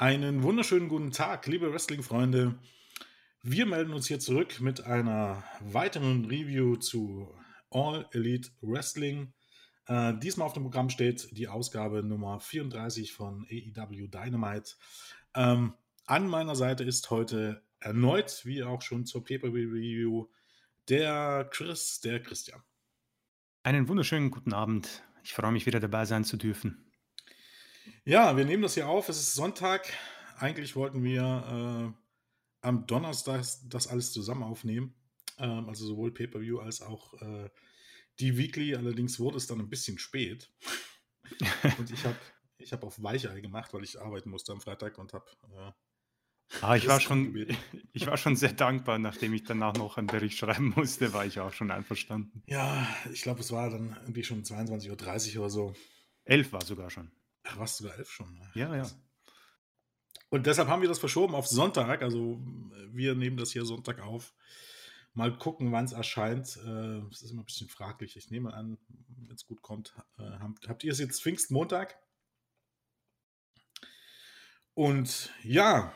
[0.00, 2.56] Einen wunderschönen guten Tag, liebe Wrestling-Freunde.
[3.42, 7.34] Wir melden uns hier zurück mit einer weiteren Review zu
[7.70, 9.32] All Elite Wrestling.
[9.88, 14.76] Äh, diesmal auf dem Programm steht die Ausgabe Nummer 34 von AEW Dynamite.
[15.34, 15.74] Ähm,
[16.06, 20.28] an meiner Seite ist heute erneut, wie auch schon zur Paper-Review,
[20.88, 22.62] der Chris, der Christian.
[23.64, 25.02] Einen wunderschönen guten Abend.
[25.24, 26.87] Ich freue mich wieder dabei sein zu dürfen.
[28.04, 29.08] Ja, wir nehmen das hier auf.
[29.08, 29.92] Es ist Sonntag.
[30.38, 34.94] Eigentlich wollten wir äh, am Donnerstag das alles zusammen aufnehmen.
[35.38, 37.50] Ähm, also sowohl Pay-Per-View als auch äh,
[38.20, 38.74] die Weekly.
[38.74, 40.50] Allerdings wurde es dann ein bisschen spät.
[41.78, 42.16] und ich habe
[42.58, 45.26] ich hab auf Weichei gemacht, weil ich arbeiten musste am Freitag und habe.
[45.54, 45.72] Äh,
[46.62, 47.46] ah, ich, war schon,
[47.92, 51.40] ich war schon sehr dankbar, nachdem ich danach noch einen Bericht schreiben musste, war ich
[51.40, 52.42] auch schon einverstanden.
[52.46, 55.74] Ja, ich glaube, es war dann irgendwie schon 22.30 Uhr oder so.
[56.24, 57.10] Elf war sogar schon.
[57.48, 58.34] Ach, warst du sogar elf schon?
[58.34, 58.50] Ne?
[58.54, 58.86] Ja, ja.
[60.30, 62.02] Und deshalb haben wir das verschoben auf Sonntag.
[62.02, 62.38] Also
[62.92, 64.34] wir nehmen das hier Sonntag auf.
[65.14, 66.58] Mal gucken, wann es erscheint.
[66.64, 68.16] Äh, es ist immer ein bisschen fraglich.
[68.16, 68.78] Ich nehme an,
[69.26, 69.94] wenn es gut kommt.
[70.18, 71.98] Äh, habt, habt ihr es jetzt Pfingstmontag?
[74.74, 75.92] Und ja,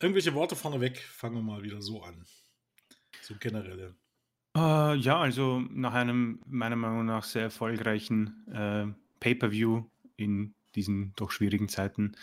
[0.00, 0.98] irgendwelche Worte vorneweg.
[0.98, 2.24] Fangen wir mal wieder so an.
[3.22, 3.96] So generelle.
[4.56, 8.86] Uh, ja, also nach einem meiner Meinung nach sehr erfolgreichen äh,
[9.18, 9.84] Pay-per-View
[10.16, 12.16] in diesen doch schwierigen Zeiten,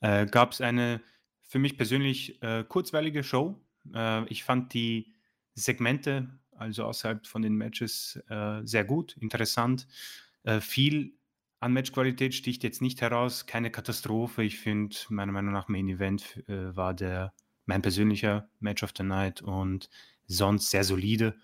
[0.00, 1.00] äh, gab es eine
[1.48, 3.58] für mich persönlich äh, kurzweilige Show.
[3.94, 5.14] Äh, ich fand die
[5.54, 9.88] Segmente, also außerhalb von den Matches, äh, sehr gut, interessant.
[10.44, 11.14] Äh, viel
[11.60, 14.44] an Matchqualität sticht jetzt nicht heraus, keine Katastrophe.
[14.44, 17.32] Ich finde, meiner Meinung nach, Main Event äh, war der
[17.66, 19.90] mein persönlicher Match of the Night und
[20.26, 21.34] sonst sehr solide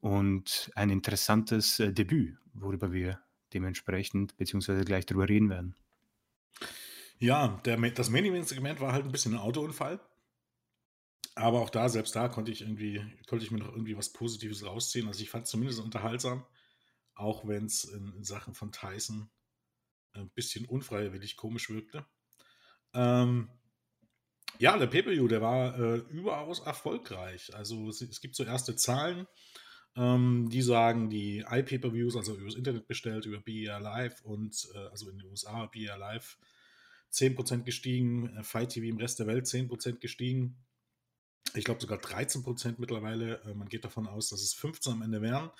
[0.00, 3.20] und ein interessantes Debüt, worüber wir
[3.52, 5.74] dementsprechend beziehungsweise gleich darüber reden werden.
[7.18, 10.00] Ja, der, das Main Event Segment war halt ein bisschen ein Autounfall.
[11.36, 14.64] Aber auch da, selbst da konnte ich irgendwie, konnte ich mir noch irgendwie was Positives
[14.64, 15.08] rausziehen.
[15.08, 16.46] Also ich fand es zumindest unterhaltsam,
[17.14, 19.30] auch wenn es in, in, Sachen von Tyson
[20.12, 22.06] ein bisschen unfreiwillig komisch wirkte.
[22.92, 23.50] Ähm,
[24.58, 27.52] ja, der Pay-Per-View, der war äh, überaus erfolgreich.
[27.54, 29.26] Also es, es, gibt so erste Zahlen,
[29.96, 35.08] ähm, die sagen, die iPay-Per-Views, also übers Internet bestellt, über BER Live und äh, also
[35.08, 36.38] in den USA BER Live
[37.12, 40.56] 10% gestiegen, äh, Fight TV im Rest der Welt 10% gestiegen.
[41.54, 43.40] Ich glaube sogar 13% mittlerweile.
[43.42, 45.50] Äh, man geht davon aus, dass es 15 am Ende wären.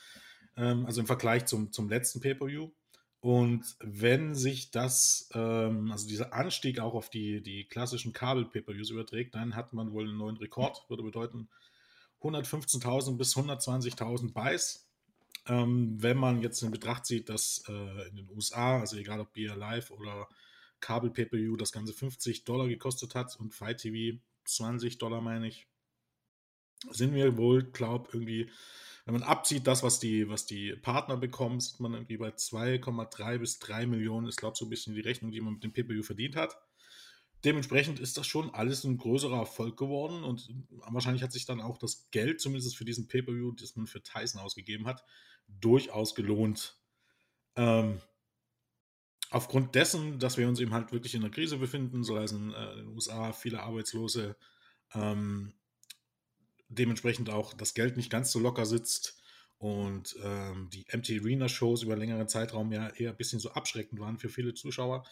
[0.57, 2.71] Ähm, also im Vergleich zum, zum letzten Pay-Per-View.
[3.21, 9.35] Und wenn sich das, ähm, also dieser Anstieg auch auf die, die klassischen Kabel-Pay-Per-Views überträgt,
[9.35, 10.85] dann hat man wohl einen neuen Rekord.
[10.89, 11.49] Würde bedeuten
[12.25, 14.89] 115.000 bis 120.000 Buys.
[15.47, 19.33] Ähm, wenn man jetzt in Betracht zieht, dass äh, in den USA, also egal ob
[19.35, 20.27] BR Live oder
[20.81, 25.67] Kabel PPU das Ganze 50 Dollar gekostet hat und Fight TV 20 Dollar, meine ich,
[26.91, 28.51] sind wir wohl, glaube irgendwie,
[29.05, 33.39] wenn man abzieht, das, was die, was die Partner bekommen, ist man irgendwie bei 2,3
[33.39, 35.73] bis 3 Millionen, ist, glaube ich, so ein bisschen die Rechnung, die man mit dem
[35.73, 36.57] PPU verdient hat.
[37.45, 41.77] Dementsprechend ist das schon alles ein größerer Erfolg geworden und wahrscheinlich hat sich dann auch
[41.77, 45.05] das Geld, zumindest für diesen Pay-Per-View, das man für Tyson ausgegeben hat,
[45.47, 46.79] durchaus gelohnt.
[47.57, 48.01] Ähm,
[49.31, 52.73] aufgrund dessen, dass wir uns eben halt wirklich in einer Krise befinden, so heißen äh,
[52.73, 54.37] in den USA viele Arbeitslose,
[54.95, 55.53] ähm,
[56.69, 59.23] dementsprechend auch das Geld nicht ganz so locker sitzt
[59.59, 64.01] und ähm, die Empty Arena Shows über längeren Zeitraum ja eher ein bisschen so abschreckend
[64.01, 65.05] waren für viele Zuschauer,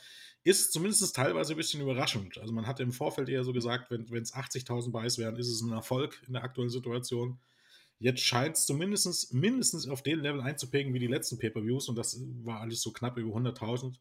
[0.44, 2.38] ist zumindest teilweise ein bisschen überraschend.
[2.38, 5.62] Also man hatte im Vorfeld eher so gesagt, wenn es 80.000 Buys wären, ist es
[5.62, 7.38] ein Erfolg in der aktuellen Situation.
[7.98, 12.20] Jetzt scheint es zumindest mindestens auf dem Level einzuprägen wie die letzten Pay-Per-Views und das
[12.42, 13.94] war alles so knapp über 100.000.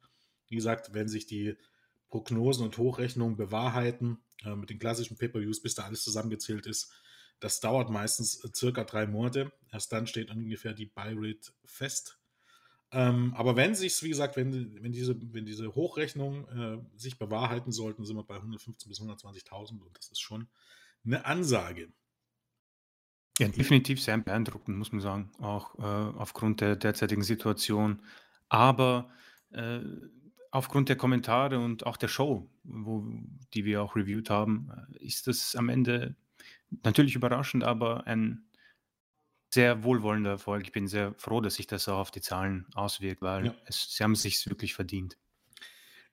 [0.47, 1.56] Wie gesagt, wenn sich die
[2.09, 6.91] Prognosen und Hochrechnungen bewahrheiten äh, mit den klassischen Pay-Per-Views, bis da alles zusammengezählt ist,
[7.41, 9.51] das dauert meistens äh, circa drei Monate.
[9.71, 12.18] Erst dann steht ungefähr die Buy-Rate fest.
[12.94, 17.71] Ähm, aber wenn sich, wie gesagt, wenn, wenn, diese, wenn diese Hochrechnungen äh, sich bewahrheiten
[17.71, 20.48] sollten, sind wir bei 115.000 bis 120.000 und das ist schon
[21.06, 21.92] eine Ansage.
[23.39, 28.04] Ja, definitiv sehr beeindruckend, muss man sagen, auch äh, aufgrund der derzeitigen Situation.
[28.50, 29.10] Aber
[29.51, 29.80] äh,
[30.51, 33.06] aufgrund der Kommentare und auch der Show, wo,
[33.54, 36.15] die wir auch reviewed haben, äh, ist das am Ende
[36.83, 38.45] natürlich überraschend, aber ein
[39.53, 40.63] sehr wohlwollender Erfolg.
[40.63, 43.56] Ich bin sehr froh, dass sich das auch auf die Zahlen auswirkt, weil ja.
[43.65, 45.18] es, sie haben es sich wirklich verdient.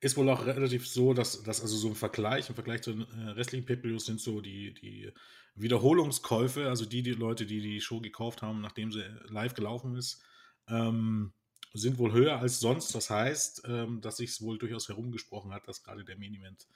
[0.00, 3.02] Ist wohl auch relativ so, dass, dass also so ein Vergleich, im Vergleich zu den
[3.02, 5.12] äh, restlichen pay sind so die, die
[5.56, 10.22] Wiederholungskäufe, also die, die Leute, die die Show gekauft haben, nachdem sie live gelaufen ist,
[10.68, 11.32] ähm,
[11.74, 12.94] sind wohl höher als sonst.
[12.94, 16.66] Das heißt, ähm, dass sich es wohl durchaus herumgesprochen hat, dass gerade der Main Event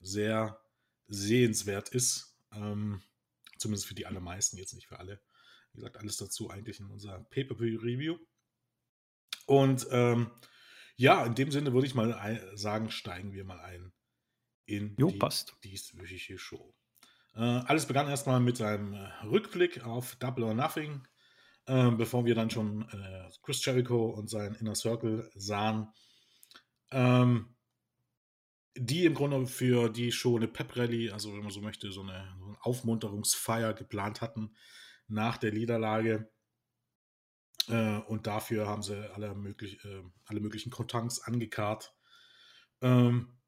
[0.00, 0.60] sehr
[1.08, 2.36] sehenswert ist.
[2.52, 3.02] Ähm,
[3.58, 5.20] zumindest für die allermeisten, jetzt nicht für alle.
[5.72, 8.18] Wie gesagt, alles dazu eigentlich in unserer Pay-Per-View-Review.
[9.46, 10.30] Und ähm,
[10.96, 13.92] ja, in dem Sinne würde ich mal sagen, steigen wir mal ein
[14.68, 15.56] in jo, die passt.
[15.64, 16.74] dieswöchige Show.
[17.34, 21.06] Äh, alles begann erstmal mit einem äh, Rückblick auf Double or Nothing,
[21.66, 25.88] äh, bevor wir dann schon äh, Chris Jericho und sein Inner Circle sahen.
[26.90, 27.54] Ähm,
[28.78, 32.02] die im Grunde für die Show eine Pep Rally, also wenn man so möchte, so
[32.02, 34.54] eine, so eine Aufmunterungsfeier geplant hatten
[35.06, 36.30] nach der Niederlage.
[37.68, 41.94] Äh, und dafür haben sie alle, möglich, äh, alle möglichen Kontants angekarrt.
[42.80, 43.38] Ähm,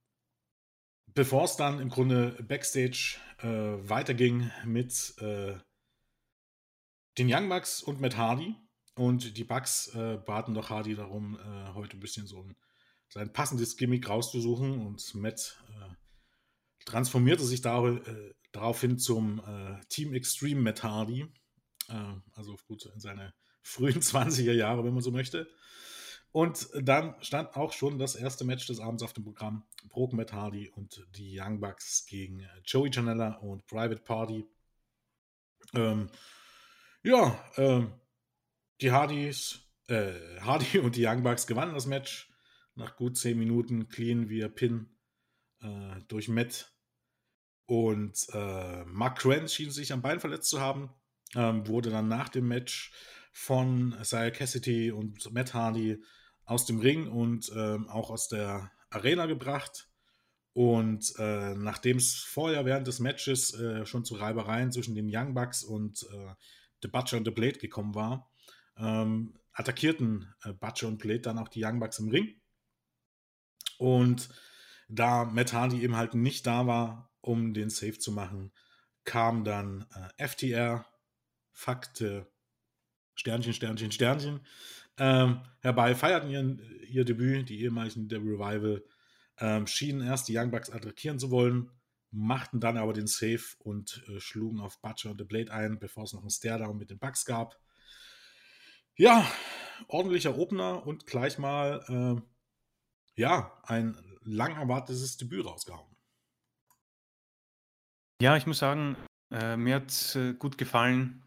[1.15, 5.55] Bevor es dann im Grunde backstage äh, weiterging mit äh,
[7.19, 8.55] den Young Bucks und mit Hardy.
[8.95, 12.57] Und die Bucks äh, baten doch Hardy darum, äh, heute ein bisschen so ein,
[13.11, 14.87] sein passendes Gimmick rauszusuchen.
[14.87, 15.95] Und Matt äh,
[16.87, 19.41] transformierte sich dar äh, daraufhin zum
[19.89, 21.25] Team Extreme Matt Hardy.
[22.33, 25.49] also gut in seine frühen 20er Jahre, wenn man so möchte.
[26.33, 29.65] Und dann stand auch schon das erste Match des Abends auf dem Programm.
[29.89, 34.45] Broken Matt Hardy und die Young Bucks gegen Joey Janella und Private Party.
[35.75, 36.09] Ähm,
[37.03, 37.93] ja, ähm,
[38.81, 42.30] die Hardys, äh, Hardy und die Young Bucks gewannen das Match
[42.81, 44.89] nach gut 10 Minuten clean via Pin
[45.61, 46.73] äh, durch Matt.
[47.67, 50.91] Und äh, Mark Cran schien sich am Bein verletzt zu haben.
[51.37, 52.93] Ähm, wurde dann nach dem Match
[53.33, 56.03] von Isaiah Cassidy und Matt Hardy
[56.45, 59.89] aus dem Ring und ähm, auch aus der Arena gebracht.
[60.53, 65.35] Und äh, nachdem es vorher während des Matches äh, schon zu Reibereien zwischen den Young
[65.35, 66.35] Bucks und äh,
[66.83, 68.33] The Butcher und The Blade gekommen war,
[68.77, 72.41] ähm, attackierten äh, Butcher und Blade dann auch die Young Bucks im Ring.
[73.81, 74.29] Und
[74.91, 78.53] da Matt Hardy eben halt nicht da war, um den Save zu machen,
[79.05, 79.87] kam dann
[80.19, 80.85] äh, FTR,
[81.51, 82.31] Fakte,
[83.15, 84.41] Sternchen, Sternchen, Sternchen,
[84.99, 88.85] ähm, herbei, feierten ihren, ihr Debüt, die ehemaligen der Revival,
[89.39, 91.71] ähm, schienen erst die Young Bucks attackieren zu wollen,
[92.11, 96.05] machten dann aber den Save und äh, schlugen auf Butcher und The Blade ein, bevor
[96.05, 97.59] es noch einen Stare-Down mit den Bucks gab.
[98.95, 99.27] Ja,
[99.89, 102.30] ordentlicher Opener und gleich mal, äh,
[103.17, 105.97] ja, ein lang erwartetes Debüt rausgehauen.
[108.21, 108.97] Ja, ich muss sagen,
[109.31, 111.23] äh, mir hat äh, gut gefallen,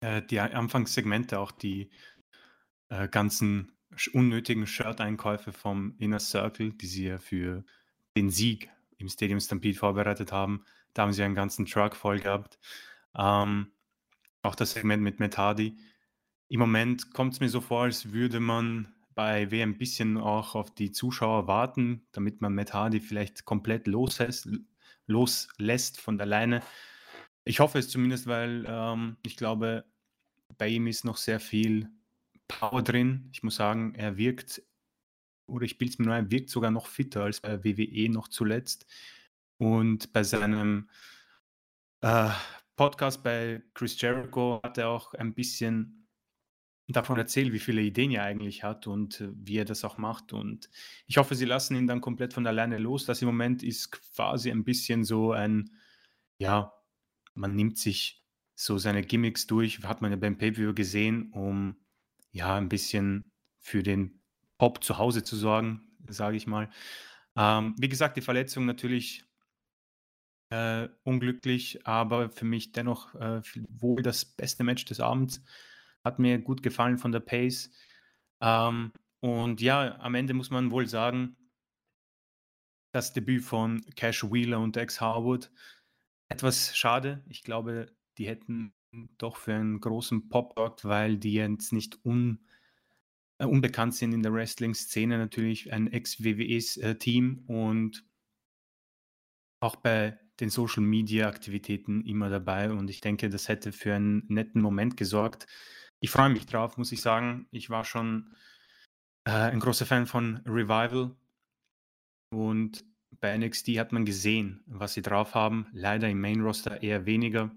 [0.00, 1.90] äh, die Anfangssegmente, auch die
[2.88, 3.72] äh, ganzen
[4.12, 7.64] unnötigen Shirt-Einkäufe vom Inner Circle, die sie ja für
[8.16, 10.64] den Sieg im Stadium Stampede vorbereitet haben.
[10.94, 12.58] Da haben sie einen ganzen Truck voll gehabt.
[13.14, 13.72] Ähm,
[14.42, 15.78] auch das Segment mit Hardy.
[16.48, 20.54] Im Moment kommt es mir so vor, als würde man bei W ein bisschen auch
[20.54, 24.48] auf die Zuschauer warten, damit man Matt Hardy vielleicht komplett loslässt,
[25.06, 26.62] loslässt von der Leine.
[27.44, 29.84] Ich hoffe es zumindest, weil ähm, ich glaube,
[30.58, 31.88] bei ihm ist noch sehr viel
[32.46, 33.30] Power drin.
[33.32, 34.62] Ich muss sagen, er wirkt,
[35.48, 38.28] oder ich bilde es mir nur ein, wirkt sogar noch fitter als bei WWE noch
[38.28, 38.86] zuletzt.
[39.58, 40.90] Und bei seinem
[42.02, 42.30] äh,
[42.76, 46.05] Podcast bei Chris Jericho hat er auch ein bisschen
[46.94, 50.32] davon erzählt, wie viele Ideen er eigentlich hat und äh, wie er das auch macht.
[50.32, 50.70] Und
[51.06, 53.04] ich hoffe, sie lassen ihn dann komplett von alleine los.
[53.04, 55.70] Das im Moment ist quasi ein bisschen so ein,
[56.38, 56.72] ja,
[57.34, 58.24] man nimmt sich
[58.54, 61.76] so seine Gimmicks durch, hat man ja beim Pay-Per-View gesehen, um
[62.32, 64.20] ja, ein bisschen für den
[64.58, 66.70] Pop zu Hause zu sorgen, sage ich mal.
[67.36, 69.24] Ähm, wie gesagt, die Verletzung natürlich
[70.50, 75.42] äh, unglücklich, aber für mich dennoch äh, wohl das beste Match des Abends.
[76.06, 77.68] Hat mir gut gefallen von der Pace.
[78.40, 81.36] Ähm, und ja, am Ende muss man wohl sagen,
[82.92, 85.50] das Debüt von Cash Wheeler und Dex Harwood
[86.28, 87.24] etwas schade.
[87.28, 88.72] Ich glaube, die hätten
[89.18, 92.46] doch für einen großen Pop sorgt, weil die jetzt nicht un,
[93.38, 98.04] äh, unbekannt sind in der Wrestling-Szene, natürlich ein Ex-WWEs-Team äh, und
[99.58, 104.96] auch bei den Social-Media-Aktivitäten immer dabei und ich denke, das hätte für einen netten Moment
[104.96, 105.46] gesorgt.
[106.06, 107.48] Ich freue mich drauf, muss ich sagen.
[107.50, 108.30] Ich war schon
[109.24, 111.16] äh, ein großer Fan von Revival
[112.32, 112.84] und
[113.20, 115.66] bei NXT hat man gesehen, was sie drauf haben.
[115.72, 117.50] Leider im Main-Roster eher weniger.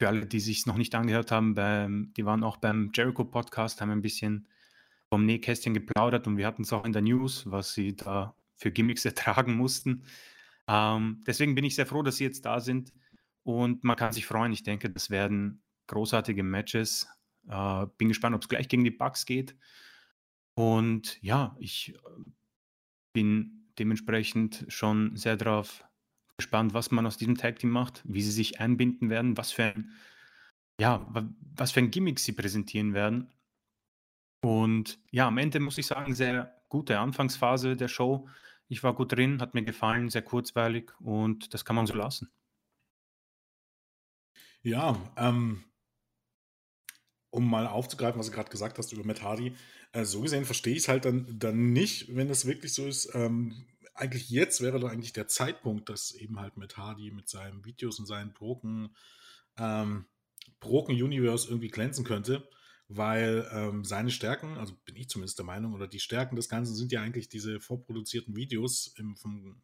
[0.00, 3.90] Für alle, die sich noch nicht angehört haben, beim, die waren auch beim Jericho-Podcast, haben
[3.90, 4.48] ein bisschen
[5.10, 8.70] vom Nähkästchen geplaudert und wir hatten es auch in der News, was sie da für
[8.70, 10.06] Gimmicks ertragen mussten.
[10.66, 12.94] Ähm, deswegen bin ich sehr froh, dass sie jetzt da sind
[13.42, 14.54] und man kann sich freuen.
[14.54, 17.08] Ich denke, das werden großartige Matches.
[17.48, 19.56] Äh, bin gespannt, ob es gleich gegen die Bugs geht.
[20.54, 21.98] Und ja, ich äh,
[23.12, 25.84] bin dementsprechend schon sehr darauf
[26.36, 29.64] gespannt, was man aus diesem Tag Team macht, wie sie sich einbinden werden, was für
[29.64, 29.92] ein,
[30.80, 31.06] ja,
[31.54, 33.32] was für ein Gimmick sie präsentieren werden.
[34.42, 38.28] Und ja, am Ende muss ich sagen, sehr gute Anfangsphase der Show.
[38.68, 42.30] Ich war gut drin, hat mir gefallen, sehr kurzweilig und das kann man so lassen.
[44.62, 45.64] Ja, ähm,
[47.36, 49.54] um mal aufzugreifen, was du gerade gesagt hast über Matt Hardy,
[49.92, 53.10] äh, so gesehen verstehe ich es halt dann, dann nicht, wenn das wirklich so ist.
[53.14, 57.64] Ähm, eigentlich jetzt wäre doch eigentlich der Zeitpunkt, dass eben halt Matt Hardy mit seinen
[57.64, 58.94] Videos und seinen Broken,
[59.58, 60.06] ähm,
[60.60, 62.48] Broken Universe irgendwie glänzen könnte,
[62.88, 66.74] weil ähm, seine Stärken, also bin ich zumindest der Meinung, oder die Stärken des Ganzen
[66.74, 69.60] sind ja eigentlich diese vorproduzierten Videos im, vom,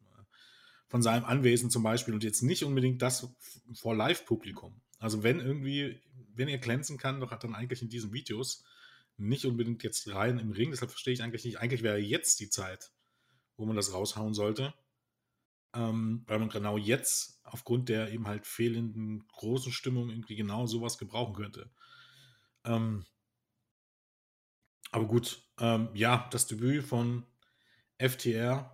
[0.87, 3.27] von seinem Anwesen zum Beispiel und jetzt nicht unbedingt das
[3.73, 4.82] vor Live-Publikum.
[5.03, 6.01] Also wenn irgendwie,
[6.33, 8.63] wenn er glänzen kann, doch hat dann eigentlich in diesen Videos
[9.17, 10.71] nicht unbedingt jetzt rein im Ring.
[10.71, 11.59] Deshalb verstehe ich eigentlich nicht.
[11.59, 12.93] Eigentlich wäre jetzt die Zeit,
[13.57, 14.73] wo man das raushauen sollte.
[15.75, 20.97] Ähm, weil man genau jetzt aufgrund der eben halt fehlenden großen Stimmung irgendwie genau sowas
[20.97, 21.69] gebrauchen könnte.
[22.63, 23.05] Ähm,
[24.93, 27.25] aber gut, ähm, ja, das Debüt von
[27.97, 28.72] FTR.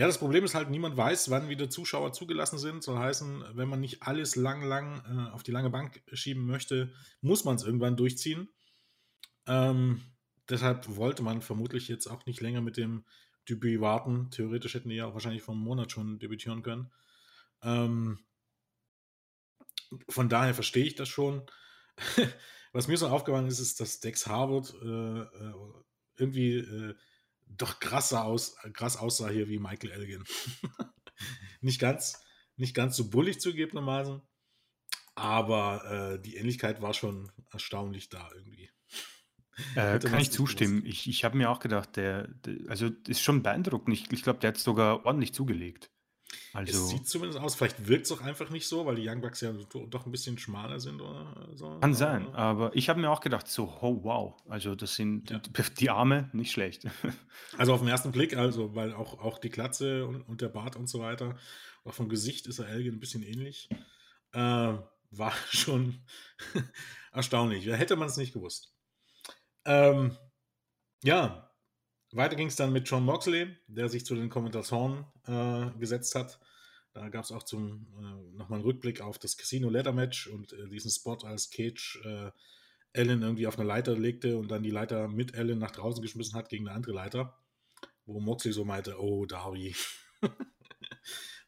[0.00, 2.82] Ja, das Problem ist halt, niemand weiß, wann wieder Zuschauer zugelassen sind.
[2.82, 6.90] Soll heißen, wenn man nicht alles lang, lang äh, auf die lange Bank schieben möchte,
[7.20, 8.48] muss man es irgendwann durchziehen.
[9.46, 10.00] Ähm,
[10.48, 13.04] deshalb wollte man vermutlich jetzt auch nicht länger mit dem
[13.46, 14.30] Debüt warten.
[14.30, 16.90] Theoretisch hätten die ja auch wahrscheinlich vor einem Monat schon debütieren können.
[17.60, 18.20] Ähm,
[20.08, 21.42] von daher verstehe ich das schon.
[22.72, 25.54] Was mir so aufgefallen ist, ist, dass Dex Harvard äh, äh,
[26.16, 26.94] irgendwie äh,
[27.56, 30.24] doch krasser aus, krass aussah hier wie Michael Elgin.
[31.60, 32.22] nicht, ganz,
[32.56, 34.22] nicht ganz so bullig zugegebenermaßen,
[35.14, 38.70] aber äh, die Ähnlichkeit war schon erstaunlich da irgendwie.
[39.74, 40.84] Äh, kann ich zustimmen.
[40.86, 43.94] Ich, ich habe mir auch gedacht, der, der, also ist schon beeindruckend.
[43.94, 45.90] Ich, ich glaube, der hat sogar ordentlich zugelegt.
[46.52, 49.20] Also, es sieht zumindest aus, vielleicht wirkt es auch einfach nicht so, weil die Young
[49.20, 51.78] Bucks ja doch ein bisschen schmaler sind oder so.
[51.80, 55.40] Kann sein, aber ich habe mir auch gedacht, so, oh wow, also das sind ja.
[55.78, 56.86] die Arme nicht schlecht.
[57.58, 60.76] Also auf den ersten Blick, also, weil auch, auch die Glatze und, und der Bart
[60.76, 61.36] und so weiter,
[61.84, 63.68] auch vom Gesicht ist er Elgin ein bisschen ähnlich.
[64.32, 64.38] Äh,
[65.10, 66.04] war schon
[67.12, 67.66] erstaunlich.
[67.66, 68.74] Hätte man es nicht gewusst.
[69.64, 70.16] Ähm,
[71.02, 71.49] ja,
[72.16, 76.40] weiter ging es dann mit John Moxley, der sich zu den Kommentatoren äh, gesetzt hat.
[76.92, 80.52] Da gab es auch zum äh, nochmal einen Rückblick auf das Casino Leather Match und
[80.52, 82.30] äh, diesen Spot, als Cage äh,
[82.92, 86.34] Ellen irgendwie auf eine Leiter legte und dann die Leiter mit Ellen nach draußen geschmissen
[86.34, 87.38] hat gegen eine andere Leiter,
[88.06, 89.76] wo Moxley so meinte, oh Darby.
[90.20, 90.30] das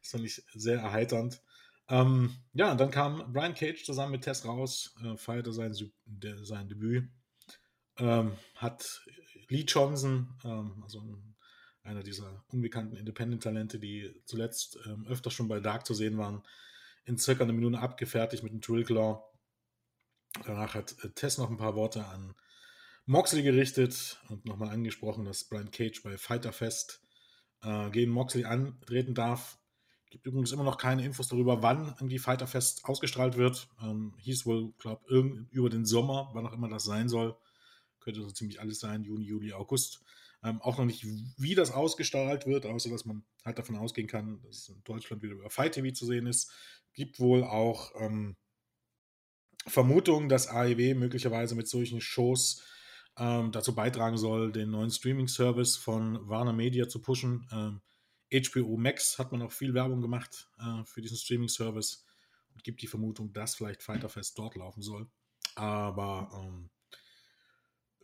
[0.03, 1.43] fand ich sehr erheiternd.
[1.89, 6.69] Ähm, ja, und dann kam Brian Cage zusammen mit Tess raus, äh, feierte sein, sein
[6.69, 7.11] Debüt
[7.99, 9.03] ähm, hat
[9.53, 11.03] Lee Johnson, ähm, also
[11.83, 16.43] einer dieser unbekannten Independent-Talente, die zuletzt ähm, öfter schon bei Dark zu sehen waren,
[17.05, 19.23] in circa einer Minute abgefertigt mit einem Drill Claw.
[20.47, 22.35] Danach hat äh, Tess noch ein paar Worte an
[23.05, 27.03] Moxley gerichtet und nochmal angesprochen, dass Brian Cage bei Fighter Fest
[27.63, 29.59] äh, gegen Moxley antreten darf.
[30.09, 33.69] Gibt übrigens immer noch keine Infos darüber, wann irgendwie Fighter Fest ausgestrahlt wird.
[33.83, 37.37] Ähm, hieß wohl, glaube ich, über den Sommer, wann auch immer das sein soll
[38.03, 40.03] könnte so ziemlich alles sein, Juni, Juli, August.
[40.45, 41.07] Ähm, auch noch nicht,
[41.37, 45.23] wie das ausgestrahlt wird, außer dass man halt davon ausgehen kann, dass es in Deutschland
[45.23, 46.51] wieder über Fight TV zu sehen ist.
[46.95, 48.37] Gibt wohl auch ähm,
[49.67, 52.63] Vermutungen, dass AEW möglicherweise mit solchen Shows
[53.17, 57.47] ähm, dazu beitragen soll, den neuen Streaming-Service von Warner Media zu pushen.
[57.53, 57.81] Ähm,
[58.33, 62.05] HBO Max hat man auch viel Werbung gemacht äh, für diesen Streaming-Service
[62.55, 65.09] und gibt die Vermutung, dass vielleicht Fighterfest dort laufen soll.
[65.55, 66.71] Aber ähm,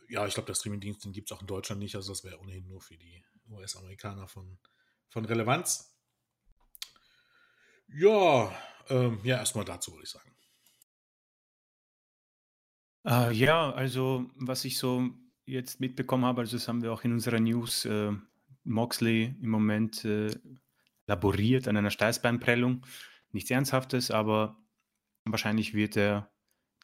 [0.09, 1.95] ja, ich glaube, der Streamingdienst, gibt es auch in Deutschland nicht.
[1.95, 4.57] Also das wäre ohnehin nur für die US-Amerikaner von,
[5.09, 5.95] von Relevanz.
[7.87, 8.51] Ja,
[8.89, 10.35] ähm, ja, erstmal dazu würde ich sagen.
[13.05, 15.09] Äh, ja, also was ich so
[15.45, 18.11] jetzt mitbekommen habe, also das haben wir auch in unserer News, äh,
[18.63, 20.31] Moxley im Moment äh,
[21.07, 22.85] laboriert an einer Steißbeinprellung.
[23.31, 24.57] Nichts Ernsthaftes, aber
[25.25, 26.31] wahrscheinlich wird er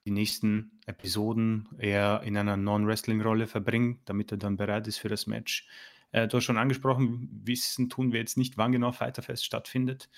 [0.05, 5.25] die nächsten Episoden eher in einer Non-Wrestling-Rolle verbringen, damit er dann bereit ist für das
[5.25, 5.67] Match.
[6.11, 10.09] Äh, du hast schon angesprochen, wissen tun wir jetzt nicht, wann genau Fighterfest stattfindet.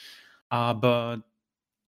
[0.49, 1.23] Aber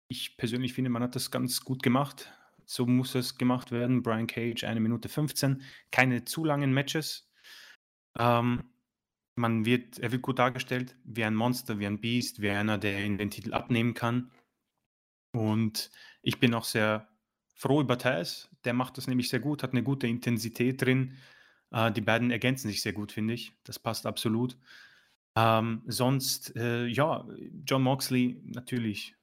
[0.08, 2.32] ich persönlich finde, man hat das ganz gut gemacht.
[2.66, 4.02] So muss es gemacht werden.
[4.02, 5.62] Brian Cage, eine Minute 15.
[5.92, 7.30] Keine zu langen Matches.
[8.18, 8.64] Ähm,
[9.36, 13.06] man wird, er wird gut dargestellt, wie ein Monster, wie ein Beast, wie einer, der
[13.06, 14.32] ihn den Titel abnehmen kann.
[15.34, 15.92] Und
[16.22, 17.08] ich bin auch sehr
[17.60, 18.50] froh über Thais.
[18.64, 21.18] Der macht das nämlich sehr gut, hat eine gute Intensität drin.
[21.72, 23.52] Äh, die beiden ergänzen sich sehr gut, finde ich.
[23.66, 24.58] Das passt absolut.
[25.36, 27.28] Ähm, sonst, äh, ja,
[27.66, 29.14] John Moxley natürlich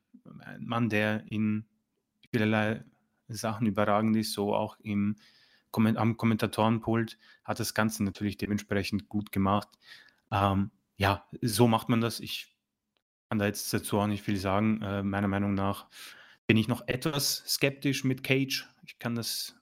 [0.40, 1.64] ein Mann, der in
[2.30, 2.84] vielerlei
[3.28, 5.16] Sachen überragend ist, so auch im,
[5.72, 9.68] am Kommentatorenpult hat das Ganze natürlich dementsprechend gut gemacht.
[10.30, 12.20] Ähm, ja, so macht man das.
[12.20, 12.54] Ich
[13.30, 14.82] kann da jetzt dazu auch nicht viel sagen.
[14.82, 15.86] Äh, meiner Meinung nach
[16.46, 18.68] bin ich noch etwas skeptisch mit Cage.
[18.84, 19.56] Ich kann das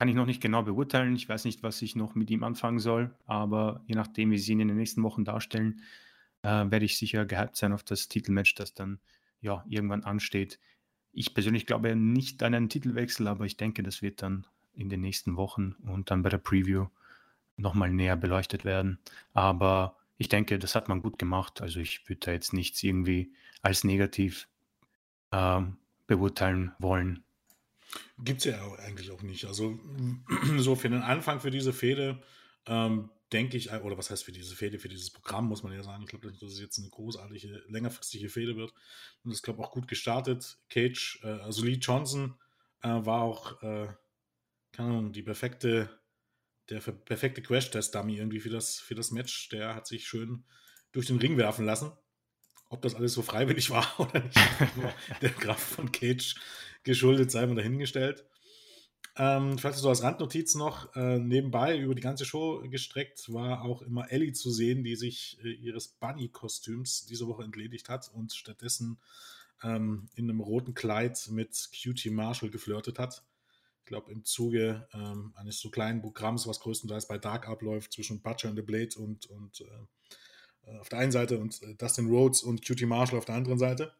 [0.00, 1.14] kann ich noch nicht genau beurteilen.
[1.14, 4.52] Ich weiß nicht, was ich noch mit ihm anfangen soll, aber je nachdem, wie sie
[4.52, 5.82] ihn in den nächsten Wochen darstellen,
[6.40, 8.98] äh, werde ich sicher gehypt sein auf das Titelmatch, das dann
[9.42, 10.58] ja irgendwann ansteht.
[11.12, 15.02] Ich persönlich glaube nicht an einen Titelwechsel, aber ich denke, das wird dann in den
[15.02, 16.86] nächsten Wochen und dann bei der Preview
[17.58, 19.00] nochmal näher beleuchtet werden.
[19.34, 21.60] Aber ich denke, das hat man gut gemacht.
[21.60, 24.48] Also ich würde da jetzt nichts irgendwie als negativ
[25.32, 27.24] ähm, beurteilen wollen.
[28.18, 29.44] Gibt es ja eigentlich auch nicht.
[29.46, 29.78] Also
[30.58, 32.22] so für den Anfang für diese Fehde
[32.66, 35.82] ähm, denke ich, oder was heißt für diese Fehde, für dieses Programm muss man ja
[35.82, 36.02] sagen.
[36.02, 38.72] Ich glaube nicht, dass es jetzt eine großartige, längerfristige Fehde wird.
[39.24, 40.58] Und das glaube auch gut gestartet.
[40.68, 42.34] Cage, äh, also Lee Johnson
[42.82, 43.88] äh, war auch, äh,
[44.72, 46.00] keine Ahnung, die perfekte,
[46.68, 49.48] der perfekte Crash-Test-Dummy irgendwie für das, für das Match.
[49.50, 50.44] Der hat sich schön
[50.92, 51.92] durch den Ring werfen lassen.
[52.70, 54.38] Ob das alles so freiwillig war oder nicht,
[55.20, 56.36] der Kraft von Cage
[56.82, 58.24] geschuldet, sei mal dahingestellt.
[59.16, 63.82] Ähm, vielleicht so als Randnotiz noch, äh, nebenbei über die ganze Show gestreckt war auch
[63.82, 68.98] immer Ellie zu sehen, die sich äh, ihres Bunny-Kostüms diese Woche entledigt hat und stattdessen
[69.64, 73.24] ähm, in einem roten Kleid mit Cutie Marshall geflirtet hat.
[73.80, 78.22] Ich glaube, im Zuge ähm, eines so kleinen Programms, was größtenteils bei Dark abläuft, zwischen
[78.22, 79.64] Butcher and the Blade und, und äh,
[80.78, 83.92] auf der einen Seite und äh, Dustin Rhodes und Cutie Marshall auf der anderen Seite.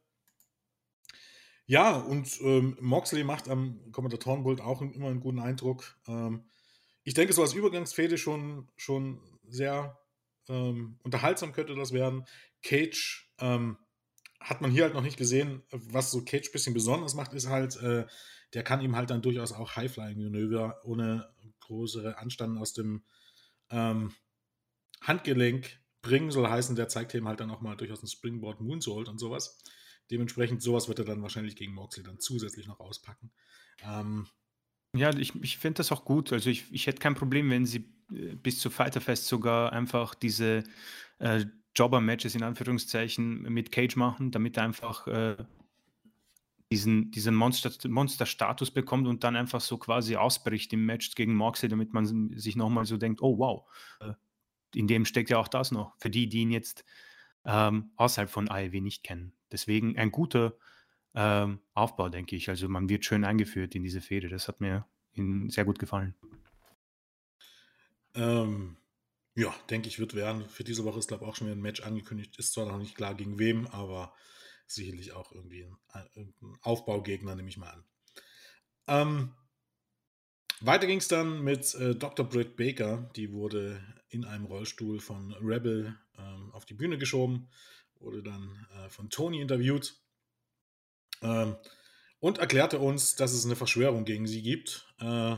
[1.67, 5.97] Ja, und ähm, Moxley macht am Kommentatorenpult auch immer einen guten Eindruck.
[6.09, 6.45] Ähm,
[7.05, 9.99] ich denke, so als Übergangsfehde schon, schon sehr
[10.49, 12.25] ähm, unterhaltsam könnte das werden.
[12.63, 13.79] Cage ähm,
[14.41, 15.63] hat man hier halt noch nicht gesehen.
[15.71, 18.07] Was so Cage ein bisschen besonders macht, ist halt, äh,
[18.55, 23.05] der kann ihm halt dann durchaus auch High-Flying-Manöver ohne größere Anstanden aus dem
[23.71, 24.13] ähm,
[25.01, 26.31] Handgelenk bringen.
[26.31, 29.59] Soll heißen, der zeigt ihm halt dann auch mal durchaus ein Springboard Moonsault und sowas.
[30.11, 33.31] Dementsprechend, sowas wird er dann wahrscheinlich gegen Moxley dann zusätzlich noch auspacken.
[33.85, 34.27] Ähm,
[34.95, 36.33] ja, ich, ich finde das auch gut.
[36.33, 40.65] Also ich, ich hätte kein Problem, wenn sie äh, bis zu Fighterfest sogar einfach diese
[41.19, 41.45] äh,
[41.77, 45.37] Jobber-Matches in Anführungszeichen mit Cage machen, damit er einfach äh,
[46.73, 51.69] diesen, diesen Monster, Monster-Status bekommt und dann einfach so quasi ausbricht im Match gegen Moxley,
[51.69, 53.69] damit man sich nochmal so denkt, oh wow,
[54.01, 54.15] äh,
[54.75, 55.97] in dem steckt ja auch das noch.
[55.99, 56.85] Für die, die ihn jetzt
[57.45, 59.33] ähm, außerhalb von AEW nicht kennen.
[59.51, 60.55] Deswegen ein guter
[61.15, 62.49] ähm, Aufbau, denke ich.
[62.49, 64.29] Also man wird schön eingeführt in diese Fehde.
[64.29, 64.87] Das hat mir
[65.49, 66.15] sehr gut gefallen.
[68.15, 68.77] Ähm,
[69.35, 70.49] ja, denke ich, wird werden.
[70.49, 72.39] Für diese Woche ist, glaube ich, auch schon wieder ein Match angekündigt.
[72.39, 74.15] Ist zwar noch nicht klar gegen wem, aber
[74.67, 77.85] sicherlich auch irgendwie ein, ein Aufbaugegner, nehme ich mal an.
[78.87, 79.35] Ähm,
[80.61, 82.29] weiter ging es dann mit äh, Dr.
[82.29, 83.11] Britt Baker.
[83.17, 87.49] Die wurde in einem Rollstuhl von Rebel ähm, auf die Bühne geschoben
[88.01, 90.01] wurde dann äh, von Tony interviewt
[91.23, 91.57] ähm,
[92.19, 94.87] und erklärte uns, dass es eine Verschwörung gegen sie gibt.
[94.99, 95.37] Äh,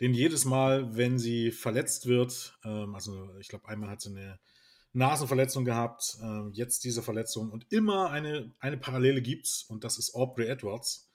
[0.00, 4.38] denn jedes Mal, wenn sie verletzt wird, ähm, also ich glaube, einmal hat sie eine
[4.92, 10.14] Nasenverletzung gehabt, äh, jetzt diese Verletzung und immer eine, eine Parallele es und das ist
[10.14, 11.10] Aubrey Edwards.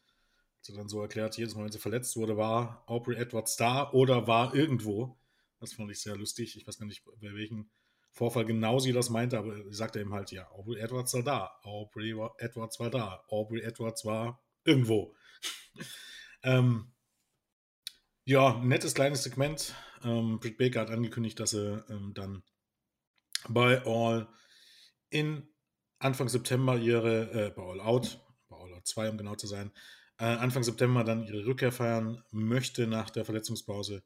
[0.61, 4.27] Sie dann so erklärt, jedes Mal, wenn sie verletzt wurde, war Aubrey Edwards da oder
[4.27, 5.17] war irgendwo.
[5.59, 6.55] Das fand ich sehr lustig.
[6.55, 7.69] Ich weiß gar nicht, bei welchen
[8.11, 11.59] Vorfall genau sie das meinte, aber sie sagte ihm halt, ja, Aubrey Edwards war da,
[11.63, 15.15] Aubrey Edwards war da, Aubrey Edwards war irgendwo.
[16.43, 16.91] ähm,
[18.25, 19.73] ja, nettes kleines Segment.
[20.03, 22.43] Ähm, Britt Baker hat angekündigt, dass er ähm, dann
[23.47, 24.27] bei All
[25.09, 25.47] in
[25.99, 29.71] Anfang September ihre, äh, bei All Out, bei All Out 2, um genau zu sein,
[30.19, 34.03] äh, Anfang September dann ihre Rückkehr feiern möchte nach der Verletzungspause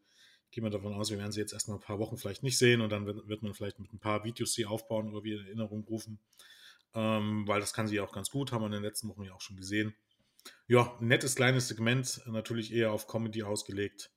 [0.53, 2.81] gehen wir davon aus, wir werden sie jetzt erstmal ein paar Wochen vielleicht nicht sehen
[2.81, 5.83] und dann wird, man vielleicht mit ein paar Videos sie aufbauen oder wieder in Erinnerung
[5.83, 6.19] rufen.
[6.93, 9.23] Ähm, weil das kann sie ja auch ganz gut, haben wir in den letzten Wochen
[9.23, 9.95] ja auch schon gesehen.
[10.67, 14.11] Ja, nettes kleines Segment, natürlich eher auf Comedy ausgelegt,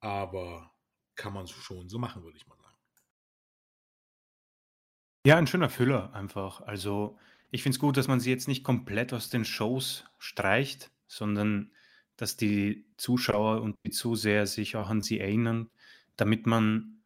[0.00, 0.74] aber
[1.14, 2.76] kann man schon so machen, würde ich mal sagen.
[5.24, 6.62] Ja, ein schöner Füller einfach.
[6.62, 7.16] Also
[7.52, 11.72] ich finde es gut, dass man sie jetzt nicht komplett aus den Shows streicht, sondern
[12.16, 15.70] dass die Zuschauer und die Zuseher sich auch an sie erinnern,
[16.16, 17.02] damit man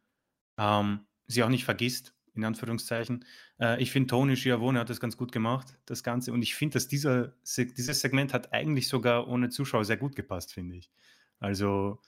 [0.57, 3.25] ähm, sie auch nicht vergisst, in Anführungszeichen.
[3.59, 6.33] Äh, ich finde, Tony Schiavone hat das ganz gut gemacht, das Ganze.
[6.33, 10.53] Und ich finde, dass dieser, dieses Segment hat eigentlich sogar ohne Zuschauer sehr gut gepasst,
[10.53, 10.91] finde ich.
[11.39, 11.99] Also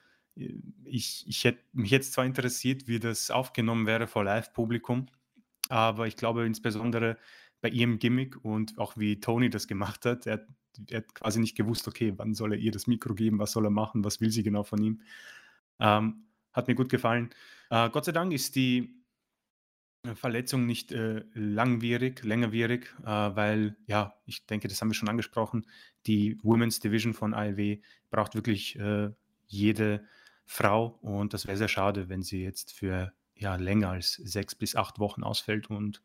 [0.84, 5.08] ich, ich hätte mich jetzt zwar interessiert, wie das aufgenommen wäre vor Live-Publikum,
[5.70, 7.18] aber ich glaube insbesondere
[7.62, 10.46] bei ihrem Gimmick und auch wie Tony das gemacht hat, er,
[10.90, 13.66] er hat quasi nicht gewusst, okay, wann soll er ihr das Mikro geben, was soll
[13.66, 15.02] er machen, was will sie genau von ihm.
[15.80, 17.30] Ähm, hat mir gut gefallen.
[17.70, 18.98] Äh, Gott sei Dank ist die
[20.04, 25.10] äh, Verletzung nicht äh, langwierig, längerwierig, äh, weil, ja, ich denke, das haben wir schon
[25.10, 25.66] angesprochen,
[26.06, 27.78] die Women's Division von AEW
[28.10, 29.12] braucht wirklich äh,
[29.48, 30.06] jede
[30.46, 34.76] Frau und das wäre sehr schade, wenn sie jetzt für ja, länger als sechs bis
[34.76, 36.02] acht Wochen ausfällt und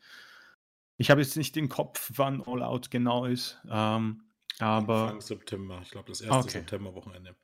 [0.96, 4.22] ich habe jetzt nicht den Kopf, wann All Out genau ist, ähm,
[4.58, 5.02] aber...
[5.02, 6.58] Anfang September, ich glaube das erste okay.
[6.58, 7.36] September-Wochenende.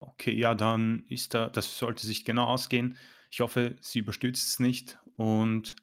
[0.00, 2.96] Okay, ja, dann ist da, das sollte sich genau ausgehen.
[3.30, 5.76] Ich hoffe, sie überstürzt es nicht und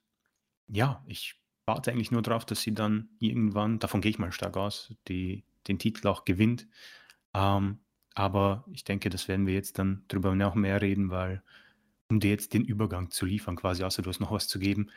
[0.67, 4.57] ja, ich warte eigentlich nur darauf, dass sie dann irgendwann, davon gehe ich mal stark
[4.57, 6.67] aus, die, den Titel auch gewinnt.
[7.33, 7.79] Ähm,
[8.15, 11.43] aber ich denke, das werden wir jetzt dann drüber noch mehr reden, weil
[12.09, 14.89] um dir jetzt den Übergang zu liefern, quasi, außer du hast noch was zu geben,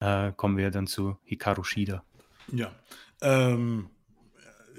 [0.00, 2.04] äh, kommen wir dann zu Hikaru Shida.
[2.52, 2.72] Ja,
[3.22, 3.90] ähm,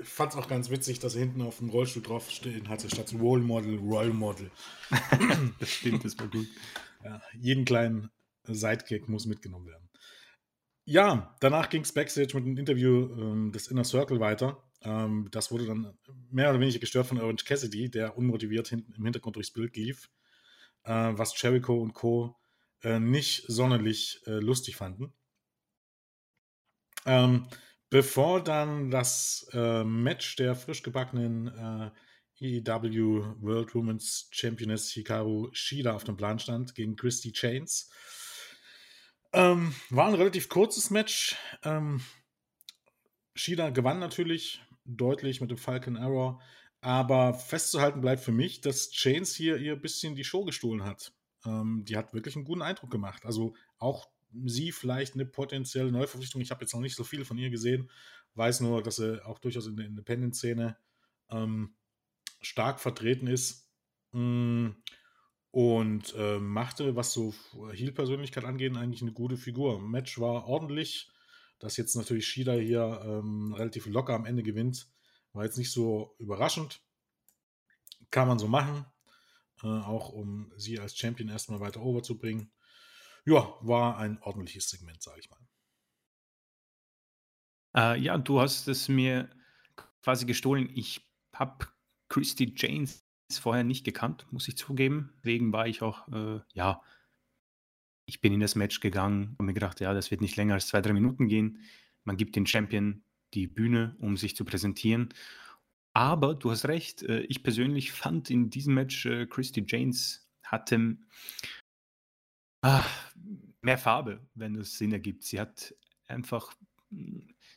[0.04, 3.78] fand es auch ganz witzig, dass hinten auf dem Rollstuhl draufstehen hatte, statt Role Model,
[3.80, 4.52] Roll Model.
[5.60, 6.48] das stimmt, das war gut.
[7.04, 8.10] Ja, jeden kleinen
[8.44, 9.90] Sidekick muss mitgenommen werden.
[10.86, 14.64] Ja, danach ging es Backstage mit einem Interview ähm, des Inner Circle weiter.
[14.84, 15.98] Ähm, das wurde dann
[16.30, 20.10] mehr oder weniger gestört von Orange Cassidy, der unmotiviert hinten im Hintergrund durchs Bild lief,
[20.84, 22.36] äh, was Jericho und Co.
[22.84, 25.12] Äh, nicht sonderlich äh, lustig fanden.
[27.08, 27.48] Ähm,
[27.90, 31.92] bevor dann das äh, Match der frisch gebackenen äh,
[32.40, 37.90] EW World Women's Championess Hikaru Shida auf dem Plan stand gegen Christy Chains.
[39.34, 41.36] Ähm, war ein relativ kurzes Match.
[41.64, 42.02] Ähm,
[43.36, 46.42] Shida gewann natürlich deutlich mit dem Falcon Arrow.
[46.82, 51.14] Aber festzuhalten bleibt für mich, dass Chains hier ihr bisschen die Show gestohlen hat.
[51.46, 53.26] Ähm, die hat wirklich einen guten Eindruck gemacht.
[53.26, 54.08] Also auch
[54.46, 56.42] sie vielleicht eine potenzielle Neuverpflichtung.
[56.42, 57.90] Ich habe jetzt noch nicht so viel von ihr gesehen.
[58.34, 60.78] Weiß nur, dass sie auch durchaus in der Independent-Szene
[61.30, 61.76] ähm,
[62.42, 63.70] stark vertreten ist.
[64.12, 64.70] Mm,
[65.52, 67.34] und äh, machte, was so
[67.72, 69.80] Heal-Persönlichkeit angeht, eigentlich eine gute Figur.
[69.80, 71.10] Match war ordentlich.
[71.60, 74.90] Dass jetzt natürlich Shida hier ähm, relativ locker am Ende gewinnt,
[75.32, 76.82] war jetzt nicht so überraschend.
[78.12, 78.86] Kann man so machen.
[79.64, 82.52] Äh, auch um sie als Champion erstmal weiter overzubringen.
[83.28, 85.40] Ja, war ein ordentliches Segment, sage ich mal.
[87.76, 89.30] Äh, ja, du hast es mir
[90.04, 90.70] quasi gestohlen.
[90.76, 91.02] Ich
[91.34, 91.68] habe
[92.10, 95.14] Christy Janes vorher nicht gekannt, muss ich zugeben.
[95.18, 96.82] Deswegen war ich auch, äh, ja,
[98.08, 100.68] ich bin in das Match gegangen und mir gedacht, ja, das wird nicht länger als
[100.68, 101.60] zwei, drei Minuten gehen.
[102.04, 105.10] Man gibt den Champion die Bühne, um sich zu präsentieren.
[105.94, 110.98] Aber du hast recht, äh, ich persönlich fand in diesem Match, äh, Christy Janes hatte
[112.66, 112.90] ach,
[113.62, 115.24] mehr Farbe, wenn es Sinn ergibt.
[115.24, 115.76] Sie hat
[116.08, 116.52] einfach,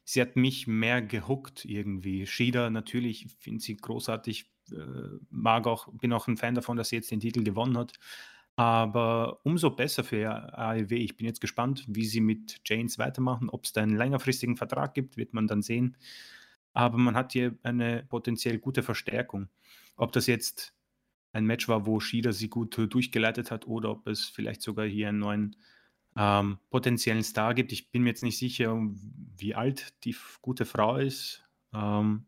[0.04, 2.26] sie hat mich mehr gehuckt irgendwie.
[2.26, 4.76] Shida natürlich, finde sie großartig, äh,
[5.30, 7.94] mag auch, bin auch ein Fan davon, dass sie jetzt den Titel gewonnen hat.
[8.56, 10.92] Aber umso besser für AEW.
[10.96, 13.48] Ich bin jetzt gespannt, wie sie mit Janes weitermachen.
[13.48, 15.96] Ob es da einen längerfristigen Vertrag gibt, wird man dann sehen.
[16.74, 19.48] Aber man hat hier eine potenziell gute Verstärkung.
[19.96, 20.74] Ob das jetzt
[21.32, 25.08] ein Match war, wo Shida sie gut durchgeleitet hat oder ob es vielleicht sogar hier
[25.08, 25.56] einen neuen
[26.16, 27.72] ähm, potenziellen Star gibt.
[27.72, 28.76] Ich bin mir jetzt nicht sicher,
[29.36, 31.44] wie alt die gute Frau ist.
[31.72, 32.26] Ähm,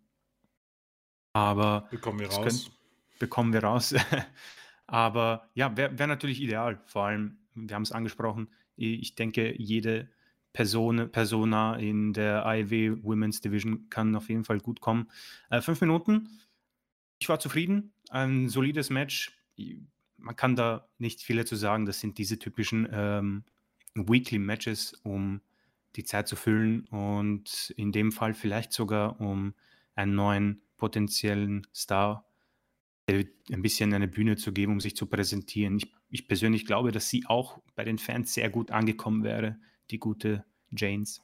[1.33, 2.45] aber bekommen wir raus.
[2.45, 2.77] Können,
[3.19, 3.95] bekommen wir raus.
[4.87, 6.81] aber ja, wäre wär natürlich ideal.
[6.87, 10.09] Vor allem, wir haben es angesprochen, ich denke, jede
[10.53, 15.11] Person, Persona in der IW Women's Division kann auf jeden Fall gut kommen.
[15.51, 16.41] Äh, fünf Minuten.
[17.21, 17.93] Ich war zufrieden.
[18.11, 19.33] Ein solides Match.
[20.16, 21.87] Man kann da nicht viel zu sagen.
[21.87, 23.44] Das sind diese typischen ähm,
[23.94, 25.40] Weekly Matches, um
[25.96, 29.55] die Zeit zu füllen und in dem Fall vielleicht sogar um
[29.94, 32.27] einen neuen potenziellen Star
[33.09, 35.79] ein bisschen eine Bühne zu geben, um sich zu präsentieren.
[35.79, 39.59] Ich, ich persönlich glaube, dass sie auch bei den Fans sehr gut angekommen wäre,
[39.90, 41.20] die gute Janes.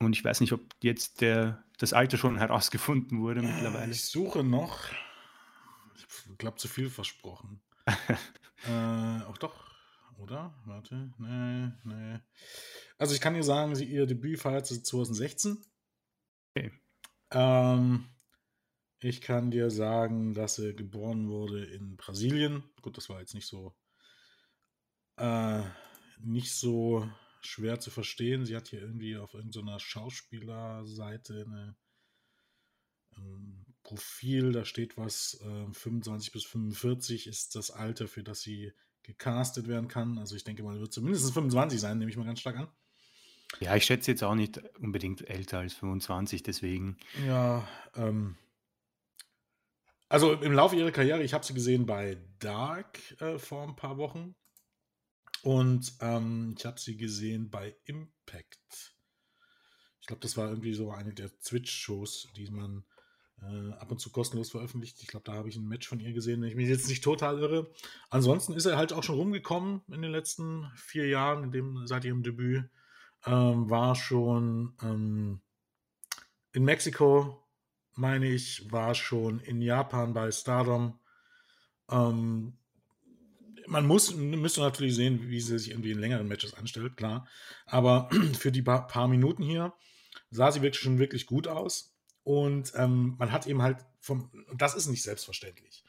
[0.00, 3.92] Und ich weiß nicht, ob jetzt der, das Alter schon herausgefunden wurde mittlerweile.
[3.92, 4.88] Ich suche noch.
[5.94, 7.60] Ich glaube, zu viel versprochen.
[8.66, 9.54] äh, auch doch,
[10.18, 10.54] oder?
[10.64, 11.12] Warte.
[11.18, 12.18] Nee, nee.
[12.98, 15.62] Also ich kann dir sagen, sie, ihr Debüt feierte 2016.
[16.56, 16.72] Okay.
[17.30, 18.06] Ähm,
[19.00, 22.64] ich kann dir sagen, dass er geboren wurde in Brasilien.
[22.80, 23.74] Gut, das war jetzt nicht so
[25.20, 25.62] äh,
[26.22, 27.08] nicht so
[27.46, 28.44] schwer zu verstehen.
[28.44, 31.76] Sie hat hier irgendwie auf irgendeiner Schauspielerseite eine,
[33.16, 38.40] ein ähm, Profil, da steht was, äh, 25 bis 45 ist das Alter, für das
[38.40, 38.72] sie
[39.02, 40.18] gecastet werden kann.
[40.18, 42.68] Also ich denke mal, wird zumindest 25 sein, nehme ich mal ganz stark an.
[43.58, 46.98] Ja, ich schätze jetzt auch nicht unbedingt älter als 25, deswegen.
[47.26, 48.36] Ja, ähm,
[50.08, 53.96] also im Laufe ihrer Karriere, ich habe sie gesehen bei Dark äh, vor ein paar
[53.96, 54.34] Wochen
[55.42, 58.94] und ähm, ich habe sie gesehen bei Impact.
[60.00, 62.84] Ich glaube, das war irgendwie so eine der Twitch-Shows, die man
[63.42, 65.00] äh, ab und zu kostenlos veröffentlicht.
[65.00, 67.04] Ich glaube, da habe ich ein Match von ihr gesehen, wenn ich mich jetzt nicht
[67.04, 67.72] total irre.
[68.10, 72.04] Ansonsten ist er halt auch schon rumgekommen in den letzten vier Jahren, in dem, seit
[72.04, 72.68] ihrem Debüt.
[73.26, 75.40] Ähm, war schon ähm,
[76.52, 77.46] in Mexiko,
[77.94, 80.98] meine ich, war schon in Japan bei Stardom.
[81.90, 82.56] Ähm,
[83.70, 87.26] man muss, müsste natürlich sehen, wie sie sich irgendwie in längeren Matches anstellt, klar.
[87.66, 89.72] Aber für die paar, paar Minuten hier
[90.30, 91.94] sah sie wirklich schon wirklich gut aus.
[92.22, 95.84] Und ähm, man hat eben halt vom, das ist nicht selbstverständlich.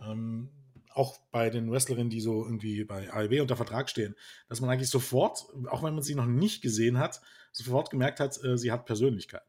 [0.00, 0.50] Ähm,
[0.90, 4.16] auch bei den Wrestlerinnen, die so irgendwie bei AEW unter Vertrag stehen,
[4.48, 7.20] dass man eigentlich sofort, auch wenn man sie noch nicht gesehen hat,
[7.52, 9.44] sofort gemerkt hat, äh, sie hat Persönlichkeit.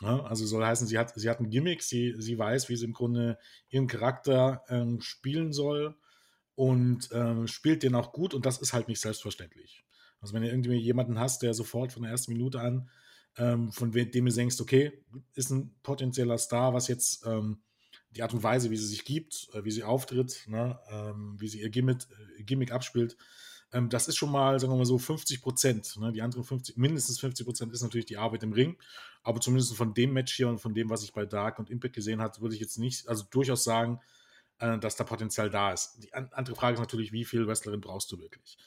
[0.00, 2.84] Ja, also soll heißen, sie hat, sie hat ein Gimmick, sie, sie weiß, wie sie
[2.84, 3.36] im Grunde
[3.68, 5.96] ihren Charakter ähm, spielen soll
[6.58, 9.84] und ähm, spielt den auch gut und das ist halt nicht selbstverständlich.
[10.20, 12.90] Also wenn du irgendwie jemanden hast, der sofort von der ersten Minute an
[13.36, 17.58] ähm, von dem du denkst, okay, ist ein potenzieller Star, was jetzt ähm,
[18.10, 21.46] die Art und Weise, wie sie sich gibt, äh, wie sie auftritt, ne, ähm, wie
[21.46, 21.98] sie ihr Gimmick,
[22.38, 23.16] äh, Gimmick abspielt,
[23.72, 25.96] ähm, das ist schon mal, sagen wir mal so, 50 Prozent.
[26.00, 26.10] Ne?
[26.10, 28.76] Die anderen 50, mindestens 50 Prozent ist natürlich die Arbeit im Ring.
[29.22, 31.94] Aber zumindest von dem Match hier und von dem, was ich bei Dark und Impact
[31.94, 34.00] gesehen habe, würde ich jetzt nicht, also durchaus sagen,
[34.58, 35.98] äh, dass da Potenzial da ist.
[36.02, 38.58] Die an, andere Frage ist natürlich, wie viel Wrestlerin brauchst du wirklich?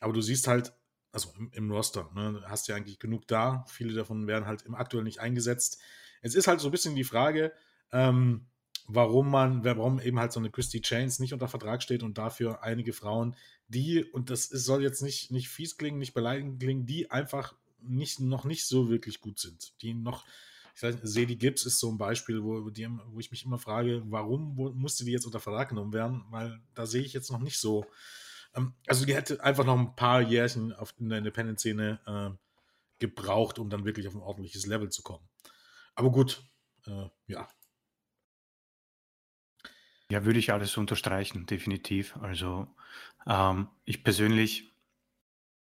[0.00, 0.72] Aber du siehst halt,
[1.12, 3.64] also im, im Roster, ne, hast ja eigentlich genug da.
[3.68, 5.80] Viele davon werden halt im aktuell nicht eingesetzt.
[6.22, 7.52] Es ist halt so ein bisschen die Frage,
[7.92, 8.46] ähm,
[8.88, 12.62] warum man, warum eben halt so eine Christy Chains nicht unter Vertrag steht und dafür
[12.62, 13.36] einige Frauen,
[13.68, 17.54] die, und das ist, soll jetzt nicht, nicht fies klingen, nicht beleidigend klingen, die einfach
[17.80, 19.72] nicht, noch nicht so wirklich gut sind.
[19.82, 20.24] Die noch,
[20.76, 24.54] ich weiß Sadie Gibbs ist so ein Beispiel, wo, wo ich mich immer frage, warum
[24.76, 26.24] musste die jetzt unter Vertrag genommen werden?
[26.30, 27.86] Weil da sehe ich jetzt noch nicht so
[28.56, 32.36] ähm, also die hätte einfach noch ein paar Jährchen auf, in der Independent-Szene äh,
[32.98, 35.28] gebraucht, um dann wirklich auf ein ordentliches Level zu kommen.
[35.94, 36.42] Aber gut,
[36.86, 37.48] äh, ja.
[40.10, 42.16] Ja, würde ich alles unterstreichen, definitiv.
[42.16, 42.68] Also
[43.26, 44.72] ähm, ich persönlich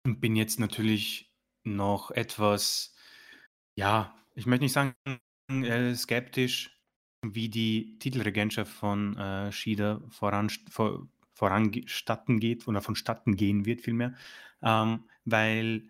[0.04, 1.34] bin jetzt natürlich
[1.64, 2.94] noch etwas,
[3.74, 4.94] ja, ich möchte nicht sagen
[5.50, 6.80] äh, skeptisch,
[7.22, 14.14] wie die Titelregentschaft von äh, Shida voran, vor, voranstatten geht oder vonstatten gehen wird vielmehr,
[14.62, 15.88] ähm, weil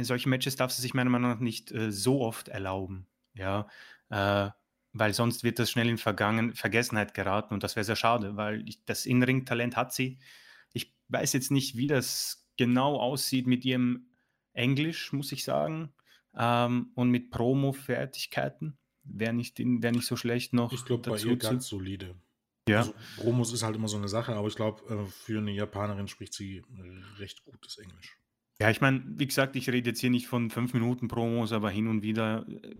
[0.00, 3.66] solche Matches darf sie sich meiner Meinung nach nicht äh, so oft erlauben, ja,
[4.10, 4.50] äh,
[4.92, 8.68] weil sonst wird das schnell in Vergangen Vergessenheit geraten und das wäre sehr schade, weil
[8.68, 10.18] ich, das In-Ring-Talent hat sie.
[10.72, 14.10] Ich weiß jetzt nicht, wie das genau aussieht mit ihrem
[14.52, 15.92] Englisch, muss ich sagen,
[16.38, 18.78] ähm, und mit Promo-Fertigkeiten.
[19.02, 20.72] Wäre nicht, wär nicht so schlecht noch.
[20.72, 22.14] Ich glaube, bei ihr ganz solide.
[22.68, 22.80] Ja.
[22.80, 26.08] Also, Promos ist halt immer so eine Sache, aber ich glaube, äh, für eine Japanerin
[26.08, 28.18] spricht sie äh, recht gutes Englisch.
[28.60, 31.70] Ja, ich meine, wie gesagt, ich rede jetzt hier nicht von fünf Minuten Promos, aber
[31.70, 32.76] hin und wieder äh,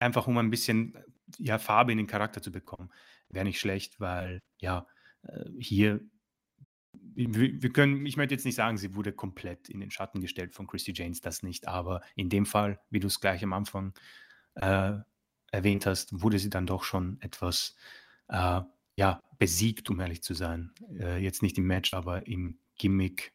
[0.00, 0.98] einfach, um ein bisschen
[1.38, 2.90] ja, Farbe in den Charakter zu bekommen.
[3.28, 4.86] Wäre nicht schlecht, weil ja,
[5.58, 6.00] hier,
[6.92, 10.66] wir können, ich möchte jetzt nicht sagen, sie wurde komplett in den Schatten gestellt von
[10.66, 13.92] Christy Janes, das nicht, aber in dem Fall, wie du es gleich am Anfang
[14.54, 14.92] äh,
[15.50, 17.76] erwähnt hast, wurde sie dann doch schon etwas
[18.28, 18.60] äh,
[18.96, 20.72] ja, besiegt, um ehrlich zu sein.
[20.98, 23.32] Äh, jetzt nicht im Match, aber im Gimmick,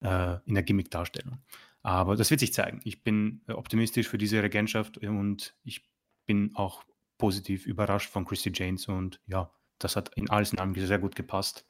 [0.00, 1.38] äh, in der Gimmick-Darstellung.
[1.82, 2.80] Aber das wird sich zeigen.
[2.84, 5.88] Ich bin äh, optimistisch für diese Regentschaft und ich
[6.26, 6.84] bin auch
[7.18, 11.16] positiv überrascht von Christy James und ja, das hat in alles in allem sehr gut
[11.16, 11.66] gepasst.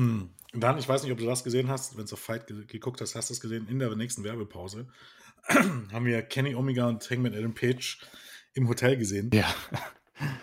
[0.00, 0.30] Hm.
[0.52, 3.00] Dann, ich weiß nicht, ob du das gesehen hast, wenn du auf Fight ge geguckt
[3.00, 4.88] hast, hast du es gesehen, in der nächsten Werbepause
[5.48, 8.00] haben wir Kenny Omega und Hangman Adam Page
[8.54, 9.30] im Hotel gesehen.
[9.32, 9.52] Ja.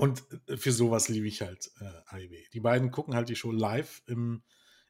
[0.00, 2.44] Und äh, für sowas liebe ich halt äh, AIW.
[2.54, 4.42] Die beiden gucken halt die Show live im,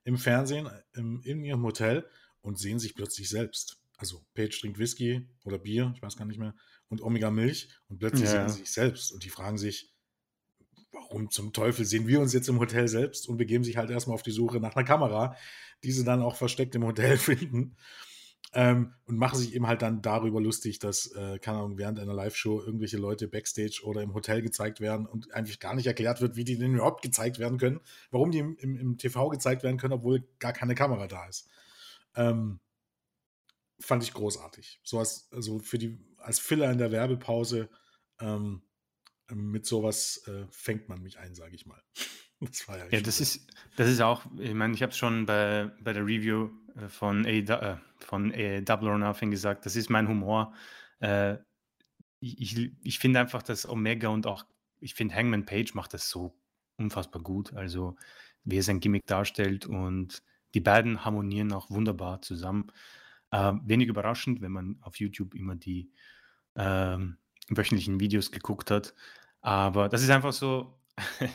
[0.05, 2.09] im Fernsehen, im, in ihrem Hotel
[2.43, 3.83] und sehen sich plötzlich selbst.
[3.97, 6.55] Also Paige trinkt Whisky oder Bier, ich weiß gar nicht mehr,
[6.87, 8.31] und Omega Milch und plötzlich ja.
[8.31, 9.93] sehen sie sich selbst und die fragen sich,
[10.93, 14.15] warum zum Teufel sehen wir uns jetzt im Hotel selbst und begeben sich halt erstmal
[14.15, 15.37] auf die Suche nach einer Kamera,
[15.85, 17.77] die sie dann auch versteckt im Hotel finden.
[18.53, 22.15] Ähm, und machen sich eben halt dann darüber lustig, dass, äh, keine Ahnung, während einer
[22.15, 26.35] Live-Show irgendwelche Leute backstage oder im Hotel gezeigt werden und eigentlich gar nicht erklärt wird,
[26.35, 27.79] wie die denn überhaupt gezeigt werden können,
[28.11, 31.47] warum die im, im, im TV gezeigt werden können, obwohl gar keine Kamera da ist.
[32.17, 32.59] Ähm,
[33.79, 34.81] fand ich großartig.
[34.83, 37.69] So als, also für die, als Filler in der Werbepause
[38.21, 38.63] ähm,
[39.35, 41.83] mit sowas äh, fängt man mich ein, sage ich mal.
[42.43, 45.27] Das war ja, ja das ist, das ist auch, ich meine, ich habe es schon
[45.27, 49.77] bei, bei der Review äh, von, A, äh, von A, Double or Nothing gesagt, das
[49.77, 50.55] ist mein Humor.
[51.01, 51.37] Äh,
[52.21, 54.47] ich, ich finde einfach, dass Omega und auch,
[54.79, 56.35] ich finde Hangman Page macht das so
[56.79, 57.53] unfassbar gut.
[57.53, 57.97] Also,
[58.45, 60.23] wie er sein Gimmick darstellt und
[60.55, 62.73] die beiden harmonieren auch wunderbar zusammen.
[63.31, 65.93] Äh, wenig überraschend, wenn man auf YouTube immer die
[66.57, 67.19] ähm,
[67.51, 68.95] wöchentlichen Videos geguckt hat.
[69.41, 70.79] Aber das ist einfach so,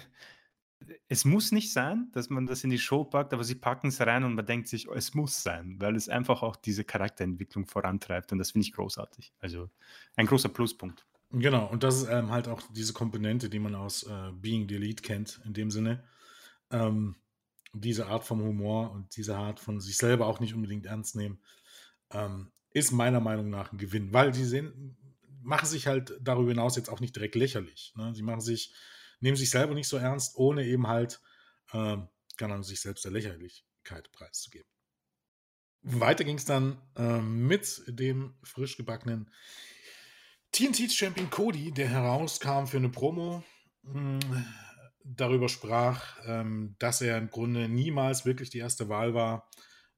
[1.07, 4.01] es muss nicht sein, dass man das in die Show packt, aber sie packen es
[4.01, 8.31] rein und man denkt sich, es muss sein, weil es einfach auch diese Charakterentwicklung vorantreibt
[8.31, 9.33] und das finde ich großartig.
[9.39, 9.69] Also
[10.15, 11.05] ein großer Pluspunkt.
[11.31, 14.75] Genau, und das ist ähm, halt auch diese Komponente, die man aus äh, Being the
[14.75, 16.03] Elite kennt, in dem Sinne.
[16.71, 17.15] Ähm,
[17.73, 21.39] diese Art vom Humor und diese Art von sich selber auch nicht unbedingt ernst nehmen,
[22.11, 24.97] ähm, ist meiner Meinung nach ein Gewinn, weil die sehen,
[25.45, 27.93] machen sich halt darüber hinaus jetzt auch nicht direkt lächerlich.
[27.95, 28.13] Ne?
[28.15, 28.73] Sie machen sich,
[29.19, 31.21] nehmen sich selber nicht so ernst, ohne eben halt,
[31.71, 31.97] äh,
[32.37, 34.67] kann sich selbst der Lächerlichkeit preiszugeben.
[35.81, 39.31] Weiter ging es dann äh, mit dem frisch gebackenen
[40.51, 43.43] TNT-Champion Cody, der herauskam für eine Promo,
[43.83, 44.45] mh, hm,
[45.03, 49.49] darüber sprach, ähm, dass er im Grunde niemals wirklich die erste Wahl war.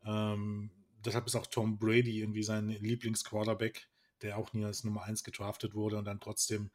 [0.05, 0.71] Ähm,
[1.05, 3.87] deshalb ist auch Tom Brady irgendwie sein Lieblingsquarterback
[4.21, 6.71] der auch nie als Nummer 1 gedraftet wurde und dann trotzdem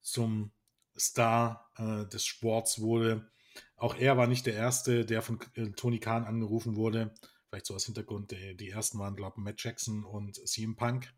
[0.00, 0.52] zum
[0.98, 3.30] Star äh, des Sports wurde.
[3.76, 7.14] Auch er war nicht der Erste, der von äh, Tony Khan angerufen wurde.
[7.48, 11.12] Vielleicht so als Hintergrund, die, die ersten waren, glaube ich, Matt Jackson und CM Punk.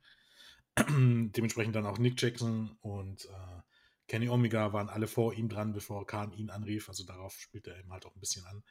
[0.79, 3.61] Dementsprechend dann auch Nick Jackson und äh,
[4.09, 6.89] Kenny Omega waren alle vor ihm dran, bevor Khan ihn anrief.
[6.89, 8.63] Also darauf spielt er eben halt auch ein bisschen an.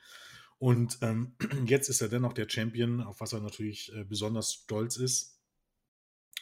[0.58, 4.98] Und ähm, jetzt ist er dennoch der Champion, auf was er natürlich äh, besonders stolz
[4.98, 5.41] ist.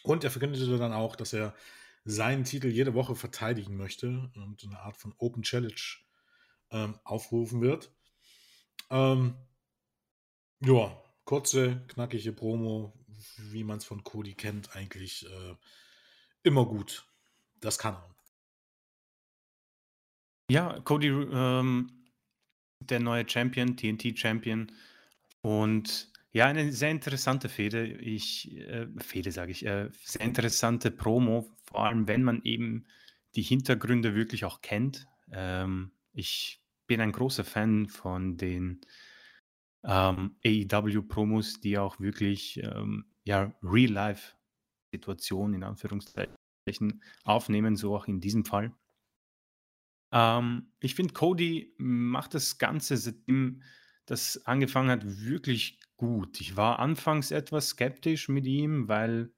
[0.04, 1.56] Und er verkündete dann auch, dass er
[2.06, 5.76] seinen Titel jede Woche verteidigen möchte und eine Art von Open Challenge
[6.72, 7.92] ähm, aufrufen wird.
[8.90, 9.36] Ähm,
[10.62, 12.94] ja, kurze, knackige Promo,
[13.38, 15.56] wie man es von Cody kennt, eigentlich äh,
[16.44, 17.06] immer gut.
[17.60, 18.16] Das kann er.
[20.52, 21.92] Ja, Cody, ähm,
[22.80, 24.72] der neue Champion, TNT-Champion.
[25.42, 27.86] Und ja, eine sehr interessante Fehde.
[27.86, 32.86] Ich, äh, Fehde sage ich, äh, sehr interessante Promo, vor allem wenn man eben
[33.36, 35.08] die Hintergründe wirklich auch kennt.
[35.32, 38.82] Ähm, ich bin ein großer Fan von den
[39.84, 48.46] ähm, AEW-Promos, die auch wirklich ähm, ja, Real-Life-Situationen in Anführungszeichen aufnehmen, so auch in diesem
[48.46, 48.74] Fall.
[50.12, 53.62] Ähm, ich finde, Cody macht das Ganze, seitdem
[54.06, 56.40] das angefangen hat, wirklich gut.
[56.40, 59.34] Ich war anfangs etwas skeptisch mit ihm, weil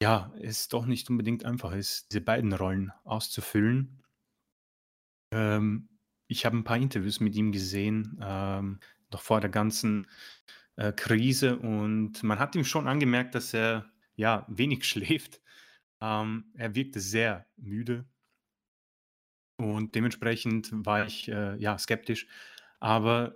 [0.00, 4.04] ja, es doch nicht unbedingt einfach ist, diese beiden Rollen auszufüllen.
[5.32, 5.88] Ähm,
[6.28, 8.78] ich habe ein paar Interviews mit ihm gesehen, ähm,
[9.10, 10.06] noch vor der ganzen
[10.76, 15.40] äh, Krise und man hat ihm schon angemerkt, dass er ja wenig schläft.
[16.00, 18.04] Ähm, er wirkte sehr müde
[19.56, 22.28] und dementsprechend war ich äh, ja skeptisch.
[22.80, 23.34] Aber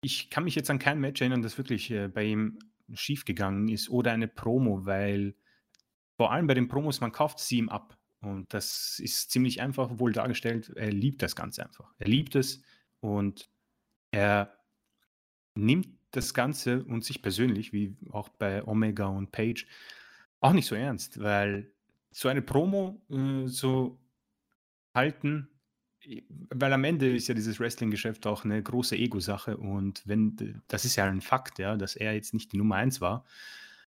[0.00, 2.58] ich kann mich jetzt an kein Match erinnern, das wirklich, äh, bei ihm
[2.92, 5.34] schiefgegangen ist oder eine Promo, weil
[6.16, 7.96] vor allem bei den Promos, man kauft sie ihm ab.
[8.20, 10.72] Und das ist ziemlich einfach wohl dargestellt.
[10.74, 11.92] Er liebt das Ganze einfach.
[11.98, 12.62] Er liebt es
[13.00, 13.48] und
[14.10, 14.58] er
[15.54, 19.66] nimmt das Ganze und sich persönlich, wie auch bei Omega und Page,
[20.40, 21.72] auch nicht so ernst, weil
[22.10, 24.00] so eine Promo äh, so
[24.94, 25.48] halten
[26.50, 30.96] weil am Ende ist ja dieses Wrestling-Geschäft auch eine große Ego-Sache und wenn, das ist
[30.96, 33.24] ja ein Fakt, ja, dass er jetzt nicht die Nummer eins war.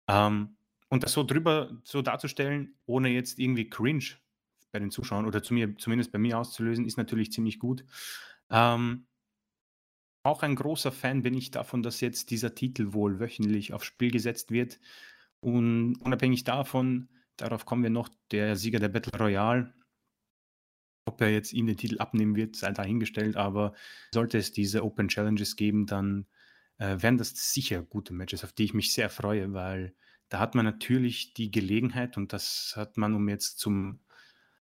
[0.08, 0.56] Ähm,
[0.88, 4.04] und das so drüber so darzustellen, ohne jetzt irgendwie cringe
[4.72, 7.84] bei den Zuschauern oder zu mir, zumindest bei mir auszulösen, ist natürlich ziemlich gut.
[8.50, 9.06] Ähm,
[10.22, 14.10] auch ein großer Fan bin ich davon, dass jetzt dieser Titel wohl wöchentlich aufs Spiel
[14.10, 14.80] gesetzt wird.
[15.40, 19.72] Und unabhängig davon, darauf kommen wir noch, der Sieger der Battle Royale
[21.10, 23.74] ob er jetzt ihm den Titel abnehmen wird, sei dahingestellt, aber
[24.14, 26.26] sollte es diese Open Challenges geben, dann
[26.78, 29.92] äh, wären das sicher gute Matches, auf die ich mich sehr freue, weil
[30.28, 33.98] da hat man natürlich die Gelegenheit und das hat man, um jetzt zum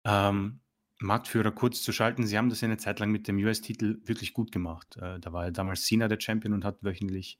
[0.05, 0.61] ähm,
[1.01, 4.53] Marktführer kurz zu schalten, sie haben das eine Zeit lang mit dem US-Titel wirklich gut
[4.53, 4.95] gemacht.
[4.95, 7.37] Äh, da war ja damals Cena der Champion und hat wöchentlich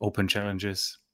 [0.00, 1.06] Open Challenges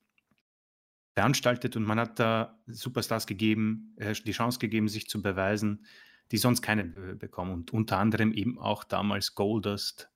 [1.12, 5.84] veranstaltet und man hat da Superstars gegeben, äh, die Chance gegeben, sich zu beweisen
[6.32, 7.52] die sonst keine bekommen.
[7.52, 10.10] Und unter anderem eben auch damals Goldust,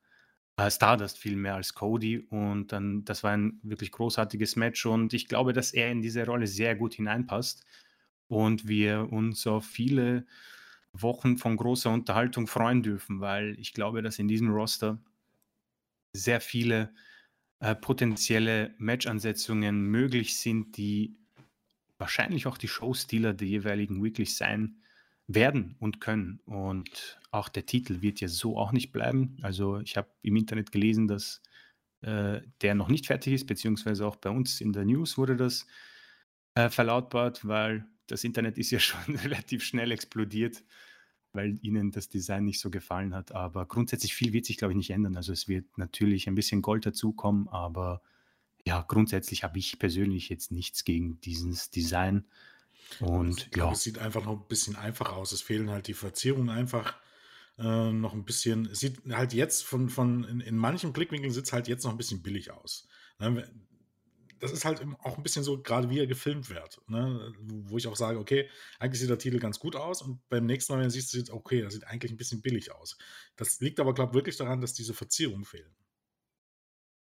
[0.57, 2.19] äh, Stardust viel mehr als Cody.
[2.31, 4.87] Und dann, das war ein wirklich großartiges Match.
[4.87, 7.65] Und ich glaube, dass er in diese Rolle sehr gut hineinpasst
[8.29, 10.27] und wir uns auf viele
[10.93, 14.99] Wochen von großer Unterhaltung freuen dürfen, weil ich glaube, dass in diesem Roster
[16.13, 16.93] sehr viele
[17.61, 21.17] äh, potenzielle Matchansetzungen möglich sind, die
[21.99, 24.81] wahrscheinlich auch die Showstealer der jeweiligen Weeklies sein
[25.35, 26.41] werden und können.
[26.45, 29.37] Und auch der Titel wird ja so auch nicht bleiben.
[29.43, 31.43] Also ich habe im Internet gelesen, dass
[32.03, 35.66] äh, der noch nicht fertig ist, beziehungsweise auch bei uns in der News wurde das
[36.55, 40.64] äh, verlautbart, weil das Internet ist ja schon relativ schnell explodiert,
[41.33, 43.33] weil ihnen das Design nicht so gefallen hat.
[43.33, 45.16] Aber grundsätzlich viel wird sich, glaube ich, nicht ändern.
[45.16, 48.03] Also es wird natürlich ein bisschen Gold dazukommen, aber
[48.66, 52.26] ja, grundsätzlich habe ich persönlich jetzt nichts gegen dieses Design.
[53.01, 55.32] Und ich glaube, es sieht einfach noch ein bisschen einfach aus.
[55.32, 56.97] Es fehlen halt die Verzierungen einfach
[57.59, 58.66] äh, noch ein bisschen.
[58.66, 61.93] Es sieht halt jetzt von, von in, in manchen Blickwinkeln sieht es halt jetzt noch
[61.93, 62.88] ein bisschen billig aus.
[63.18, 63.49] Ne?
[64.38, 67.32] Das ist halt auch ein bisschen so, gerade wie er gefilmt wird, ne?
[67.38, 70.72] wo ich auch sage, okay, eigentlich sieht der Titel ganz gut aus und beim nächsten
[70.72, 72.97] Mal, wenn du siehst, sieht okay, das sieht eigentlich ein bisschen billig aus.
[73.36, 75.74] Das liegt aber, glaube ich, wirklich daran, dass diese Verzierungen fehlen.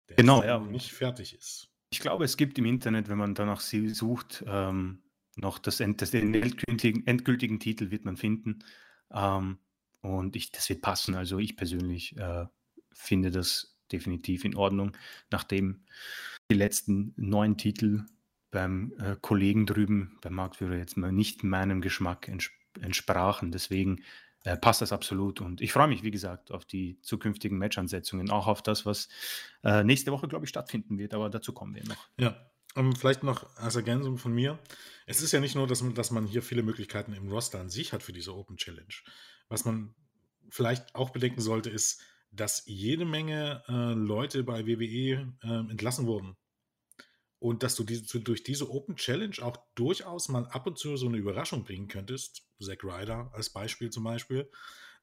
[0.09, 0.59] Der genau, ja.
[0.59, 1.69] nicht fertig ist.
[1.91, 5.03] Ich glaube, es gibt im Internet, wenn man danach sucht, ähm,
[5.39, 8.61] noch das, das, den endgültigen, endgültigen, Titel wird man finden.
[9.13, 9.59] Ähm,
[10.01, 11.15] und ich, das wird passen.
[11.15, 12.47] Also ich persönlich äh,
[12.93, 14.97] finde das definitiv in Ordnung,
[15.31, 15.85] nachdem
[16.51, 18.05] die letzten neun Titel
[18.51, 23.51] beim äh, Kollegen drüben, beim Marktführer jetzt mal nicht meinem Geschmack ents entsprachen.
[23.51, 24.05] Deswegen
[24.45, 25.41] äh, passt das absolut.
[25.41, 29.09] Und ich freue mich, wie gesagt, auf die zukünftigen Matchansetzungen, auch auf das, was
[29.65, 31.15] äh, nächste Woche, glaube ich, stattfinden wird.
[31.15, 32.09] Aber dazu kommen wir noch.
[32.19, 32.37] Ja,
[32.79, 34.59] um, vielleicht noch als Ergänzung von mir.
[35.07, 37.71] Es ist ja nicht nur, dass man, dass man hier viele Möglichkeiten im Roster an
[37.71, 38.95] sich hat für diese Open Challenge.
[39.49, 39.95] Was man
[40.51, 46.37] vielleicht auch bedenken sollte, ist, dass jede Menge äh, Leute bei WWE äh, entlassen wurden.
[47.41, 51.07] Und dass du diese, durch diese Open Challenge auch durchaus mal ab und zu so
[51.07, 52.43] eine Überraschung bringen könntest.
[52.61, 54.51] Zack Ryder als Beispiel zum Beispiel.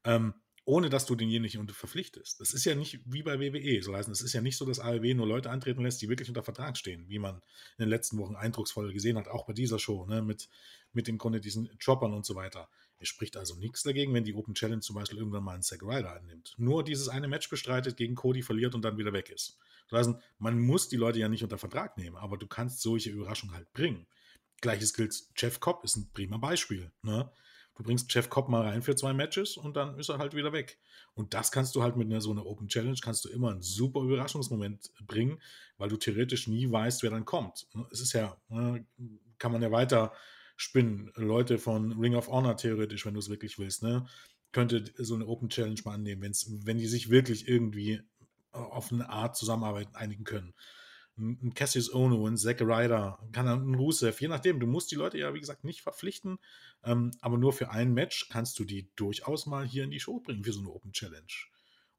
[0.03, 0.33] Ähm,
[0.65, 2.41] ohne dass du denjenigen verpflichtest.
[2.41, 3.83] Das ist ja nicht wie bei WWE.
[3.83, 6.27] So heißen, es ist ja nicht so, dass AEW nur Leute antreten lässt, die wirklich
[6.27, 9.77] unter Vertrag stehen, wie man in den letzten Wochen eindrucksvoll gesehen hat, auch bei dieser
[9.77, 10.49] Show, ne, mit,
[10.91, 12.67] mit im Grunde diesen Choppern und so weiter.
[12.97, 15.83] Es spricht also nichts dagegen, wenn die Open Challenge zum Beispiel irgendwann mal einen Zack
[15.83, 16.55] Ryder annimmt.
[16.57, 19.59] Nur dieses eine Match bestreitet, gegen Cody verliert und dann wieder weg ist.
[19.89, 23.11] Das heißt, man muss die Leute ja nicht unter Vertrag nehmen, aber du kannst solche
[23.11, 24.07] Überraschungen halt bringen.
[24.61, 26.91] Gleiches gilt, Jeff Cobb ist ein prima Beispiel.
[27.03, 27.29] Ne?
[27.75, 30.53] Du bringst Jeff Cobb mal rein für zwei Matches und dann ist er halt wieder
[30.53, 30.79] weg.
[31.13, 33.61] Und das kannst du halt mit einer so einer Open Challenge, kannst du immer einen
[33.61, 35.41] super Überraschungsmoment bringen,
[35.77, 37.67] weil du theoretisch nie weißt, wer dann kommt.
[37.91, 38.85] Es ist ja, ne,
[39.37, 40.13] kann man ja weiter
[40.55, 41.11] spinnen.
[41.15, 44.05] Leute von Ring of Honor theoretisch, wenn du es wirklich willst, ne,
[44.53, 48.01] könnte so eine Open Challenge mal annehmen, wenn's, wenn die sich wirklich irgendwie
[48.53, 50.53] auf eine Art Zusammenarbeit einigen können
[51.17, 54.59] ein Cassius Ono, ein Zack Ryder, ein Rusev, je nachdem.
[54.59, 56.39] Du musst die Leute ja, wie gesagt, nicht verpflichten,
[56.83, 60.19] ähm, aber nur für ein Match kannst du die durchaus mal hier in die Show
[60.19, 61.25] bringen für so eine Open Challenge.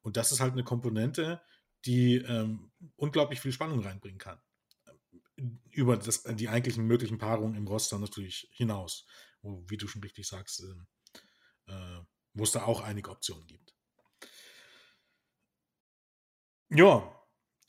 [0.01, 1.41] Und das ist halt eine Komponente,
[1.85, 4.39] die ähm, unglaublich viel Spannung reinbringen kann.
[5.71, 9.05] Über das, die eigentlichen möglichen Paarungen im Roster natürlich hinaus.
[9.41, 12.01] Wo, wie du schon richtig sagst, äh, äh,
[12.33, 13.75] wo es da auch einige Optionen gibt.
[16.69, 17.13] Ja,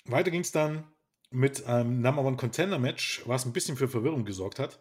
[0.07, 0.90] weiter ging es dann
[1.30, 4.78] mit einem Number One Contender Match, was ein bisschen für Verwirrung gesorgt hat.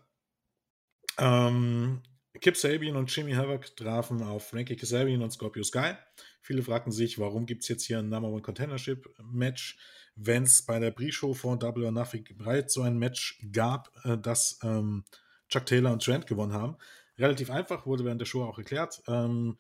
[1.17, 2.01] Ähm,
[2.39, 5.93] Kip Sabian und Jimmy Havoc trafen auf Frankie Kasabian und Scorpio Sky.
[6.41, 9.77] Viele fragten sich, warum gibt es jetzt hier ein Number One Contendership Match,
[10.15, 14.17] wenn es bei der Pre-Show von Double or Nothing bereits so ein Match gab, äh,
[14.17, 15.03] das ähm,
[15.49, 16.77] Chuck Taylor und Trent gewonnen haben.
[17.17, 19.01] Relativ einfach, wurde während der Show auch erklärt.
[19.07, 19.57] Ähm,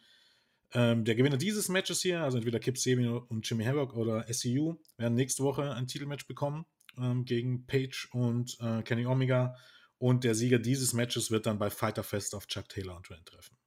[0.73, 4.75] ähm, der Gewinner dieses Matches hier, also entweder Kip Sabian und Jimmy Havoc oder SCU,
[4.97, 6.65] werden nächste Woche ein Titelmatch bekommen
[6.99, 9.55] ähm, gegen Page und äh, Kenny Omega.
[9.99, 13.25] Und der Sieger dieses Matches wird dann bei Fighter Fest auf Chuck Taylor und Trent
[13.25, 13.57] treffen.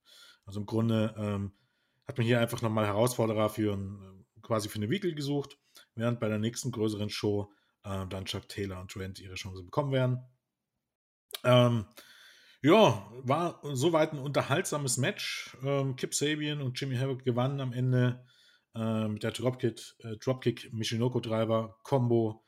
[0.47, 1.53] Also im Grunde ähm,
[2.07, 5.59] hat man hier einfach nochmal Herausforderer für ein, quasi für eine Weekly gesucht,
[5.95, 7.53] während bei der nächsten größeren Show
[7.85, 10.21] äh, dann Chuck Taylor und Trent ihre Chance bekommen werden.
[11.45, 11.87] Ähm,
[12.63, 15.57] ja, war soweit ein unterhaltsames Match.
[15.63, 18.25] Ähm, Kip Sabian und Jimmy Havoc gewannen am Ende
[18.75, 22.45] äh, mit der Dropkick, äh, Dropkick Michinoko Driver Combo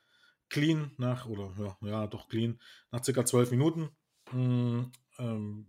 [0.53, 2.61] clean nach, oder ja, ja, doch clean,
[2.93, 3.89] nach circa zwölf Minuten.
[4.31, 5.67] Mhm, ähm,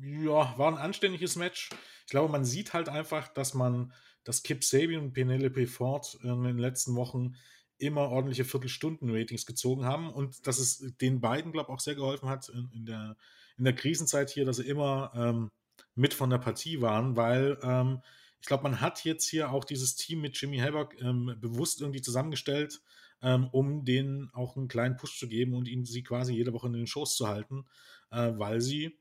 [0.00, 1.70] ja, war ein anständiges Match.
[2.06, 3.92] Ich glaube, man sieht halt einfach, dass man,
[4.22, 7.34] dass Kip Sabian und Penelope Ford in den letzten Wochen
[7.78, 12.28] immer ordentliche Viertelstunden-Ratings gezogen haben und dass es den beiden, glaube ich, auch sehr geholfen
[12.28, 13.16] hat in, in, der,
[13.58, 15.50] in der Krisenzeit hier, dass sie immer ähm,
[15.96, 18.00] mit von der Partie waren, weil ähm,
[18.40, 22.02] ich glaube, man hat jetzt hier auch dieses Team mit Jimmy Havoc ähm, bewusst irgendwie
[22.02, 22.82] zusammengestellt,
[23.24, 26.66] ähm, um denen auch einen kleinen Push zu geben und ihnen sie quasi jede Woche
[26.66, 27.64] in den Schoß zu halten,
[28.10, 28.98] äh, weil sie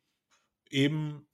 [0.70, 1.28] eben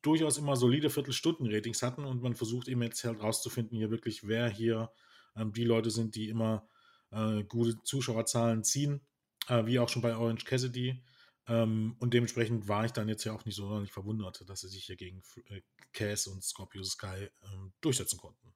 [0.00, 4.48] durchaus immer solide Viertelstunden-Ratings hatten und man versucht eben jetzt halt rauszufinden, hier wirklich, wer
[4.48, 4.92] hier
[5.34, 6.68] ähm, die Leute sind, die immer
[7.10, 9.00] äh, gute Zuschauerzahlen ziehen,
[9.48, 11.02] äh, wie auch schon bei Orange Cassidy.
[11.48, 14.68] Ähm, und dementsprechend war ich dann jetzt ja auch nicht so sonderlich verwundert, dass sie
[14.68, 18.54] sich hier gegen äh, Cass und Scorpio Sky ähm, durchsetzen konnten.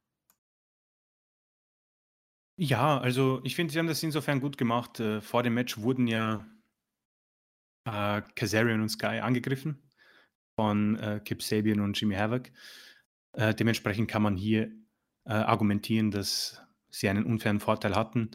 [2.63, 5.01] Ja, also ich finde, sie haben das insofern gut gemacht.
[5.01, 6.47] Äh, vor dem Match wurden ja
[7.87, 9.83] äh, Kazarian und Sky angegriffen
[10.57, 12.51] von äh, Kip Sabian und Jimmy Havoc.
[13.33, 14.71] Äh, dementsprechend kann man hier
[15.25, 18.31] äh, argumentieren, dass sie einen unfairen Vorteil hatten.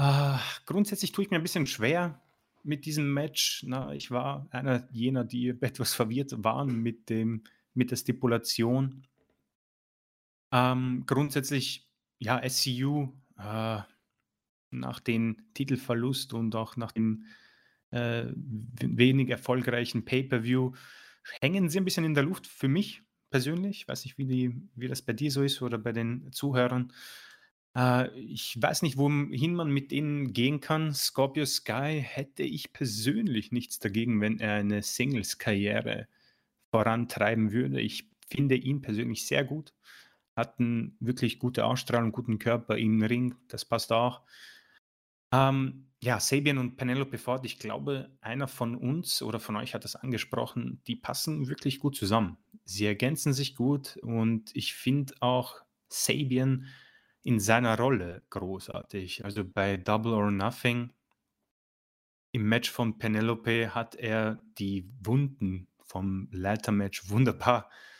[0.00, 2.20] Äh, grundsätzlich tue ich mir ein bisschen schwer
[2.64, 3.62] mit diesem Match.
[3.68, 9.06] Na, ich war einer jener, die etwas verwirrt waren mit, dem, mit der Stipulation.
[10.52, 11.86] Ähm, grundsätzlich,
[12.18, 13.08] ja, SCU
[13.38, 13.80] äh,
[14.70, 17.24] nach dem Titelverlust und auch nach dem
[17.90, 20.72] äh, wenig erfolgreichen Pay-per-View
[21.40, 23.82] hängen sie ein bisschen in der Luft für mich persönlich.
[23.82, 26.92] Ich weiß nicht, wie, die, wie das bei dir so ist oder bei den Zuhörern.
[27.76, 30.94] Äh, ich weiß nicht, wohin man mit denen gehen kann.
[30.94, 36.08] Scorpio Sky hätte ich persönlich nichts dagegen, wenn er eine Singles-Karriere
[36.70, 37.80] vorantreiben würde.
[37.80, 39.72] Ich finde ihn persönlich sehr gut.
[40.36, 43.34] Hat einen wirklich gute Ausstrahlung, guten Körper im Ring.
[43.48, 44.22] Das passt auch.
[45.32, 49.84] Ähm, ja, Sabian und Penelope Ford, ich glaube, einer von uns oder von euch hat
[49.84, 52.36] das angesprochen, die passen wirklich gut zusammen.
[52.64, 56.66] Sie ergänzen sich gut und ich finde auch Sabian
[57.22, 59.24] in seiner Rolle großartig.
[59.24, 60.92] Also bei Double or Nothing
[62.32, 67.95] im Match von Penelope hat er die Wunden vom Leitermatch wunderbar äh,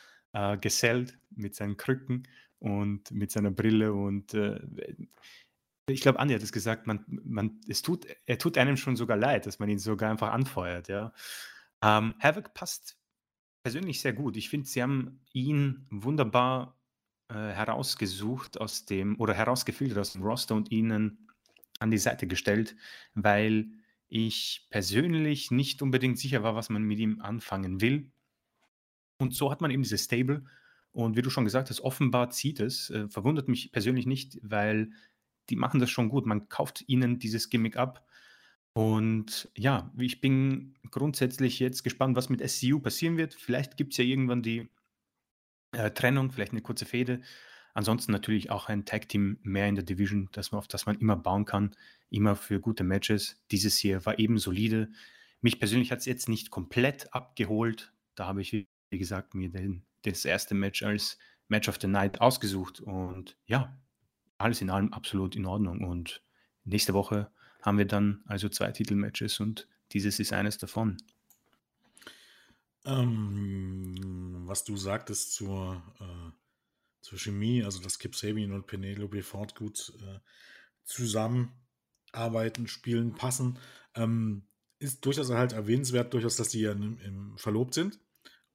[0.60, 2.28] gesellt mit seinen Krücken
[2.58, 4.60] und mit seiner Brille und äh,
[5.88, 9.16] ich glaube, Andi hat es gesagt, man, man, es tut, er tut einem schon sogar
[9.16, 11.12] leid, dass man ihn sogar einfach anfeuert, ja.
[11.82, 12.98] Ähm, Havoc passt
[13.62, 14.36] persönlich sehr gut.
[14.36, 16.76] Ich finde, sie haben ihn wunderbar
[17.28, 21.28] äh, herausgesucht aus dem oder herausgefiltert aus dem Roster und ihnen
[21.78, 22.76] an die Seite gestellt,
[23.14, 23.68] weil
[24.08, 28.10] ich persönlich nicht unbedingt sicher war, was man mit ihm anfangen will.
[29.18, 30.44] Und so hat man eben dieses Stable.
[30.92, 32.90] Und wie du schon gesagt hast, offenbar zieht es.
[32.90, 34.90] Äh, verwundert mich persönlich nicht, weil
[35.50, 36.26] die machen das schon gut.
[36.26, 38.06] Man kauft ihnen dieses Gimmick ab.
[38.72, 43.34] Und ja, ich bin grundsätzlich jetzt gespannt, was mit SCU passieren wird.
[43.34, 44.68] Vielleicht gibt es ja irgendwann die
[45.72, 47.22] äh, Trennung, vielleicht eine kurze Fehde.
[47.72, 51.16] Ansonsten natürlich auch ein Tag-Team mehr in der Division, das man, auf das man immer
[51.16, 51.74] bauen kann,
[52.10, 53.42] immer für gute Matches.
[53.50, 54.90] Dieses hier war eben solide.
[55.42, 57.92] Mich persönlich hat es jetzt nicht komplett abgeholt.
[58.14, 61.18] Da habe ich, wie gesagt, mir den, das erste Match als
[61.48, 62.80] Match of the Night ausgesucht.
[62.80, 63.78] Und ja,
[64.38, 65.84] alles in allem absolut in Ordnung.
[65.84, 66.22] Und
[66.64, 67.30] nächste Woche
[67.62, 70.96] haben wir dann also zwei Titelmatches und dieses ist eines davon.
[72.84, 76.30] Ähm, was du sagtest zur, äh,
[77.00, 80.20] zur Chemie, also dass Kip Sabian und Penelope Ford gut äh,
[80.84, 83.58] zusammenarbeiten, spielen, passen,
[83.94, 84.46] ähm,
[84.78, 87.98] ist durchaus halt erwähnenswert, durchaus, dass die ja im, im verlobt sind.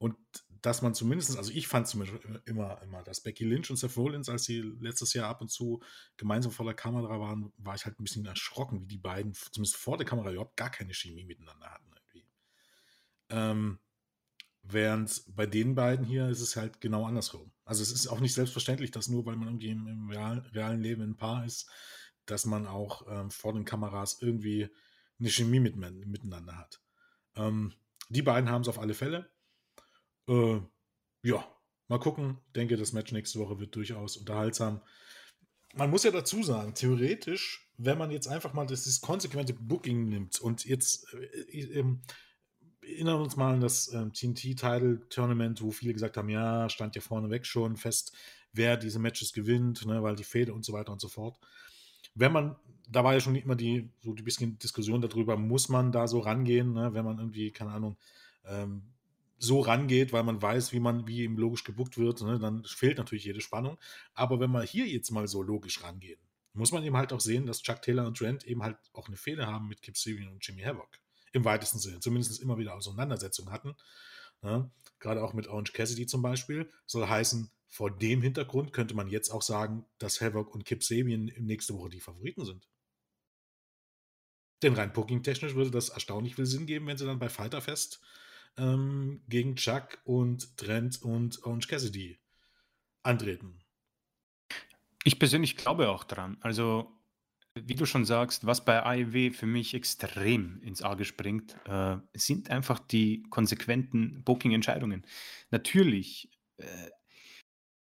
[0.02, 0.18] Und
[0.64, 3.96] dass man zumindest, also ich fand zum Beispiel immer, immer, dass Becky Lynch und Seth
[3.98, 5.80] Rollins, als sie letztes Jahr ab und zu
[6.18, 9.78] gemeinsam vor der Kamera waren, war ich halt ein bisschen erschrocken, wie die beiden, zumindest
[9.78, 11.92] vor der Kamera, überhaupt gar keine Chemie miteinander hatten.
[11.94, 12.28] Irgendwie.
[13.30, 13.80] Ähm,
[14.64, 17.52] während bei den beiden hier ist es halt genau andersrum.
[17.64, 21.04] Also es ist auch nicht selbstverständlich, dass nur weil man irgendwie im, im realen, Leben
[21.04, 21.70] ein Paar ist,
[22.26, 24.68] dass man auch ähm, vor den Kameras irgendwie
[25.20, 26.82] eine Chemie mit, miteinander hat.
[27.36, 27.76] Ähm,
[28.10, 29.30] die beiden haben es auf alle Fälle.
[30.28, 30.60] Äh,
[31.24, 31.46] ja,
[31.88, 32.38] mal gucken.
[32.56, 34.82] Denke, das Match nächste Woche wird durchaus unterhaltsam.
[35.74, 40.10] Man muss ja dazu sagen, theoretisch, wenn man jetzt einfach mal das, das konsequente Booking
[40.10, 41.98] nimmt und jetzt äh, äh,
[42.82, 47.46] erinnern uns mal an das äh, TNT-Title-Tournament, wo viele gesagt haben, ja, stand ja vorneweg
[47.46, 48.14] schon fest,
[48.54, 51.40] wer diese Matches gewinnt, ne, weil die Fehde und so weiter und so fort.
[52.16, 52.56] Wenn man,
[52.90, 56.20] da war ja schon immer die, so die bisschen Diskussion darüber, muss man da so
[56.20, 57.98] rangehen, ne, wenn man irgendwie, keine Ahnung,
[58.46, 58.84] ähm,
[59.42, 63.00] so rangeht, weil man weiß, wie man, wie ihm logisch gebuckt wird, ne, dann fehlt
[63.00, 63.78] natürlich jede Spannung.
[64.14, 66.20] Aber wenn wir hier jetzt mal so logisch rangehen,
[66.54, 69.18] muss man eben halt auch sehen, dass Chuck Taylor und Trent eben halt auch eine
[69.18, 70.90] Fehde haben mit Kip Sabian und Jimmy Havoc.
[71.34, 72.00] Im weitesten Sinne.
[72.02, 73.76] Zumindest immer wieder Auseinandersetzungen hatten.
[74.42, 74.70] Ne?
[75.00, 76.70] Gerade auch mit Orange Cassidy zum Beispiel.
[76.86, 81.32] Soll heißen, vor dem Hintergrund könnte man jetzt auch sagen, dass Havoc und Kip Sabian
[81.40, 82.68] nächste Woche die Favoriten sind.
[84.62, 88.02] Denn rein booking-technisch würde das erstaunlich viel Sinn geben, wenn sie dann bei Fighterfest
[88.58, 92.20] ähm, gegen Chuck und Trent und Orange Cassidy
[93.04, 93.60] antreten.
[95.04, 96.38] Ich persönlich glaube auch dran.
[96.42, 97.02] Also
[97.54, 102.50] wie du schon sagst, was bei AEW für mich extrem ins Auge springt, äh, sind
[102.50, 105.06] einfach die konsequenten Booking-Entscheidungen.
[105.50, 106.92] Natürlich, äh,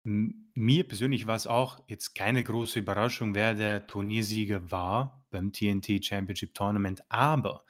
[0.05, 6.05] mir persönlich war es auch jetzt keine große Überraschung, wer der Turniersieger war beim TNT
[6.05, 7.65] Championship Tournament, aber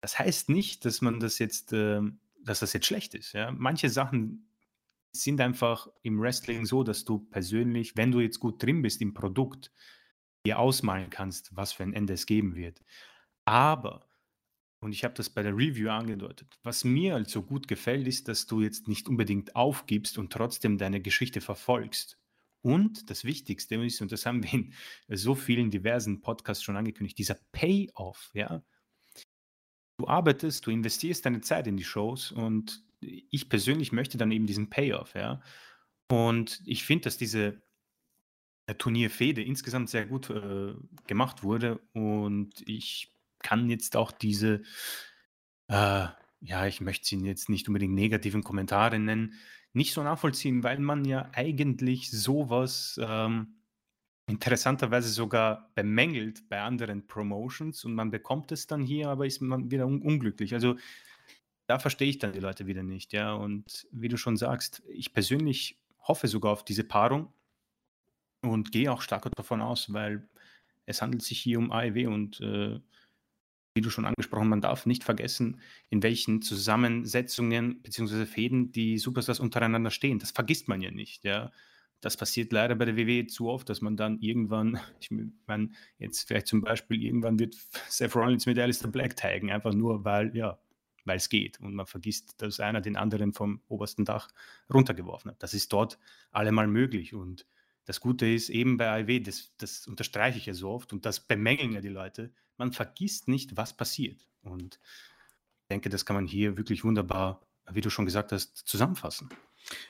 [0.00, 2.00] das heißt nicht, dass man das jetzt, äh,
[2.44, 3.32] dass das jetzt schlecht ist.
[3.32, 3.50] Ja?
[3.50, 4.48] Manche Sachen
[5.12, 9.14] sind einfach im Wrestling so, dass du persönlich, wenn du jetzt gut drin bist im
[9.14, 9.70] Produkt,
[10.46, 12.82] dir ausmalen kannst, was für ein Ende es geben wird.
[13.44, 14.08] Aber,
[14.80, 18.46] und ich habe das bei der Review angedeutet, was mir also gut gefällt, ist, dass
[18.46, 22.18] du jetzt nicht unbedingt aufgibst und trotzdem deine Geschichte verfolgst.
[22.60, 24.72] Und das Wichtigste ist, und das haben wir in
[25.08, 28.62] so vielen diversen Podcasts schon angekündigt, dieser Payoff, ja.
[29.96, 34.46] Du arbeitest, du investierst deine Zeit in die Shows und ich persönlich möchte dann eben
[34.46, 35.40] diesen Payoff, ja.
[36.10, 37.62] Und ich finde, dass diese
[38.66, 40.74] äh, Turnierfehde insgesamt sehr gut äh,
[41.06, 44.62] gemacht wurde und ich kann jetzt auch diese,
[45.68, 46.06] äh,
[46.40, 49.34] ja, ich möchte sie jetzt nicht unbedingt negativen Kommentare nennen,
[49.72, 53.56] nicht so nachvollziehen, weil man ja eigentlich sowas ähm,
[54.26, 59.70] interessanterweise sogar bemängelt bei anderen Promotions und man bekommt es dann hier, aber ist man
[59.70, 60.54] wieder un unglücklich.
[60.54, 60.76] Also
[61.66, 63.34] da verstehe ich dann die Leute wieder nicht, ja.
[63.34, 67.32] Und wie du schon sagst, ich persönlich hoffe sogar auf diese Paarung
[68.42, 70.28] und gehe auch stark davon aus, weil
[70.86, 72.80] es handelt sich hier um AEW und äh,
[73.74, 75.60] wie du schon angesprochen, man darf nicht vergessen,
[75.90, 78.24] in welchen Zusammensetzungen bzw.
[78.26, 80.20] Fäden die Superstars untereinander stehen.
[80.20, 81.50] Das vergisst man ja nicht, ja.
[82.04, 85.08] Das passiert leider bei der WWE zu oft, dass man dann irgendwann, ich
[85.46, 87.56] meine, jetzt vielleicht zum Beispiel, irgendwann wird
[87.88, 90.58] Seth Rollins mit Alistair Black taggen, einfach nur, weil, ja,
[91.06, 91.60] weil es geht.
[91.60, 94.28] Und man vergisst, dass einer den anderen vom obersten Dach
[94.72, 95.42] runtergeworfen hat.
[95.42, 95.98] Das ist dort
[96.30, 97.14] allemal möglich.
[97.14, 97.46] Und
[97.86, 101.20] das Gute ist eben bei AEW, das, das unterstreiche ich ja so oft und das
[101.20, 104.28] bemängeln ja die Leute, man vergisst nicht, was passiert.
[104.42, 104.78] Und
[105.62, 107.40] ich denke, das kann man hier wirklich wunderbar,
[107.70, 109.30] wie du schon gesagt hast, zusammenfassen.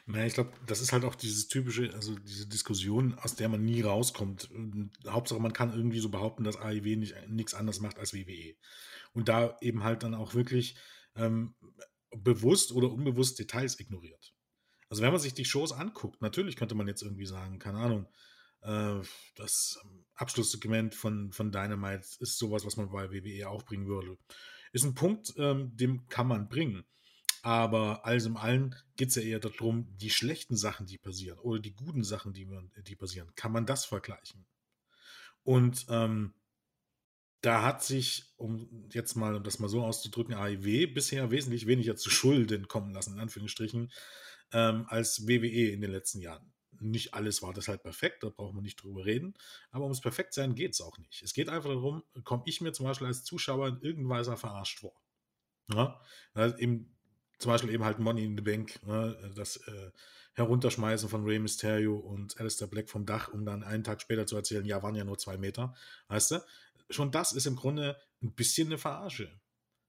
[0.06, 3.64] Naja, ich glaube, das ist halt auch dieses typische, also diese Diskussion, aus der man
[3.64, 4.48] nie rauskommt.
[5.06, 6.96] Hauptsache, man kann irgendwie so behaupten, dass AEW
[7.28, 8.54] nichts anderes macht als WWE.
[9.12, 10.76] Und da eben halt dann auch wirklich
[11.16, 11.54] ähm,
[12.16, 14.34] bewusst oder unbewusst Details ignoriert.
[14.88, 18.06] Also wenn man sich die Shows anguckt, natürlich könnte man jetzt irgendwie sagen, keine Ahnung,
[18.62, 19.00] äh,
[19.36, 19.78] das
[20.14, 24.16] Abschlusssegment von, von Dynamite ist sowas, was man bei WWE auch bringen würde.
[24.72, 26.84] Ist ein Punkt, ähm, dem kann man bringen.
[27.44, 31.60] Aber alles im Allen geht es ja eher darum, die schlechten Sachen, die passieren, oder
[31.60, 32.48] die guten Sachen, die,
[32.86, 34.46] die passieren, kann man das vergleichen.
[35.42, 36.32] Und ähm,
[37.42, 41.96] da hat sich, um jetzt mal, um das mal so auszudrücken, AIW bisher wesentlich weniger
[41.96, 43.92] zu Schulden kommen lassen, in Anführungsstrichen,
[44.54, 46.50] ähm, als WWE in den letzten Jahren.
[46.80, 49.34] Nicht alles war deshalb perfekt, da braucht man nicht drüber reden.
[49.70, 51.22] Aber ums Perfektsein geht es auch nicht.
[51.22, 54.78] Es geht einfach darum, komme ich mir zum Beispiel als Zuschauer in irgendeiner Weise verarscht
[54.78, 54.98] vor.
[55.68, 56.00] Ja?
[56.32, 56.93] Also eben,
[57.44, 59.14] zum Beispiel eben halt Money in the Bank, ne?
[59.36, 59.90] das äh,
[60.32, 64.34] Herunterschmeißen von Rey Mysterio und Alistair Black vom Dach, um dann einen Tag später zu
[64.34, 65.74] erzählen, ja, waren ja nur zwei Meter.
[66.08, 66.44] Weißt du?
[66.88, 69.30] Schon das ist im Grunde ein bisschen eine Verarsche.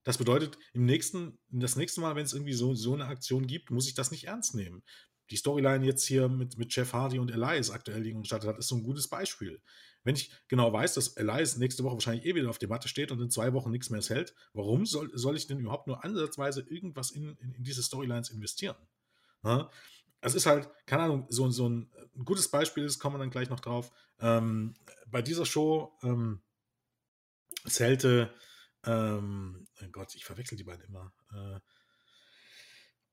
[0.03, 3.71] Das bedeutet, im nächsten, das nächste Mal, wenn es irgendwie so, so eine Aktion gibt,
[3.71, 4.83] muss ich das nicht ernst nehmen.
[5.29, 8.67] Die Storyline jetzt hier mit, mit Jeff Hardy und Elias aktuell liegen gestartet hat, ist
[8.67, 9.61] so ein gutes Beispiel.
[10.05, 13.11] Wenn ich genau weiß, dass Elias nächste Woche wahrscheinlich eh wieder auf der Matte steht
[13.11, 16.61] und in zwei Wochen nichts mehr hält, warum soll, soll ich denn überhaupt nur ansatzweise
[16.61, 18.77] irgendwas in, in, in diese Storylines investieren?
[19.41, 19.69] Na?
[20.21, 23.29] Es ist halt, keine Ahnung, so, so ein, ein, gutes Beispiel ist, kommen wir dann
[23.29, 23.91] gleich noch drauf.
[24.19, 24.75] Ähm,
[25.07, 26.41] bei dieser Show ähm,
[27.67, 28.33] zählte
[28.85, 31.11] ähm, oh Gott, ich verwechsel die beiden immer.
[31.33, 31.59] Äh,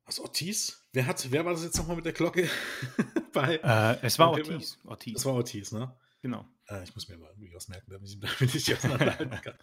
[0.05, 0.87] was, Ortiz?
[0.93, 2.49] Wer, hat, wer war das jetzt nochmal mit der Glocke?
[3.33, 4.79] bei, äh, es war Ortiz.
[4.85, 5.19] Ortiz.
[5.19, 5.97] Es war Ortiz, ne?
[6.23, 6.49] Genau.
[6.69, 9.59] Äh, ich muss mir mal irgendwie was merken, damit ich, damit ich auseinanderhalten kann.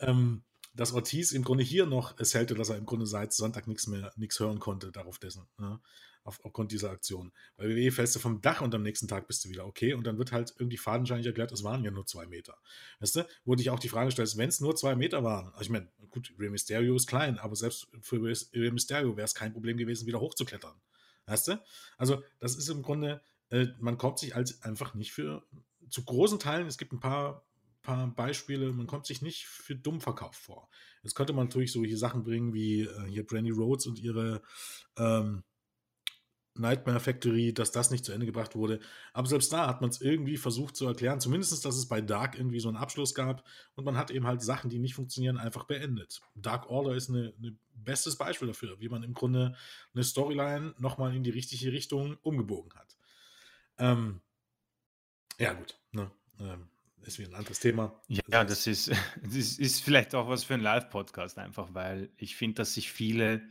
[0.00, 0.42] ähm,
[0.74, 3.86] dass Ortiz im Grunde hier noch es hält, dass er im Grunde seit Sonntag nichts
[3.86, 5.46] mehr, nichts hören konnte, darauf dessen.
[5.58, 5.80] Ne?
[6.28, 7.32] auf, aufgrund dieser Aktion.
[7.56, 10.06] Bei WWE fällst du vom Dach und am nächsten Tag bist du wieder okay und
[10.06, 12.56] dann wird halt irgendwie fadenscheinig erklärt, es waren ja nur zwei Meter.
[13.00, 15.62] Weißt du, wurde ich auch die Frage gestellt, wenn es nur zwei Meter waren, also
[15.62, 19.52] ich meine, gut, Rey Mysterio ist klein, aber selbst für Rey Mysterio wäre es kein
[19.52, 20.74] Problem gewesen, wieder hochzuklettern.
[21.26, 21.62] Weißt du?
[21.96, 25.42] Also, das ist im Grunde, äh, man kommt sich als einfach nicht für,
[25.90, 27.44] zu großen Teilen, es gibt ein paar
[27.82, 30.68] paar Beispiele, man kommt sich nicht für dumm verkauft vor.
[31.02, 34.42] Jetzt könnte man natürlich solche Sachen bringen wie äh, hier Brandy Rhodes und ihre
[34.98, 35.42] ähm,
[36.54, 38.80] Nightmare Factory, dass das nicht zu Ende gebracht wurde.
[39.12, 42.36] Aber selbst da hat man es irgendwie versucht zu erklären, zumindest, dass es bei Dark
[42.36, 45.64] irgendwie so einen Abschluss gab und man hat eben halt Sachen, die nicht funktionieren, einfach
[45.64, 46.20] beendet.
[46.34, 49.56] Dark Order ist ein bestes Beispiel dafür, wie man im Grunde
[49.94, 52.98] eine Storyline nochmal in die richtige Richtung umgebogen hat.
[53.78, 54.20] Ähm,
[55.38, 55.78] ja, gut.
[55.92, 56.10] Ne?
[56.40, 56.68] Ähm,
[57.02, 58.00] ist wieder ein anderes Thema.
[58.08, 58.90] Ja, das, ist,
[59.22, 63.42] das ist vielleicht auch was für ein Live-Podcast einfach, weil ich finde, dass sich viele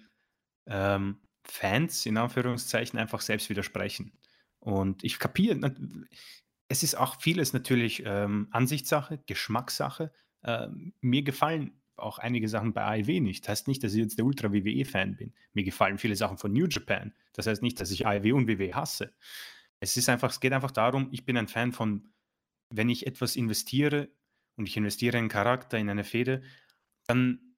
[0.68, 4.12] ähm, Fans in Anführungszeichen einfach selbst widersprechen.
[4.60, 5.74] Und ich kapiere,
[6.68, 10.12] es ist auch vieles natürlich ähm, Ansichtssache, Geschmackssache.
[10.44, 13.46] Ähm, mir gefallen auch einige Sachen bei AEW nicht.
[13.46, 15.34] Das heißt nicht, dass ich jetzt der Ultra-WWE-Fan bin.
[15.54, 17.14] Mir gefallen viele Sachen von New Japan.
[17.34, 19.14] Das heißt nicht, dass ich AEW und WWE hasse.
[19.80, 22.10] Es ist einfach, es geht einfach darum, ich bin ein Fan von,
[22.70, 24.10] wenn ich etwas investiere
[24.56, 26.42] und ich investiere in einen Charakter, in eine Fehde,
[27.06, 27.56] dann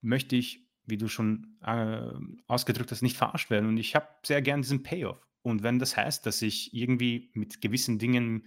[0.00, 2.10] möchte ich, wie du schon äh,
[2.46, 3.68] ausgedrückt hast, nicht verarscht werden.
[3.68, 5.26] Und ich habe sehr gern diesen Payoff.
[5.42, 8.46] Und wenn das heißt, dass ich irgendwie mit gewissen Dingen,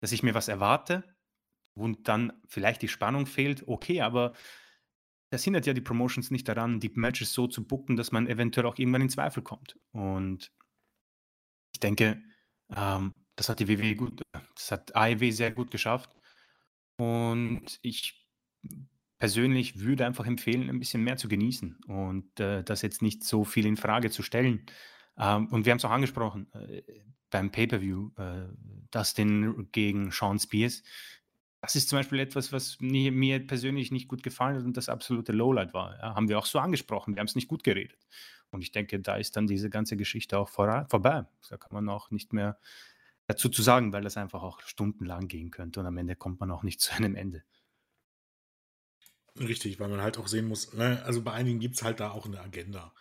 [0.00, 1.04] dass ich mir was erwarte
[1.74, 4.32] und dann vielleicht die Spannung fehlt, okay, aber
[5.30, 8.66] das hindert ja die Promotions nicht daran, die Matches so zu booken, dass man eventuell
[8.66, 9.78] auch irgendwann in Zweifel kommt.
[9.92, 10.52] Und
[11.72, 12.22] ich denke,
[12.74, 14.22] ähm, das hat die WWE gut,
[14.54, 16.10] das hat AEW sehr gut geschafft.
[16.96, 18.26] Und ich
[19.18, 23.44] persönlich würde einfach empfehlen, ein bisschen mehr zu genießen und äh, das jetzt nicht so
[23.44, 24.66] viel in Frage zu stellen.
[25.18, 26.82] Ähm, und wir haben es auch angesprochen äh,
[27.30, 28.48] beim Pay-Per-View, äh,
[28.90, 30.82] Dustin gegen Sean Spears.
[31.60, 34.88] Das ist zum Beispiel etwas, was nie, mir persönlich nicht gut gefallen hat und das
[34.88, 35.96] absolute Lowlight war.
[35.98, 37.14] Ja, haben wir auch so angesprochen.
[37.14, 38.06] Wir haben es nicht gut geredet.
[38.50, 41.26] Und ich denke, da ist dann diese ganze Geschichte auch vor, vorbei.
[41.48, 42.58] Da kann man auch nicht mehr
[43.26, 46.50] dazu zu sagen, weil das einfach auch stundenlang gehen könnte und am Ende kommt man
[46.50, 47.44] auch nicht zu einem Ende.
[49.38, 52.10] Richtig, weil man halt auch sehen muss, ne, also bei einigen gibt es halt da
[52.10, 52.92] auch eine Agenda.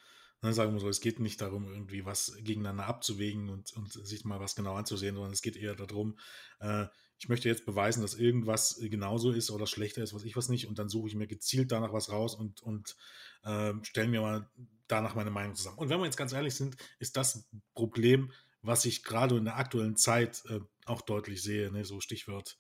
[0.42, 4.24] Ne, sagen wir so, es geht nicht darum, irgendwie was gegeneinander abzuwägen und, und sich
[4.26, 6.18] mal was genau anzusehen, sondern es geht eher darum,
[6.60, 6.86] äh,
[7.18, 10.68] ich möchte jetzt beweisen, dass irgendwas genauso ist oder schlechter ist, was ich was nicht,
[10.68, 12.96] und dann suche ich mir gezielt danach was raus und, und
[13.44, 14.50] äh, stelle mir mal
[14.90, 15.78] danach meine Meinung zusammen.
[15.78, 18.32] Und wenn wir jetzt ganz ehrlich sind, ist das Problem,
[18.62, 21.86] was ich gerade in der aktuellen Zeit äh, auch deutlich sehe, ne?
[21.86, 22.58] so Stichwort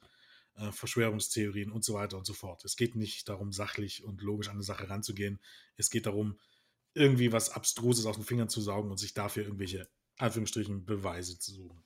[0.55, 2.63] äh, Verschwörungstheorien und so weiter und so fort.
[2.65, 5.39] Es geht nicht darum, sachlich und logisch an eine Sache ranzugehen.
[5.75, 6.39] Es geht darum,
[6.93, 11.53] irgendwie was Abstruses aus den Fingern zu saugen und sich dafür irgendwelche, Anführungsstrichen, Beweise zu
[11.53, 11.83] suchen.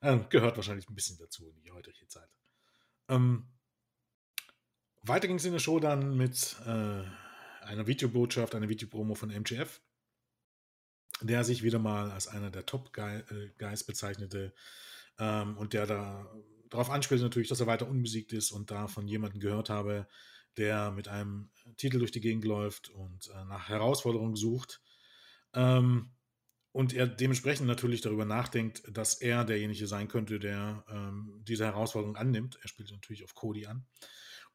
[0.00, 2.28] Ähm, gehört wahrscheinlich ein bisschen dazu in die heutige Zeit.
[3.08, 3.48] Ähm,
[5.02, 7.02] weiter ging es in der Show dann mit äh,
[7.68, 9.80] einer Videobotschaft, einer Videopromo von MGF,
[11.20, 14.54] der sich wieder mal als einer der Top-Guys äh, bezeichnete
[15.18, 16.30] ähm, und der da
[16.70, 20.06] darauf anspielt natürlich, dass er weiter unbesiegt ist und da von jemandem gehört habe,
[20.56, 24.82] der mit einem Titel durch die Gegend läuft und äh, nach Herausforderungen sucht.
[25.54, 26.10] Ähm,
[26.72, 32.16] und er dementsprechend natürlich darüber nachdenkt, dass er derjenige sein könnte, der ähm, diese Herausforderung
[32.16, 32.58] annimmt.
[32.62, 33.86] Er spielt natürlich auf Cody an.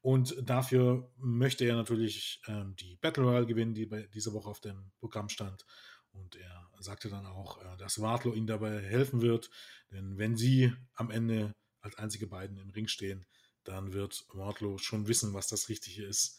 [0.04, 4.60] Und dafür möchte er natürlich ähm, die Battle Royale gewinnen, die bei dieser Woche auf
[4.60, 5.64] dem Programm stand.
[6.12, 9.48] Und er sagte dann auch, äh, dass Wardlow ihm dabei helfen wird.
[9.90, 13.24] Denn wenn sie am Ende als einzige beiden im Ring stehen,
[13.62, 16.38] dann wird Wardlow schon wissen, was das Richtige ist.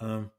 [0.00, 0.30] Ähm,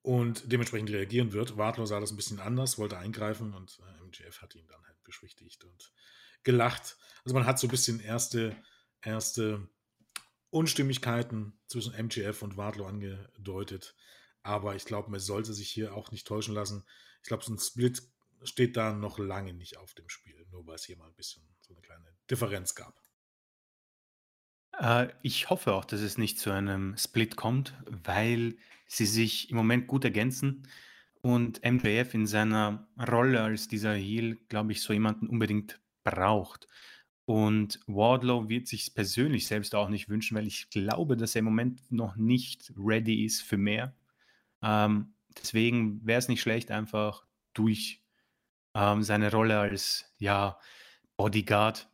[0.00, 1.58] und dementsprechend reagieren wird.
[1.58, 5.04] Wardlow sah das ein bisschen anders, wollte eingreifen und äh, MJF hat ihn dann halt
[5.04, 5.92] beschwichtigt und
[6.44, 6.96] gelacht.
[7.24, 8.56] Also man hat so ein bisschen erste,
[9.02, 9.68] erste
[10.50, 13.94] Unstimmigkeiten zwischen MJF und Wardlow angedeutet.
[14.42, 16.84] Aber ich glaube, man sollte sich hier auch nicht täuschen lassen.
[17.22, 18.02] Ich glaube, so ein Split
[18.44, 21.42] steht da noch lange nicht auf dem Spiel, nur weil es hier mal ein bisschen
[21.60, 22.94] so eine kleine Differenz gab.
[24.78, 29.56] Äh, ich hoffe auch, dass es nicht zu einem Split kommt, weil sie sich im
[29.56, 30.68] Moment gut ergänzen
[31.22, 36.68] und MJF in seiner Rolle als dieser Heel, glaube ich, so jemanden unbedingt braucht.
[37.26, 41.46] Und Wardlow wird sich persönlich selbst auch nicht wünschen, weil ich glaube, dass er im
[41.46, 43.94] Moment noch nicht ready ist für mehr.
[44.62, 48.00] Ähm, deswegen wäre es nicht schlecht, einfach durch
[48.74, 50.58] ähm, seine Rolle als ja,
[51.16, 51.88] Bodyguard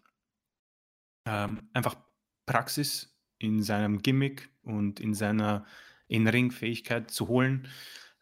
[1.25, 1.97] ähm, einfach
[2.45, 5.65] Praxis in seinem Gimmick und in seiner
[6.09, 7.69] In-Ring-Fähigkeit zu holen.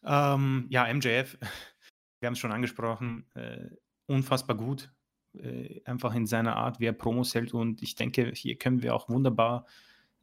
[0.04, 1.38] Ähm, ja, MJF,
[2.20, 3.68] wir haben es schon angesprochen, äh,
[4.06, 4.92] unfassbar gut.
[5.34, 7.54] Äh, einfach in seiner Art, wie er Promos hält.
[7.54, 9.66] Und ich denke, hier können wir auch wunderbar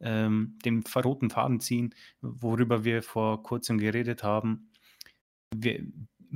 [0.00, 4.70] ähm, den roten Faden ziehen, worüber wir vor kurzem geredet haben.
[5.54, 5.84] Wir,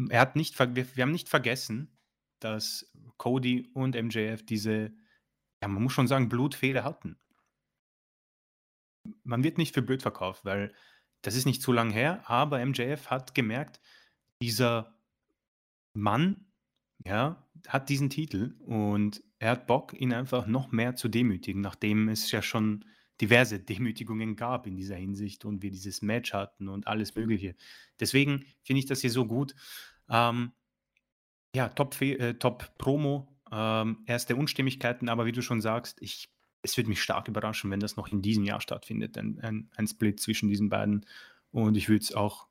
[0.08, 1.96] er hat nicht, wir, wir haben nicht vergessen,
[2.40, 4.92] dass Cody und MJF diese,
[5.62, 7.16] ja, man muss schon sagen, Blutfehde hatten
[9.24, 10.72] man wird nicht für blöd verkauft, weil
[11.22, 13.80] das ist nicht zu lang her, aber MJF hat gemerkt,
[14.42, 14.94] dieser
[15.94, 16.51] Mann,
[17.06, 22.08] ja, hat diesen Titel und er hat Bock, ihn einfach noch mehr zu demütigen, nachdem
[22.08, 22.84] es ja schon
[23.20, 27.54] diverse Demütigungen gab in dieser Hinsicht und wir dieses Match hatten und alles Mögliche.
[28.00, 29.54] Deswegen finde ich das hier so gut.
[30.08, 30.52] Ähm,
[31.54, 36.32] ja, top, äh, top Promo, ähm, erste Unstimmigkeiten, aber wie du schon sagst, ich
[36.62, 39.86] es würde mich stark überraschen, wenn das noch in diesem Jahr stattfindet, ein, ein, ein
[39.86, 41.04] Split zwischen diesen beiden.
[41.50, 42.46] Und ich würde es auch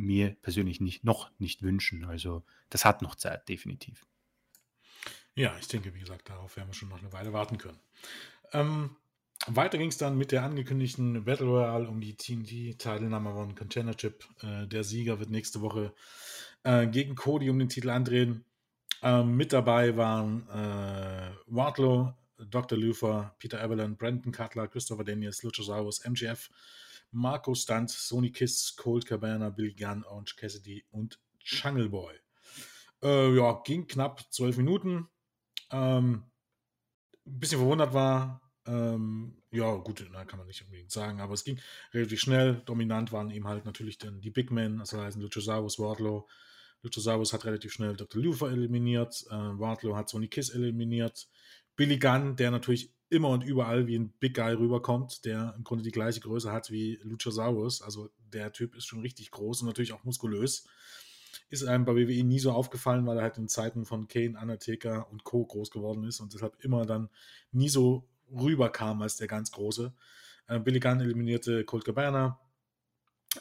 [0.00, 2.04] mir persönlich nicht, noch nicht wünschen.
[2.04, 4.06] Also das hat noch Zeit, definitiv.
[5.34, 7.78] Ja, ich denke, wie gesagt, darauf werden wir schon noch eine Weile warten können.
[8.52, 8.96] Ähm,
[9.46, 14.24] weiter ging es dann mit der angekündigten Battle Royale um die TNT-Teilnahme von Container Chip.
[14.42, 15.94] Äh, der Sieger wird nächste Woche
[16.62, 18.44] äh, gegen Cody um den Titel andrehen.
[19.02, 22.76] Ähm, mit dabei waren äh, Wardlow, Dr.
[22.76, 26.50] Luther, Peter Evelyn, Brandon Cutler, Christopher Daniels, Luchasaurus, MGF,
[27.12, 32.14] Marco Stunt, Sony Kiss, Cold Cabana, Billy Gunn, Orange Cassidy und Jungle Boy.
[33.02, 35.08] Äh, ja, ging knapp zwölf Minuten.
[35.70, 36.30] Ähm,
[37.26, 41.44] ein bisschen verwundert war, ähm, ja, gut, na, kann man nicht unbedingt sagen, aber es
[41.44, 41.58] ging
[41.92, 42.62] relativ schnell.
[42.66, 46.28] Dominant waren eben halt natürlich dann die Big Men, also heißen Luchasaurus, Wardlow.
[46.82, 48.22] Luchasaurus hat relativ schnell Dr.
[48.22, 51.28] Luther eliminiert, äh, Wardlow hat Sony Kiss eliminiert.
[51.80, 55.82] Billy Gunn, der natürlich immer und überall wie ein Big Guy rüberkommt, der im Grunde
[55.82, 57.80] die gleiche Größe hat wie Luchasaurus.
[57.80, 60.66] Also der Typ ist schon richtig groß und natürlich auch muskulös.
[61.48, 65.10] Ist einem bei WWE nie so aufgefallen, weil er halt in Zeiten von Kane, Undertaker
[65.10, 65.46] und Co.
[65.46, 67.08] groß geworden ist und deshalb immer dann
[67.50, 69.94] nie so rüberkam als der ganz Große.
[70.48, 72.38] Äh, Billy Gunn eliminierte Colt Cabana,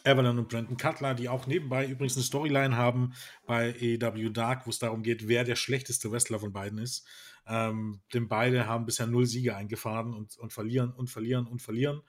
[0.03, 3.13] Evelyn und Brandon Cutler, die auch nebenbei übrigens eine Storyline haben
[3.47, 7.07] bei AEW Dark, wo es darum geht, wer der schlechteste Wrestler von beiden ist.
[7.47, 12.01] Ähm, denn beide haben bisher null Siege eingefahren und, und verlieren und verlieren und verlieren.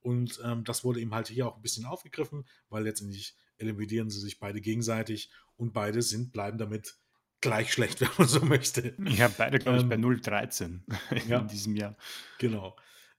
[0.00, 4.20] Und ähm, das wurde eben halt hier auch ein bisschen aufgegriffen, weil letztendlich eliminieren sie
[4.20, 6.96] sich beide gegenseitig und beide sind, bleiben damit
[7.42, 8.94] gleich schlecht, wenn man so möchte.
[9.04, 10.80] Ja, beide, glaube ich, ähm, bei 0,13
[11.10, 11.96] in ja, diesem Jahr.
[12.38, 12.76] Genau.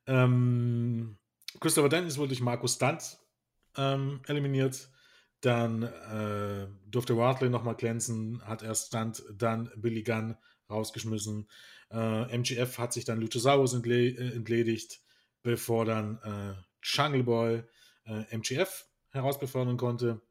[0.08, 1.18] Ähm,
[1.60, 3.20] Christopher Dennis wurde durch Markus Stunt
[3.78, 4.90] ähm, eliminiert.
[5.42, 10.36] Dann äh, durfte Wardley nochmal glänzen, hat erst Stunt, dann Billy Gunn
[10.70, 11.48] rausgeschmissen.
[11.92, 15.00] Äh, MGF hat sich dann Luchasaurus entle äh, entledigt,
[15.44, 17.64] bevor dann äh, Jungle Boy
[18.06, 20.22] äh, MGF herausbefördern konnte.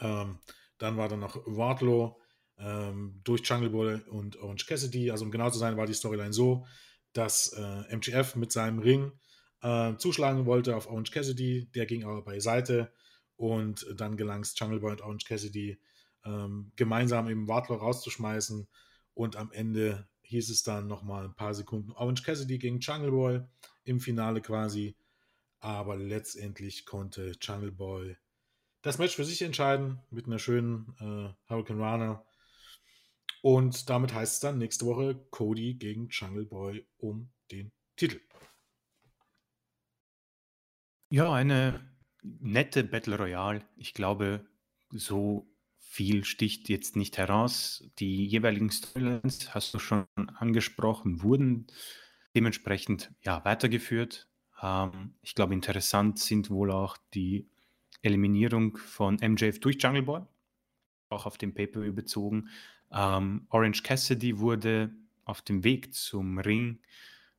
[0.00, 0.40] Ähm,
[0.78, 2.20] dann war dann noch Wardlow
[2.58, 5.10] ähm, durch Jungle Boy und Orange Cassidy.
[5.10, 6.66] Also um genau zu sein, war die Storyline so,
[7.12, 9.12] dass äh, MGF mit seinem Ring
[9.64, 11.66] äh, zuschlagen wollte auf Orange Cassidy.
[11.74, 12.92] Der ging aber beiseite
[13.36, 15.80] und dann gelang es Jungle Boy und Orange Cassidy
[16.24, 18.68] ähm, gemeinsam eben Wardlow rauszuschmeißen.
[19.14, 23.40] Und am Ende hieß es dann nochmal ein paar Sekunden Orange Cassidy gegen Jungle Boy
[23.84, 24.96] im Finale quasi.
[25.60, 28.16] Aber letztendlich konnte Jungle Boy
[28.82, 32.24] das Match für sich entscheiden mit einer schönen äh, Hurricane Runner.
[33.40, 38.20] Und damit heißt es dann nächste Woche Cody gegen Jungle Boy um den Titel.
[41.14, 41.78] Ja, eine
[42.24, 43.62] nette Battle Royale.
[43.76, 44.44] Ich glaube,
[44.90, 45.46] so
[45.78, 47.88] viel sticht jetzt nicht heraus.
[48.00, 51.68] Die jeweiligen Storylines, hast du schon angesprochen, wurden
[52.34, 54.26] dementsprechend ja, weitergeführt.
[54.60, 57.48] Ähm, ich glaube, interessant sind wohl auch die
[58.02, 60.22] Eliminierung von MJF durch Jungle Boy,
[61.10, 62.48] auch auf dem Paper bezogen.
[62.90, 64.92] Ähm, Orange Cassidy wurde
[65.26, 66.80] auf dem Weg zum Ring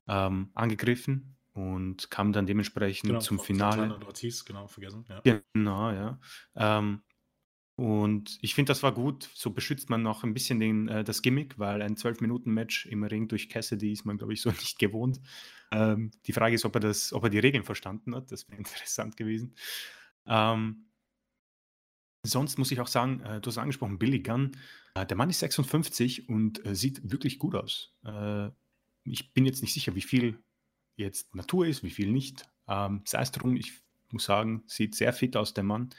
[0.08, 3.98] ähm, angegriffen und kam dann dementsprechend genau, zum Finale.
[4.04, 5.06] Ortiz, genau, vergessen.
[5.08, 5.40] Ja.
[5.54, 6.20] Genau, ja.
[6.54, 7.02] Ähm,
[7.76, 9.30] und ich finde, das war gut.
[9.34, 13.28] So beschützt man noch ein bisschen den, äh, das Gimmick, weil ein 12-Minuten-Match im Ring
[13.28, 15.18] durch Cassidy ist man, glaube ich, so nicht gewohnt.
[15.72, 18.30] Ähm, die Frage ist, ob er, das, ob er die Regeln verstanden hat.
[18.30, 19.54] Das wäre interessant gewesen.
[20.26, 20.90] Ähm,
[22.22, 24.52] sonst muss ich auch sagen, äh, du hast angesprochen, Billy Gunn.
[24.94, 27.94] Äh, der Mann ist 56 und äh, sieht wirklich gut aus.
[28.04, 28.50] Äh,
[29.04, 30.38] ich bin jetzt nicht sicher, wie viel
[30.96, 32.48] jetzt Natur ist, wie viel nicht.
[32.68, 33.72] Ähm, sei es drum, ich
[34.10, 35.90] muss sagen, sieht sehr fit aus, der Mann.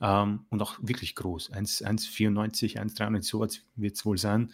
[0.00, 1.52] Ähm, und auch wirklich groß.
[1.52, 4.52] 1,94, 1,93, sowas wird es wohl sein.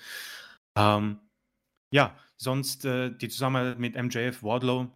[0.76, 1.18] Ähm,
[1.92, 4.88] ja, sonst äh, die Zusammenarbeit mit MJF Wardlow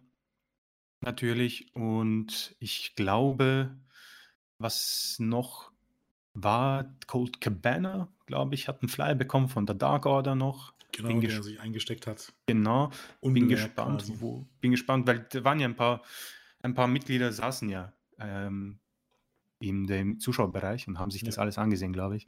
[1.01, 1.75] natürlich.
[1.75, 3.75] Und ich glaube,
[4.57, 5.71] was noch
[6.33, 10.73] war, Cold Cabana, glaube ich, hat einen Flyer bekommen von der Dark Order noch.
[10.91, 12.33] Genau, der sich eingesteckt hat.
[12.47, 12.91] Genau.
[13.21, 16.01] Bin gespannt, wo, bin gespannt, weil da waren ja ein paar,
[16.61, 18.79] ein paar Mitglieder saßen ja ähm,
[19.59, 21.27] in dem Zuschauerbereich und haben sich ja.
[21.27, 22.27] das alles angesehen, glaube ich.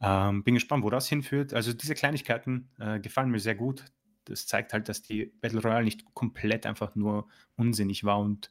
[0.00, 1.54] Ähm, bin gespannt, wo das hinführt.
[1.54, 3.84] Also diese Kleinigkeiten äh, gefallen mir sehr gut.
[4.24, 8.50] Das zeigt halt, dass die Battle Royale nicht komplett einfach nur unsinnig war und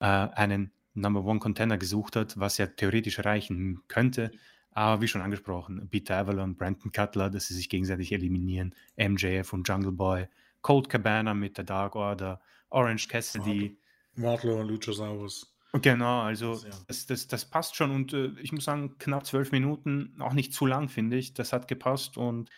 [0.00, 4.30] äh, einen Number One Contender gesucht hat, was ja theoretisch reichen könnte.
[4.78, 9.66] Aber wie schon angesprochen, Peter Avalon, Brandon Cutler, dass sie sich gegenseitig eliminieren, MJF und
[9.66, 10.28] Jungle Boy,
[10.62, 13.76] Cold Cabana mit der Dark Order, Orange Cassidy.
[14.14, 15.52] Wardlow und Luchasaurus.
[15.72, 16.70] Genau, also ja.
[16.86, 20.54] das, das, das passt schon und äh, ich muss sagen, knapp zwölf Minuten, auch nicht
[20.54, 21.34] zu lang, finde ich.
[21.34, 22.48] Das hat gepasst und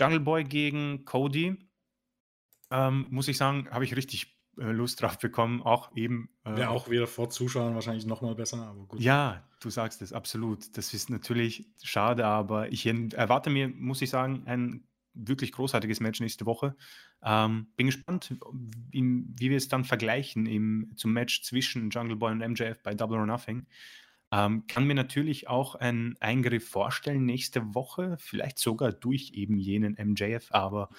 [0.00, 1.58] Jungle Boy gegen Cody
[2.72, 5.62] ähm, muss ich sagen, habe ich richtig Lust drauf bekommen.
[5.62, 6.28] Auch eben.
[6.44, 9.00] Äh, Wäre auch wieder vor Zuschauern wahrscheinlich nochmal besser, aber gut.
[9.00, 10.76] Ja, du sagst es, absolut.
[10.76, 14.84] Das ist natürlich schade, aber ich erwarte mir, muss ich sagen, ein
[15.14, 16.76] wirklich großartiges Match nächste Woche.
[17.22, 18.36] Ähm, bin gespannt,
[18.90, 22.94] wie, wie wir es dann vergleichen im, zum Match zwischen Jungle Boy und MJF bei
[22.94, 23.66] Double or Nothing.
[24.30, 29.96] Ähm, kann mir natürlich auch einen Eingriff vorstellen nächste Woche, vielleicht sogar durch eben jenen
[29.98, 30.90] MJF, aber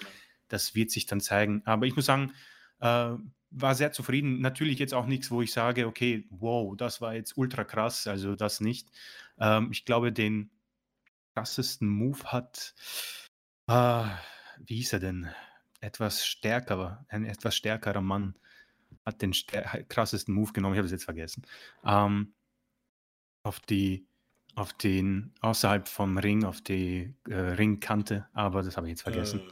[0.47, 1.61] das wird sich dann zeigen.
[1.65, 2.33] Aber ich muss sagen,
[2.79, 3.11] äh,
[3.51, 4.41] war sehr zufrieden.
[4.41, 8.35] Natürlich jetzt auch nichts, wo ich sage, okay, wow, das war jetzt ultra krass, also
[8.35, 8.89] das nicht.
[9.39, 10.51] Ähm, ich glaube, den
[11.35, 12.73] krassesten Move hat,
[13.67, 14.05] äh,
[14.59, 15.29] wie hieß er denn?
[15.81, 18.35] Etwas stärker, ein etwas stärkerer Mann
[19.05, 19.33] hat den
[19.87, 21.45] krassesten Move genommen, ich habe es jetzt vergessen.
[21.85, 22.33] Ähm,
[23.43, 24.05] auf die,
[24.55, 29.39] auf den, außerhalb vom Ring, auf die äh, Ringkante, aber das habe ich jetzt vergessen.
[29.39, 29.51] Äh,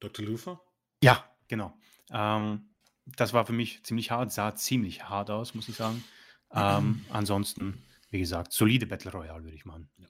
[0.00, 0.24] Dr.
[0.24, 0.60] Luther?
[1.02, 1.76] Ja, genau.
[2.10, 2.73] Ähm,
[3.06, 6.02] das war für mich ziemlich hart, sah ziemlich hart aus, muss ich sagen.
[6.52, 9.88] Ähm, ansonsten, wie gesagt, solide Battle Royale, würde ich machen.
[9.98, 10.06] Ja.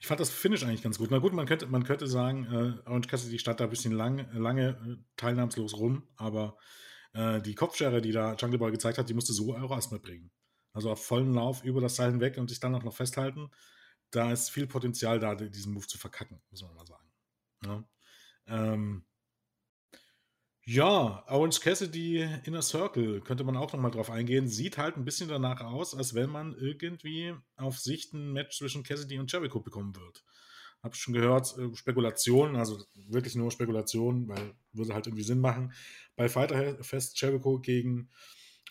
[0.00, 1.10] Ich fand das Finish eigentlich ganz gut.
[1.10, 4.28] Na gut, man könnte, man könnte sagen, äh, Orange Cassidy stand da ein bisschen lang,
[4.32, 6.56] lange äh, teilnahmslos rum, aber
[7.12, 10.30] äh, die Kopfschere, die da Jungle Boy gezeigt hat, die musste so auch erstmal bringen.
[10.72, 13.50] Also auf vollen Lauf über das Seil hinweg und sich dann auch noch festhalten.
[14.10, 17.10] Da ist viel Potenzial da, diesen Move zu verkacken, muss man mal sagen.
[17.64, 17.84] Ja.
[18.46, 19.04] Ähm,
[20.68, 24.48] ja, Orange Cassidy Inner Circle könnte man auch nochmal drauf eingehen.
[24.48, 28.82] Sieht halt ein bisschen danach aus, als wenn man irgendwie auf Sicht ein Match zwischen
[28.82, 30.24] Cassidy und Jericho bekommen wird.
[30.82, 35.72] Hab schon gehört, äh, Spekulationen, also wirklich nur Spekulationen, weil würde halt irgendwie Sinn machen.
[36.16, 38.10] Bei Fighter Fest Jericho gegen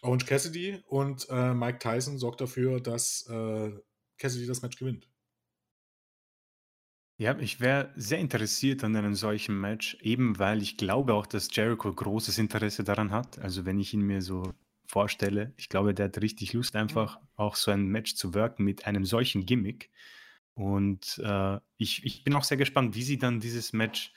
[0.01, 3.71] Orange Cassidy und äh, Mike Tyson sorgt dafür, dass äh,
[4.17, 5.07] Cassidy das Match gewinnt.
[7.17, 11.47] Ja, ich wäre sehr interessiert an einem solchen Match, eben weil ich glaube auch, dass
[11.55, 13.39] Jericho großes Interesse daran hat.
[13.39, 14.53] Also wenn ich ihn mir so
[14.85, 18.85] vorstelle, ich glaube, der hat richtig Lust, einfach auch so ein Match zu wirken mit
[18.85, 19.91] einem solchen Gimmick.
[20.55, 24.13] Und äh, ich, ich bin auch sehr gespannt, wie sie dann dieses Match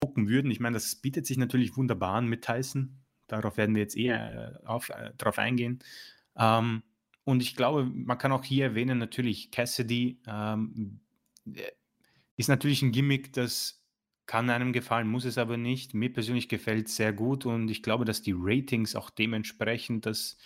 [0.00, 0.50] gucken würden.
[0.50, 3.02] Ich meine, das bietet sich natürlich wunderbar an mit Tyson.
[3.26, 5.80] Darauf werden wir jetzt eher äh, auf, äh, drauf eingehen.
[6.36, 6.82] Ähm,
[7.24, 10.22] und ich glaube, man kann auch hier erwähnen, natürlich Cassidy.
[10.26, 11.00] Ähm,
[12.38, 13.84] ist natürlich ein Gimmick, das
[14.26, 15.92] kann einem gefallen, muss es aber nicht.
[15.92, 20.38] Mir persönlich gefällt es sehr gut und ich glaube, dass die Ratings auch dementsprechend das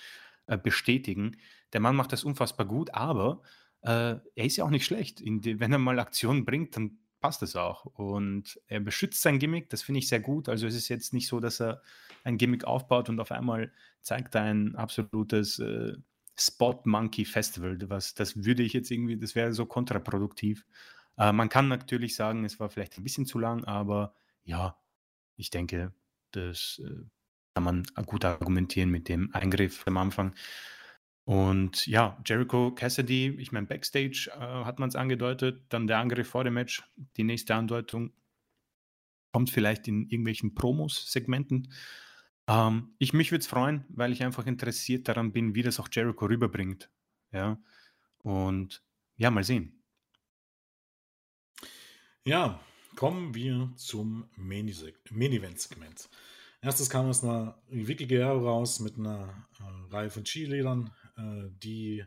[0.46, 1.36] äh, bestätigen.
[1.72, 3.42] Der Mann macht das unfassbar gut, aber
[3.82, 5.20] äh, er ist ja auch nicht schlecht.
[5.20, 7.84] Die, wenn er mal Aktionen bringt, dann passt es auch.
[7.84, 10.48] Und er beschützt sein Gimmick, das finde ich sehr gut.
[10.48, 11.82] Also es ist jetzt nicht so, dass er
[12.24, 15.94] ein Gimmick aufbaut und auf einmal zeigt er ein absolutes äh,
[16.38, 17.78] Spot Monkey Festival.
[17.88, 20.64] Was, das würde ich jetzt irgendwie, das wäre so kontraproduktiv.
[21.18, 24.76] Äh, man kann natürlich sagen, es war vielleicht ein bisschen zu lang, aber ja,
[25.36, 25.92] ich denke,
[26.32, 27.04] das äh,
[27.54, 30.34] kann man gut argumentieren mit dem Eingriff am Anfang.
[31.24, 36.28] Und ja, Jericho Cassidy, ich meine, Backstage äh, hat man es angedeutet, dann der Angriff
[36.28, 36.82] vor dem Match,
[37.16, 38.12] die nächste Andeutung
[39.32, 41.72] kommt vielleicht in irgendwelchen Promos-Segmenten.
[42.48, 45.88] Ähm, ich mich würde es freuen, weil ich einfach interessiert daran bin, wie das auch
[45.90, 46.90] Jericho rüberbringt.
[47.32, 47.58] Ja,
[48.18, 48.82] und
[49.16, 49.81] ja, mal sehen.
[52.24, 52.60] Ja,
[52.94, 56.08] kommen wir zum Main-Event-Segment.
[56.60, 62.04] Erstes kam erstmal Vicky Guerrero raus mit einer äh, Reihe von Cheerleadern, äh, die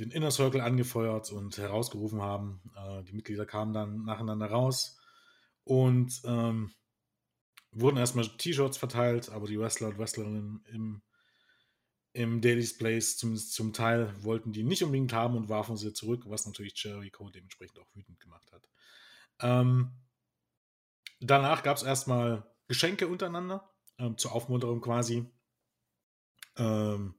[0.00, 2.62] den Inner Circle angefeuert und herausgerufen haben.
[2.76, 4.98] Äh, die Mitglieder kamen dann nacheinander raus
[5.62, 6.72] und ähm,
[7.70, 11.02] wurden erstmal T-Shirts verteilt, aber die Wrestler und Wrestlerinnen im,
[12.12, 16.24] im Daily's Place, zumindest zum Teil, wollten die nicht unbedingt haben und warfen sie zurück,
[16.26, 18.68] was natürlich Jericho dementsprechend auch wütend gemacht hat.
[19.42, 19.92] Ähm,
[21.20, 25.30] danach gab es erstmal Geschenke untereinander, ähm, zur Aufmunterung quasi.
[26.56, 27.14] Ähm,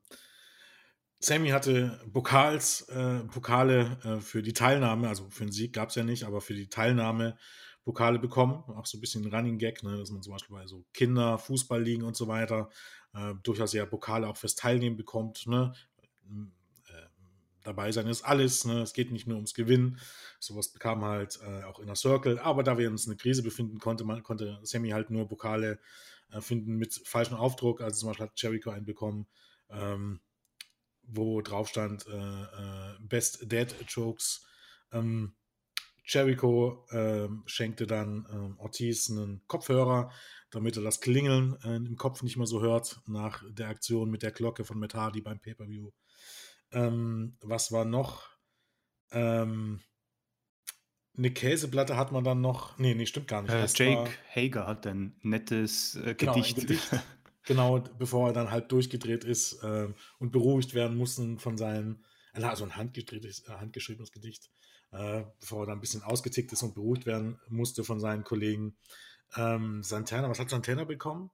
[1.19, 5.95] Sammy hatte Pokals, äh, Pokale äh, für die Teilnahme, also für den Sieg gab es
[5.95, 7.37] ja nicht, aber für die Teilnahme
[7.83, 8.63] Pokale bekommen.
[8.67, 12.03] Auch so ein bisschen Running Gag, ne, dass man zum Beispiel bei so Kinder, Fußballligen
[12.03, 12.69] und so weiter
[13.13, 15.47] äh, durchaus ja Pokale auch fürs Teilnehmen bekommt.
[15.47, 15.73] Ne?
[17.63, 18.65] Dabei sein ist alles.
[18.65, 18.81] Ne?
[18.81, 19.99] Es geht nicht nur ums Gewinnen.
[20.39, 22.39] Sowas bekam halt äh, auch Inner Circle.
[22.39, 25.79] Aber da wir uns in einer Krise befinden, konnte man, konnte Sammy halt nur Pokale
[26.31, 27.81] äh, finden mit falschem Aufdruck.
[27.81, 29.27] Also zum Beispiel hat Jericho einen bekommen,
[29.69, 30.21] ähm,
[31.03, 34.45] wo drauf stand äh, äh Best Dead Jokes.
[34.91, 35.35] Ähm,
[36.05, 40.11] Jericho ähm, schenkte dann ähm, Ortiz einen Kopfhörer,
[40.51, 44.21] damit er das Klingeln äh, im Kopf nicht mehr so hört nach der Aktion mit
[44.21, 45.91] der Glocke von Matt beim Pay-Per-View.
[46.73, 48.29] Ähm, was war noch?
[49.11, 49.81] Ähm,
[51.15, 52.77] eine Käseplatte hat man dann noch.
[52.79, 53.51] Nee, nee, stimmt gar nicht.
[53.51, 56.57] Äh, Jake war, Hager hat ein nettes äh, genau, Gedicht.
[56.57, 56.89] Ein Gedicht.
[57.43, 62.03] genau, bevor er dann halt durchgedreht ist äh, und beruhigt werden musste von seinen,
[62.33, 64.49] also ein handgeschriebenes, äh, handgeschriebenes Gedicht,
[64.91, 68.75] äh, bevor er dann ein bisschen ausgetickt ist und beruhigt werden musste von seinen Kollegen.
[69.35, 71.29] Ähm, Santana, was hat Santana bekommen?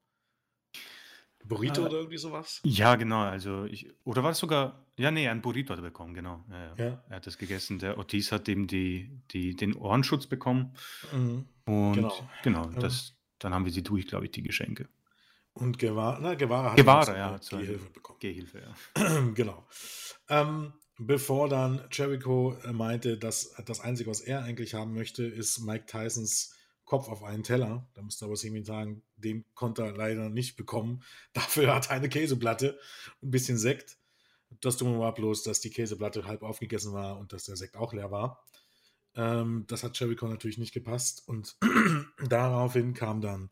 [1.46, 2.62] Burrito Äh, oder irgendwie sowas?
[2.64, 3.22] Ja, genau.
[3.22, 6.44] Also ich, oder war es sogar, ja, nee, ein Burrito hat er bekommen, genau.
[6.50, 7.04] Ja, ja.
[7.10, 7.80] Er hat das gegessen.
[7.80, 10.76] Der Ortiz hat eben die, die, den Ohrenschutz bekommen.
[11.14, 11.46] Mhm.
[11.66, 12.30] Und Genau.
[12.44, 14.88] genau, das, dann haben wir sie durch, glaube ich, die Geschenke.
[15.54, 18.20] Und Guevara, na, Guevara hat Guevara, ja, hat so die eine Hilfe bekommen.
[18.20, 19.22] Gehhilfe, ja.
[19.34, 19.68] genau.
[20.30, 25.86] Ähm, bevor dann Jericho meinte, dass das Einzige, was er eigentlich haben möchte, ist Mike
[25.86, 26.54] Tysons
[26.90, 27.88] Kopf auf einen Teller.
[27.94, 31.04] Da musste aber Semi sagen, den konnte er leider nicht bekommen.
[31.34, 32.80] Dafür hat er eine Käseplatte,
[33.22, 33.98] ein bisschen Sekt.
[34.62, 37.94] Das Dumme war bloß, dass die Käseplatte halb aufgegessen war und dass der Sekt auch
[37.94, 38.44] leer war.
[39.16, 41.56] Ähm, das hat Jericho natürlich nicht gepasst und
[42.28, 43.52] daraufhin kam dann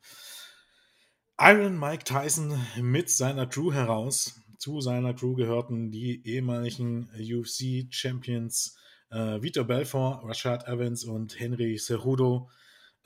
[1.39, 4.41] Iron Mike Tyson mit seiner Crew heraus.
[4.57, 8.75] Zu seiner Crew gehörten die ehemaligen UFC-Champions
[9.11, 12.49] äh, Vitor Belfort, Rashad Evans und Henry Cejudo.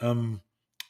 [0.02, 0.42] Ähm,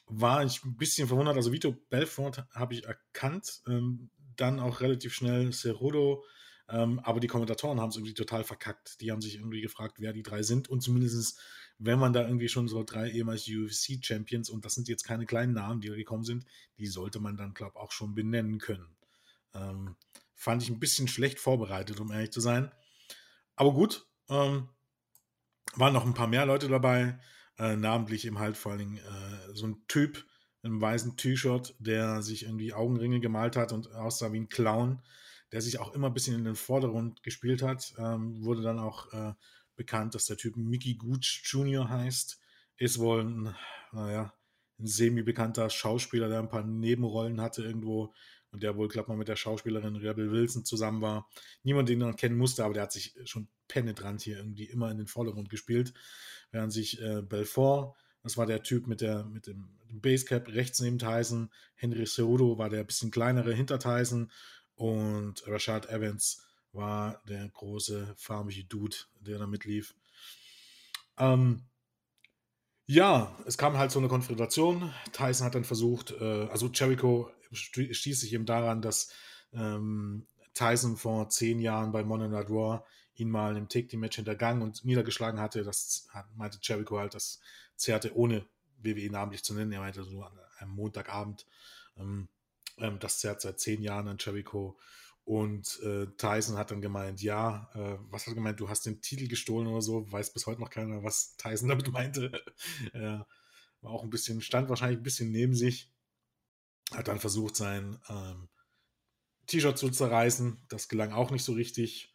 [0.06, 1.36] war ich ein bisschen verwundert.
[1.36, 6.24] Also Vitor Belfort habe ich erkannt, ähm, dann auch relativ schnell Cejudo.
[6.68, 9.00] Ähm, aber die Kommentatoren haben es irgendwie total verkackt.
[9.00, 10.68] Die haben sich irgendwie gefragt, wer die drei sind.
[10.68, 11.38] Und zumindest,
[11.78, 15.52] wenn man da irgendwie schon so drei ehemalige UFC-Champions, und das sind jetzt keine kleinen
[15.52, 16.46] Namen, die da gekommen sind,
[16.78, 18.96] die sollte man dann, glaube ich, auch schon benennen können.
[19.54, 19.96] Ähm,
[20.34, 22.72] fand ich ein bisschen schlecht vorbereitet, um ehrlich zu sein.
[23.54, 24.68] Aber gut, ähm,
[25.74, 27.18] waren noch ein paar mehr Leute dabei,
[27.62, 30.26] äh, namentlich eben halt vor allen Dingen äh, so ein Typ
[30.64, 35.00] einem weißen T-Shirt, der sich irgendwie Augenringe gemalt hat und aussah wie ein Clown,
[35.52, 37.94] der sich auch immer ein bisschen in den Vordergrund gespielt hat.
[37.98, 39.32] Ähm, wurde dann auch äh,
[39.76, 41.88] bekannt, dass der Typ Mickey Gooch Jr.
[41.88, 42.40] heißt.
[42.78, 43.54] Ist wohl ein,
[43.92, 44.34] naja,
[44.80, 48.12] ein semi-bekannter Schauspieler, der ein paar Nebenrollen hatte irgendwo
[48.50, 51.28] und der wohl, glaube mal, mit der Schauspielerin Rebel Wilson zusammen war.
[51.62, 54.98] Niemand, den man kennen musste, aber der hat sich schon penetrant hier irgendwie immer in
[54.98, 55.94] den Vordergrund gespielt.
[56.52, 60.80] Während sich äh, Belfort, das war der Typ mit, der, mit dem, dem Basecap rechts
[60.80, 64.30] neben Tyson, Henry Cejudo war der bisschen kleinere hinter Tyson
[64.76, 69.94] und Rashad Evans war der große, farbige Dude, der da mitlief.
[71.18, 71.64] Ähm,
[72.86, 74.92] ja, es kam halt so eine Konfrontation.
[75.12, 79.12] Tyson hat dann versucht, äh, also Jericho sti- stieß sich eben daran, dass
[79.52, 82.84] ähm, Tyson vor zehn Jahren bei Monday Night Raw
[83.14, 85.64] ihn mal im Take Team Match hintergangen und niedergeschlagen hatte.
[85.64, 87.40] Das meinte Jericho halt, das
[87.76, 88.46] zerrte ohne
[88.78, 89.72] WWE namentlich zu nennen.
[89.72, 91.46] Er meinte so an einem Montagabend,
[91.96, 92.28] ähm,
[92.78, 94.78] ähm, das zerrt seit zehn Jahren an Jericho.
[95.24, 99.00] Und äh, Tyson hat dann gemeint, ja, äh, was hat er gemeint, du hast den
[99.02, 102.42] Titel gestohlen oder so, weiß bis heute noch keiner, was Tyson damit meinte.
[102.92, 103.26] er
[103.82, 105.92] war auch ein bisschen, stand wahrscheinlich ein bisschen neben sich,
[106.92, 108.48] hat dann versucht, sein ähm,
[109.46, 110.60] T-Shirt zu zerreißen.
[110.68, 112.11] Das gelang auch nicht so richtig.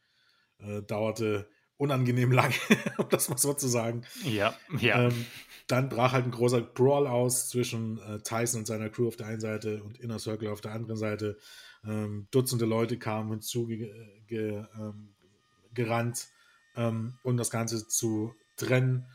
[0.60, 2.54] Äh, dauerte unangenehm lang,
[2.98, 4.04] um das mal so zu sagen.
[4.24, 5.08] Ja, ja.
[5.08, 5.26] Ähm,
[5.68, 9.28] dann brach halt ein großer Brawl aus zwischen äh, Tyson und seiner Crew auf der
[9.28, 11.38] einen Seite und Inner Circle auf der anderen Seite.
[11.84, 13.92] Ähm, Dutzende Leute kamen hinzu ge
[14.28, 15.14] ge ähm,
[15.74, 16.30] gerannt,
[16.76, 19.06] ähm, um das Ganze zu trennen.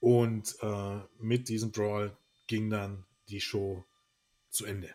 [0.00, 3.84] Und äh, mit diesem Brawl ging dann die Show
[4.48, 4.94] zu Ende.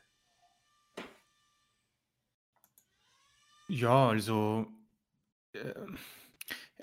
[3.68, 4.68] Ja, also
[5.54, 5.74] äh,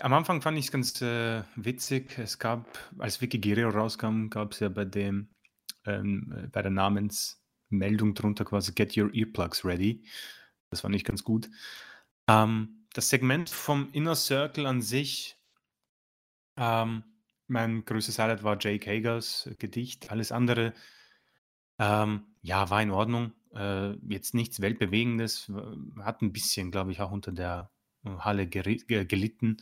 [0.01, 2.19] am Anfang fand ich es ganz äh, witzig.
[2.19, 2.67] Es gab,
[2.99, 5.29] als Vicky Guerrero rauskam, gab es ja bei dem
[5.85, 10.05] ähm, äh, bei der Namensmeldung drunter quasi Get Your Earplugs Ready.
[10.71, 11.51] Das fand ich ganz gut.
[12.29, 15.37] Ähm, das Segment vom Inner Circle an sich,
[16.57, 17.05] ähm,
[17.47, 20.11] mein größtes Highlight war Jake Hagers Gedicht.
[20.11, 20.73] Alles andere,
[21.79, 23.33] ähm, ja, war in Ordnung.
[23.55, 25.51] Äh, jetzt nichts Weltbewegendes.
[26.01, 27.71] Hat ein bisschen, glaube ich, auch unter der
[28.05, 29.59] Halle gelitten.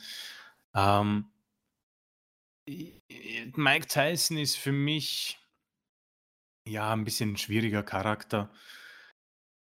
[0.75, 1.27] Ähm,
[2.67, 5.39] Mike Tyson ist für mich
[6.67, 8.53] ja ein bisschen ein schwieriger Charakter.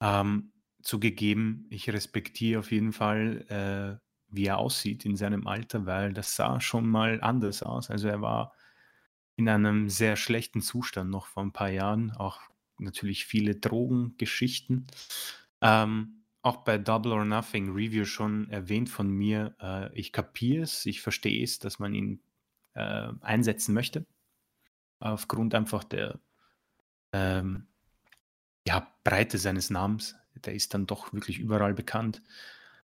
[0.01, 0.51] Ähm,
[0.81, 6.35] zugegeben, ich respektiere auf jeden Fall, äh, wie er aussieht in seinem Alter, weil das
[6.35, 7.89] sah schon mal anders aus.
[7.89, 8.53] Also er war
[9.35, 12.41] in einem sehr schlechten Zustand noch vor ein paar Jahren, auch
[12.77, 14.87] natürlich viele Drogengeschichten.
[15.61, 20.85] Ähm, auch bei Double or Nothing Review schon erwähnt von mir, äh, ich kapiere es,
[20.85, 22.21] ich verstehe es, dass man ihn
[22.73, 24.05] äh, einsetzen möchte,
[24.99, 26.19] aufgrund einfach der
[27.13, 27.67] ähm,
[28.67, 30.15] ja, Breite seines Namens.
[30.35, 32.21] Der ist dann doch wirklich überall bekannt.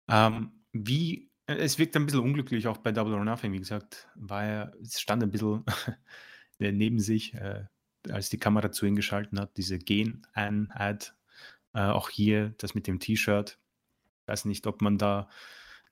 [0.10, 4.10] Ähm, wie, äh, es wirkt ein bisschen unglücklich, auch bei Double or Nothing, wie gesagt,
[4.16, 5.64] war er, es stand ein bisschen
[6.60, 7.64] neben sich, äh,
[8.10, 11.12] als die Kamera zu ihm geschalten hat, diese Gen-Ad.
[11.78, 13.60] Äh, auch hier das mit dem T-Shirt.
[14.24, 15.30] Ich weiß nicht, ob man da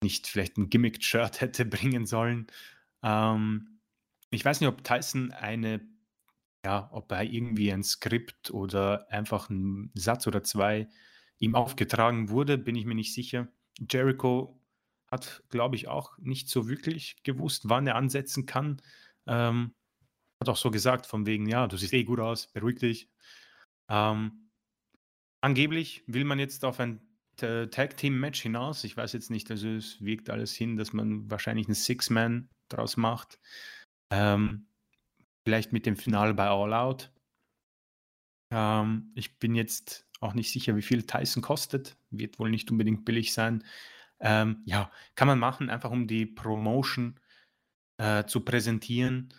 [0.02, 2.48] nicht vielleicht ein Gimmick-Shirt hätte bringen sollen.
[3.04, 3.80] Ähm,
[4.32, 5.88] ich weiß nicht, ob Tyson eine,
[6.66, 10.90] ja, ob er irgendwie ein Skript oder einfach ein Satz oder zwei
[11.38, 13.48] ihm aufgetragen wurde, bin ich mir nicht sicher.
[13.78, 14.60] Jericho
[15.12, 18.82] hat, glaube ich, auch nicht so wirklich gewusst, wann er ansetzen kann.
[19.28, 19.76] Ähm,
[20.40, 23.12] hat auch so gesagt, von wegen, ja, du siehst eh gut aus, beruhig dich.
[23.88, 24.45] Ähm,
[25.46, 27.00] angeblich will man jetzt auf ein
[27.38, 28.84] Tag-Team-Match hinaus.
[28.84, 32.98] Ich weiß jetzt nicht, also es wirkt alles hin, dass man wahrscheinlich einen Six-Man draus
[32.98, 33.40] macht.
[34.10, 34.66] Ähm,
[35.44, 37.12] vielleicht mit dem Finale bei All Out.
[38.52, 41.96] Ähm, ich bin jetzt auch nicht sicher, wie viel Tyson kostet.
[42.10, 43.64] Wird wohl nicht unbedingt billig sein.
[44.20, 47.20] Ähm, ja, kann man machen, einfach um die Promotion
[47.98, 49.32] äh, zu präsentieren.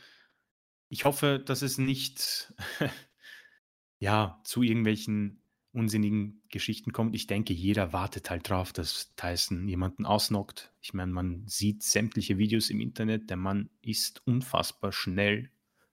[0.88, 2.54] Ich hoffe, dass es nicht
[3.98, 5.42] ja, zu irgendwelchen
[5.76, 7.14] unsinnigen Geschichten kommt.
[7.14, 10.72] Ich denke, jeder wartet halt drauf, dass Tyson jemanden ausnockt.
[10.80, 13.30] Ich meine, man sieht sämtliche Videos im Internet.
[13.30, 15.50] Der Mann ist unfassbar schnell.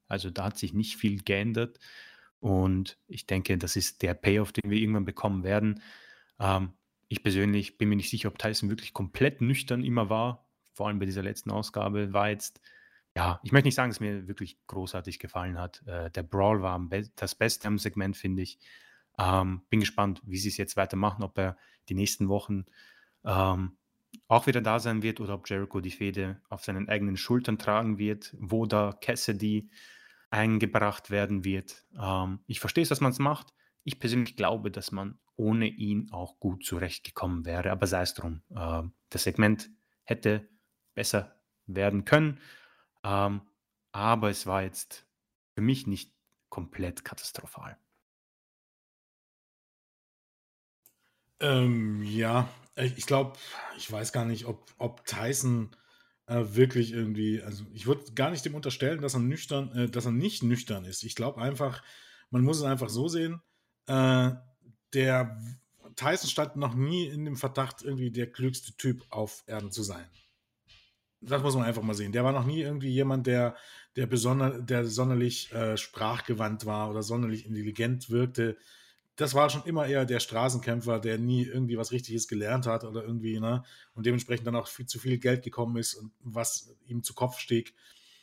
[0.07, 1.79] Also da hat sich nicht viel geändert.
[2.39, 5.81] Und ich denke, das ist der Payoff, den wir irgendwann bekommen werden.
[6.39, 6.73] Ähm,
[7.07, 10.47] ich persönlich bin mir nicht sicher, ob Tyson wirklich komplett nüchtern immer war.
[10.73, 12.61] Vor allem bei dieser letzten Ausgabe war jetzt,
[13.15, 15.85] ja, ich möchte nicht sagen, dass mir wirklich großartig gefallen hat.
[15.85, 18.59] Äh, der Brawl war das Beste am Segment, finde ich.
[19.19, 21.57] Ähm, bin gespannt, wie sie es jetzt weitermachen, ob er
[21.89, 22.65] die nächsten Wochen
[23.23, 23.77] ähm,
[24.27, 27.97] auch wieder da sein wird oder ob Jericho die Fehde auf seinen eigenen Schultern tragen
[27.97, 29.69] wird, wo da Cassidy
[30.29, 31.85] eingebracht werden wird.
[31.99, 33.53] Ähm, ich verstehe es, dass man es macht.
[33.83, 38.41] Ich persönlich glaube, dass man ohne ihn auch gut zurechtgekommen wäre, aber sei es drum.
[38.49, 39.69] Äh, das Segment
[40.03, 40.49] hätte
[40.95, 42.39] besser werden können,
[43.03, 43.41] ähm,
[43.91, 45.05] aber es war jetzt
[45.53, 46.11] für mich nicht
[46.49, 47.77] komplett katastrophal.
[51.43, 53.33] Ähm, ja, ich glaube,
[53.77, 55.75] ich weiß gar nicht, ob, ob Tyson
[56.25, 60.05] äh, wirklich irgendwie, also ich würde gar nicht dem unterstellen, dass er nüchtern, äh, dass
[60.05, 61.03] er nicht nüchtern ist.
[61.03, 61.83] Ich glaube einfach,
[62.29, 63.41] man muss es einfach so sehen,
[63.87, 64.31] äh,
[64.93, 65.37] der
[65.97, 70.05] Tyson stand noch nie in dem Verdacht, irgendwie der klügste Typ auf Erden zu sein.
[71.19, 72.13] Das muss man einfach mal sehen.
[72.13, 73.57] Der war noch nie irgendwie jemand, der,
[73.97, 78.57] der, besonder, der sonderlich äh, sprachgewandt war oder sonderlich intelligent wirkte
[79.15, 83.03] das war schon immer eher der Straßenkämpfer, der nie irgendwie was Richtiges gelernt hat oder
[83.03, 83.63] irgendwie, ne?
[83.93, 87.37] Und dementsprechend dann auch viel zu viel Geld gekommen ist und was ihm zu Kopf
[87.37, 87.75] stieg.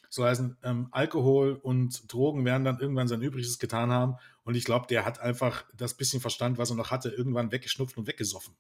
[0.09, 4.17] So heißen, ähm, Alkohol und Drogen werden dann irgendwann sein Übriges getan haben.
[4.43, 7.97] Und ich glaube, der hat einfach das bisschen Verstand, was er noch hatte, irgendwann weggeschnupft
[7.97, 8.55] und weggesoffen.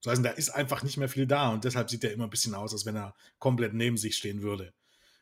[0.00, 2.30] So heißen, da ist einfach nicht mehr viel da und deshalb sieht er immer ein
[2.30, 4.72] bisschen aus, als wenn er komplett neben sich stehen würde.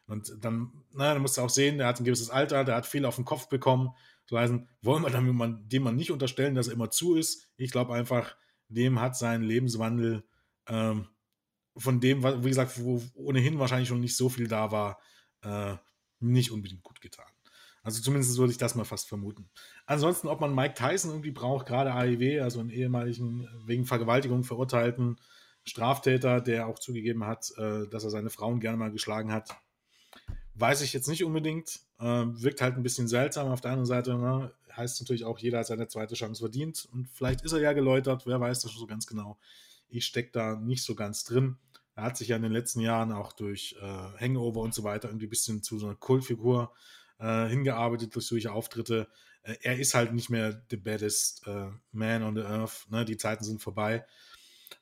[0.06, 2.86] Und dann, na, dann musst du auch sehen, der hat ein gewisses Alter, der hat
[2.86, 3.94] viel auf den Kopf bekommen
[4.26, 7.48] so heißen, wollen wir damit man, dem man nicht unterstellen, dass er immer zu ist.
[7.56, 8.36] Ich glaube einfach,
[8.68, 10.24] dem hat sein Lebenswandel
[10.68, 11.08] ähm,
[11.76, 14.98] von dem, wie gesagt, wo ohnehin wahrscheinlich schon nicht so viel da war,
[15.42, 15.76] äh,
[16.20, 17.26] nicht unbedingt gut getan.
[17.82, 19.50] Also zumindest würde ich das mal fast vermuten.
[19.84, 25.20] Ansonsten, ob man Mike Tyson irgendwie braucht, gerade AIW, also einen ehemaligen wegen Vergewaltigung verurteilten
[25.64, 29.54] Straftäter, der auch zugegeben hat, äh, dass er seine Frauen gerne mal geschlagen hat,
[30.54, 31.80] weiß ich jetzt nicht unbedingt.
[32.00, 33.48] Ähm, wirkt halt ein bisschen seltsam.
[33.48, 36.88] Auf der anderen Seite ne, heißt natürlich auch, jeder hat seine zweite Chance verdient.
[36.92, 39.38] Und vielleicht ist er ja geläutert, wer weiß das schon so ganz genau.
[39.88, 41.56] Ich stecke da nicht so ganz drin.
[41.94, 45.08] Er hat sich ja in den letzten Jahren auch durch äh, Hangover und so weiter
[45.08, 46.72] irgendwie ein bisschen zu so einer Kultfigur
[47.18, 49.08] äh, hingearbeitet durch solche Auftritte.
[49.42, 52.86] Äh, er ist halt nicht mehr the baddest äh, man on the earth.
[52.90, 53.04] Ne?
[53.04, 54.04] Die Zeiten sind vorbei.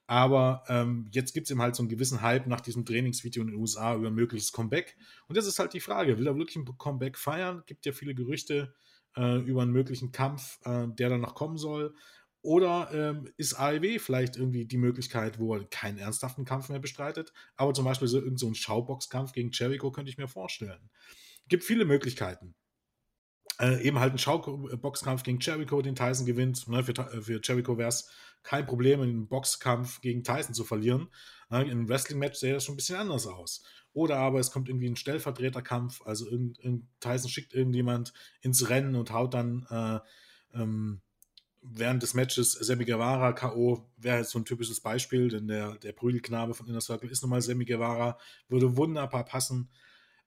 [0.07, 3.49] Aber ähm, jetzt gibt es eben halt so einen gewissen Hype nach diesem Trainingsvideo in
[3.49, 4.97] den USA über ein mögliches Comeback.
[5.29, 7.63] Und das ist halt die Frage, will er wirklich ein Comeback feiern?
[7.67, 8.75] Gibt ja viele Gerüchte
[9.17, 11.95] äh, über einen möglichen Kampf, äh, der dann noch kommen soll.
[12.43, 17.33] Oder ähm, ist AEW vielleicht irgendwie die Möglichkeit, wo er keinen ernsthaften Kampf mehr bestreitet,
[17.55, 20.91] aber zum Beispiel so irgendein so Schauboxkampf gegen Jericho könnte ich mir vorstellen.
[21.49, 22.57] Gibt viele Möglichkeiten.
[23.63, 26.67] Äh, eben halt ein Schauboxkampf gegen Jericho, den Tyson gewinnt.
[26.67, 28.11] Ne, für, für Jericho wäre es
[28.43, 31.09] kein Problem, einen Boxkampf gegen Tyson zu verlieren.
[31.49, 33.63] In einem Wrestling-Match sähe das schon ein bisschen anders aus.
[33.93, 36.59] Oder aber es kommt irgendwie ein Stellvertreterkampf, also irgend,
[36.99, 41.03] Tyson schickt irgendjemand ins Rennen und haut dann äh, ähm,
[41.61, 43.89] während des Matches Sammy Guevara K.O.
[43.97, 47.31] wäre jetzt so ein typisches Beispiel, denn der, der Prügelknabe von Inner Circle ist nun
[47.31, 48.19] mal Sammy Guevara,
[48.49, 49.71] würde wunderbar passen.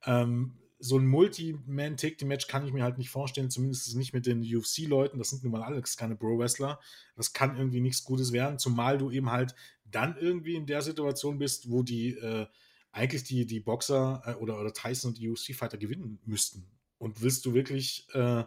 [0.06, 5.18] Ähm, so ein Multi-Man-Take-Match kann ich mir halt nicht vorstellen, zumindest nicht mit den UFC-Leuten.
[5.18, 6.80] Das sind nun mal alles keine Pro-Wrestler.
[7.16, 11.38] Das kann irgendwie nichts Gutes werden, zumal du eben halt dann irgendwie in der Situation
[11.38, 12.48] bist, wo die äh,
[12.92, 16.68] eigentlich die, die Boxer äh, oder, oder Tyson und die UFC-Fighter gewinnen müssten.
[16.98, 18.44] und willst du wirklich, äh,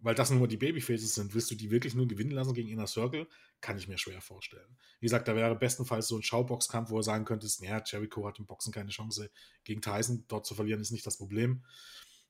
[0.00, 2.86] weil das nur die Babyfaces sind, willst du die wirklich nur gewinnen lassen gegen Inner
[2.86, 3.26] Circle?
[3.60, 4.78] Kann ich mir schwer vorstellen.
[5.00, 8.38] Wie gesagt, da wäre bestenfalls so ein Schauboxkampf, wo er sagen könntest, naja, Jericho hat
[8.38, 9.30] im Boxen keine Chance
[9.64, 11.64] gegen Tyson, dort zu verlieren ist nicht das Problem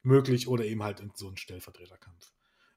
[0.03, 2.33] möglich oder eben halt in so ein Stellvertreterkampf.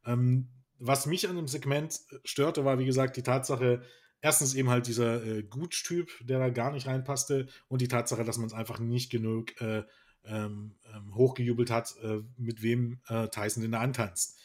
[0.06, 0.50] Ähm,
[0.80, 3.84] was mich an dem Segment störte, war wie gesagt die Tatsache,
[4.22, 8.38] erstens eben halt dieser äh, Gutsch-Typ, der da gar nicht reinpasste und die Tatsache, dass
[8.38, 9.84] man es einfach nicht genug äh,
[10.24, 14.40] ähm, ähm, hochgejubelt hat, äh, mit wem äh, Tyson denn da antanzt.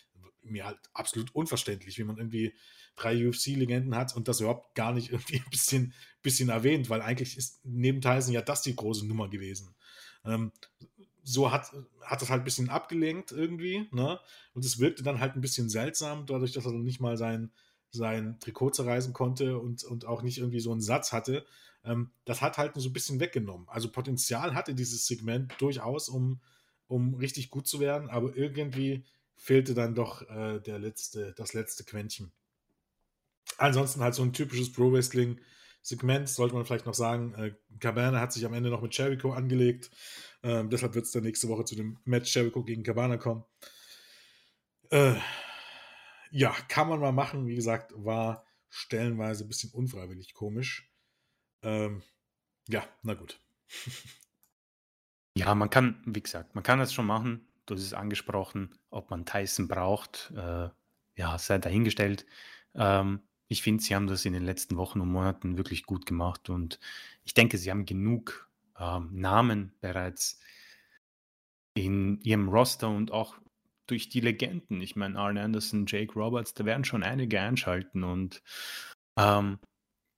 [0.51, 2.55] Mir halt absolut unverständlich, wie man irgendwie
[2.97, 7.36] drei UFC-Legenden hat und das überhaupt gar nicht irgendwie ein bisschen, bisschen erwähnt, weil eigentlich
[7.36, 9.74] ist neben Tyson ja das die große Nummer gewesen.
[10.24, 10.52] Ähm,
[11.23, 14.20] so hat, hat das halt ein bisschen abgelenkt irgendwie, ne?
[14.55, 17.51] Und es wirkte dann halt ein bisschen seltsam, dadurch, dass er dann nicht mal sein,
[17.90, 21.44] sein Trikot zerreißen konnte und, und auch nicht irgendwie so einen Satz hatte.
[21.85, 23.68] Ähm, das hat halt so ein bisschen weggenommen.
[23.68, 26.40] Also Potenzial hatte dieses Segment durchaus, um,
[26.86, 29.05] um richtig gut zu werden, aber irgendwie
[29.36, 32.32] fehlte dann doch äh, der letzte, das letzte Quäntchen.
[33.58, 37.34] Ansonsten halt so ein typisches Pro-Wrestling-Segment, sollte man vielleicht noch sagen.
[37.34, 39.90] Äh, Cabana hat sich am Ende noch mit Jericho angelegt.
[40.42, 43.44] Ähm, deshalb wird es dann nächste Woche zu dem Match Jericho gegen Cabana kommen.
[44.90, 45.14] Äh,
[46.30, 47.46] ja, kann man mal machen.
[47.46, 50.90] Wie gesagt, war stellenweise ein bisschen unfreiwillig komisch.
[51.62, 52.02] Ähm,
[52.68, 53.40] ja, na gut.
[55.36, 57.46] ja, man kann, wie gesagt, man kann das schon machen.
[57.66, 60.32] Du hast es angesprochen, ob man Tyson braucht.
[60.36, 60.68] Äh,
[61.16, 62.26] ja, sei dahingestellt.
[62.74, 66.51] Ähm, ich finde, sie haben das in den letzten Wochen und Monaten wirklich gut gemacht
[66.51, 66.80] und
[67.24, 68.48] ich denke, sie haben genug
[68.78, 70.40] ähm, Namen bereits
[71.74, 73.36] in ihrem Roster und auch
[73.86, 74.80] durch die Legenden.
[74.80, 78.43] Ich meine, Arne Anderson, Jake Roberts, da werden schon einige einschalten und
[79.16, 79.59] ähm,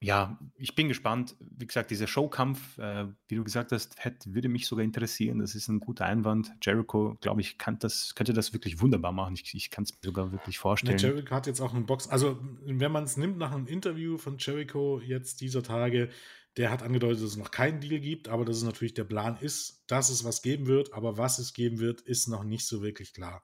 [0.01, 1.35] ja, ich bin gespannt.
[1.41, 5.41] Wie gesagt, dieser Showkampf, äh, wie du gesagt hast, hätte, würde mich sogar interessieren.
[5.41, 6.53] Das ist ein guter Einwand.
[6.63, 9.35] Jericho, glaube ich, kann das, könnte das wirklich wunderbar machen.
[9.35, 10.99] Ich, ich kann es mir sogar wirklich vorstellen.
[10.99, 12.09] Ja, Jericho hat jetzt auch einen Box.
[12.09, 16.11] Also, wenn man es nimmt nach einem Interview von Jericho jetzt dieser Tage,
[16.57, 19.37] der hat angedeutet, dass es noch keinen Deal gibt, aber dass es natürlich der Plan
[19.41, 20.93] ist, dass es was geben wird.
[20.95, 23.43] Aber was es geben wird, ist noch nicht so wirklich klar.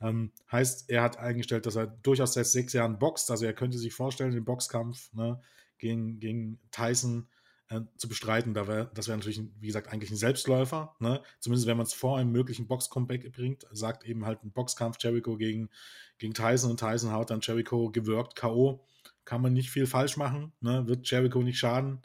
[0.00, 3.30] Ähm, heißt, er hat eingestellt, dass er durchaus seit sechs Jahren boxt.
[3.30, 5.40] Also, er könnte sich vorstellen, den Boxkampf, ne?
[5.78, 7.28] Gegen, gegen Tyson
[7.68, 8.54] äh, zu bestreiten.
[8.54, 10.94] Da wär, das wäre natürlich, wie gesagt, eigentlich ein Selbstläufer.
[10.98, 11.22] Ne?
[11.40, 15.36] Zumindest wenn man es vor einem möglichen Box-Comeback bringt, sagt eben halt ein Boxkampf Jericho
[15.36, 15.70] gegen,
[16.18, 18.84] gegen Tyson und Tyson haut dann Jericho gewirkt K.O.
[19.24, 20.52] Kann man nicht viel falsch machen.
[20.60, 20.86] Ne?
[20.86, 22.02] Wird Jericho nicht schaden,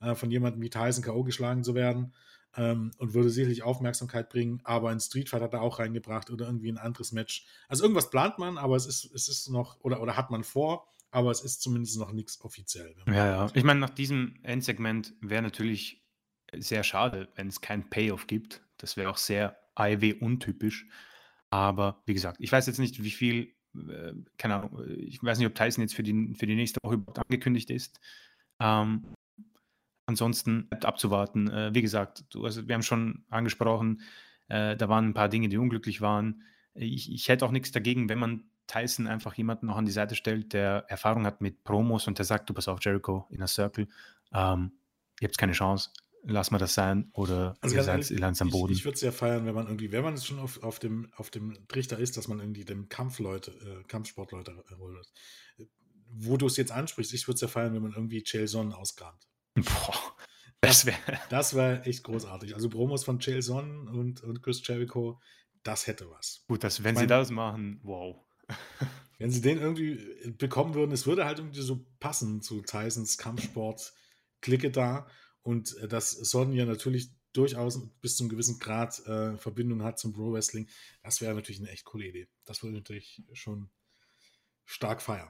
[0.00, 1.24] äh, von jemandem wie Tyson K.O.
[1.24, 2.14] geschlagen zu werden.
[2.56, 6.46] Ähm, und würde sicherlich Aufmerksamkeit bringen, aber ein Street Fight hat er auch reingebracht oder
[6.46, 7.46] irgendwie ein anderes Match.
[7.68, 10.88] Also irgendwas plant man, aber es ist, es ist noch, oder, oder hat man vor,
[11.10, 12.94] aber es ist zumindest noch nichts offiziell.
[13.06, 13.50] Ja, ja.
[13.54, 16.04] Ich meine, nach diesem Endsegment wäre natürlich
[16.56, 18.62] sehr schade, wenn es kein Payoff gibt.
[18.76, 20.86] Das wäre auch sehr AEW-untypisch.
[21.50, 25.48] Aber wie gesagt, ich weiß jetzt nicht, wie viel, äh, keine Ahnung, ich weiß nicht,
[25.48, 28.00] ob Tyson jetzt für die, für die nächste Woche angekündigt ist.
[28.60, 29.04] Ähm,
[30.06, 31.50] ansonsten bleibt abzuwarten.
[31.50, 34.02] Äh, wie gesagt, du, also wir haben schon angesprochen,
[34.48, 36.42] äh, da waren ein paar Dinge, die unglücklich waren.
[36.74, 40.14] Ich, ich hätte auch nichts dagegen, wenn man Tyson einfach jemanden noch an die Seite
[40.14, 43.46] stellt, der Erfahrung hat mit Promos und der sagt, du pass auf, Jericho in a
[43.46, 43.88] Circle,
[44.32, 44.72] ähm,
[45.20, 45.90] ihr habt keine Chance,
[46.22, 48.72] lass mal das sein oder also ihr seid ehrlich, am Boden.
[48.72, 50.78] Ich, ich würde es ja feiern, wenn man irgendwie, wenn man es schon auf, auf,
[50.78, 55.12] dem, auf dem Trichter ist, dass man irgendwie dem Kampfleute, äh, Kampfsportleute holt.
[56.12, 58.72] Wo du es jetzt ansprichst, ich würde es ja feiern, wenn man irgendwie Chael Sonnen
[58.72, 59.26] auskramt.
[59.54, 59.94] Boah.
[60.62, 60.98] Das wäre
[61.30, 62.54] das wär echt großartig.
[62.54, 65.18] Also Promos von Chael Sonnen und, und Chris Jericho,
[65.62, 66.44] das hätte was.
[66.48, 68.22] Gut, dass, wenn mein, sie das machen, wow.
[69.18, 74.70] Wenn sie den irgendwie bekommen würden, es würde halt irgendwie so passen zu Tysons Kampfsport-Clique
[74.70, 75.06] da
[75.42, 80.32] und äh, dass Sonja natürlich durchaus bis zum gewissen Grad äh, Verbindung hat zum Pro
[80.32, 80.68] Wrestling,
[81.02, 82.28] das wäre natürlich eine echt coole Idee.
[82.44, 83.70] Das würde ich natürlich schon
[84.64, 85.28] stark feiern.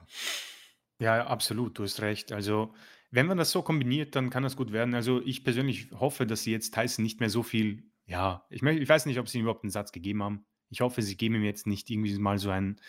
[0.99, 2.31] Ja, absolut, du hast recht.
[2.31, 2.73] Also,
[3.09, 4.93] wenn man das so kombiniert, dann kann das gut werden.
[4.93, 8.89] Also, ich persönlich hoffe, dass sie jetzt Tyson nicht mehr so viel, ja, ich, ich
[8.89, 10.45] weiß nicht, ob sie ihm überhaupt einen Satz gegeben haben.
[10.69, 12.79] Ich hoffe, sie geben ihm jetzt nicht irgendwie mal so ein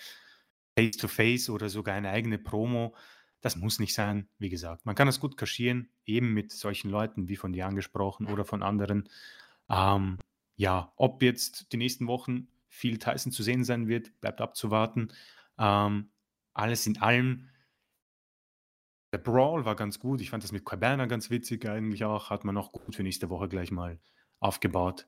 [0.78, 2.94] Face-to-Face oder sogar eine eigene Promo.
[3.40, 4.86] Das muss nicht sein, wie gesagt.
[4.86, 8.62] Man kann das gut kaschieren, eben mit solchen Leuten wie von dir angesprochen oder von
[8.62, 9.08] anderen.
[9.68, 10.18] Ähm,
[10.56, 15.12] ja, ob jetzt die nächsten Wochen viel Tyson zu sehen sein wird, bleibt abzuwarten.
[15.58, 16.10] Ähm,
[16.54, 17.48] alles in allem,
[19.12, 20.20] der Brawl war ganz gut.
[20.20, 22.30] Ich fand das mit Cabana ganz witzig eigentlich auch.
[22.30, 24.00] Hat man auch gut für nächste Woche gleich mal
[24.40, 25.06] aufgebaut.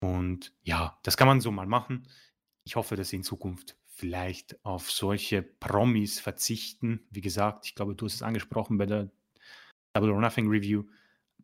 [0.00, 2.08] Und ja, das kann man so mal machen.
[2.64, 7.06] Ich hoffe, dass sie in Zukunft vielleicht auf solche Promis verzichten.
[7.10, 9.10] Wie gesagt, ich glaube, du hast es angesprochen bei der
[9.92, 10.84] Double or Nothing Review.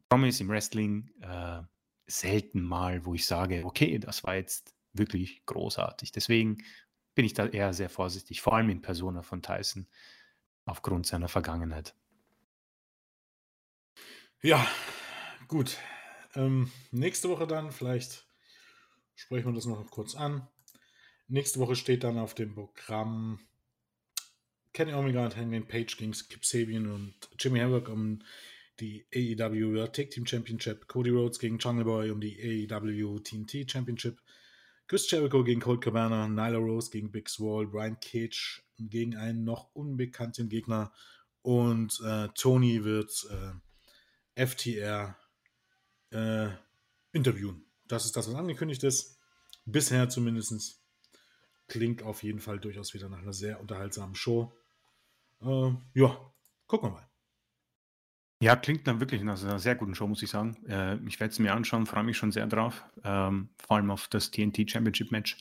[0.09, 1.61] Promis im Wrestling äh,
[2.07, 6.13] selten mal, wo ich sage, okay, das war jetzt wirklich großartig.
[6.13, 6.65] Deswegen
[7.15, 9.87] bin ich da eher sehr vorsichtig, vor allem in Persona von Tyson,
[10.65, 11.95] aufgrund seiner Vergangenheit.
[14.43, 14.67] Ja,
[15.49, 15.77] gut.
[16.35, 18.27] Ähm, nächste Woche dann, vielleicht
[19.15, 20.47] sprechen wir das noch kurz an.
[21.29, 23.41] Nächste Woche steht dann auf dem Programm
[24.73, 28.23] Kenny Omega und Hangman Page gegen Kip Sabian und Jimmy Havoc um
[28.79, 33.71] die AEW World Tag Team Championship, Cody Rhodes gegen Jungle Boy um die AEW TNT
[33.71, 34.21] Championship,
[34.87, 39.75] Chris Jericho gegen Colt Cabana, Nyla Rose gegen Big Swall, Brian Cage gegen einen noch
[39.75, 40.93] unbekannten Gegner
[41.43, 43.11] und äh, Tony wird
[44.37, 45.17] äh, FTR
[46.11, 46.49] äh,
[47.13, 47.65] interviewen.
[47.89, 49.19] Das ist das, was angekündigt ist.
[49.65, 50.86] Bisher zumindest.
[51.69, 54.53] Klingt auf jeden Fall durchaus wieder nach einer sehr unterhaltsamen Show.
[55.43, 56.33] Äh, ja,
[56.67, 57.09] gucken wir mal.
[58.43, 60.57] Ja, klingt dann wirklich nach einer sehr guten Show, muss ich sagen.
[60.69, 62.85] Äh, ich werde es mir anschauen, freue mich schon sehr drauf.
[63.03, 65.39] Ähm, vor allem auf das TNT Championship Match.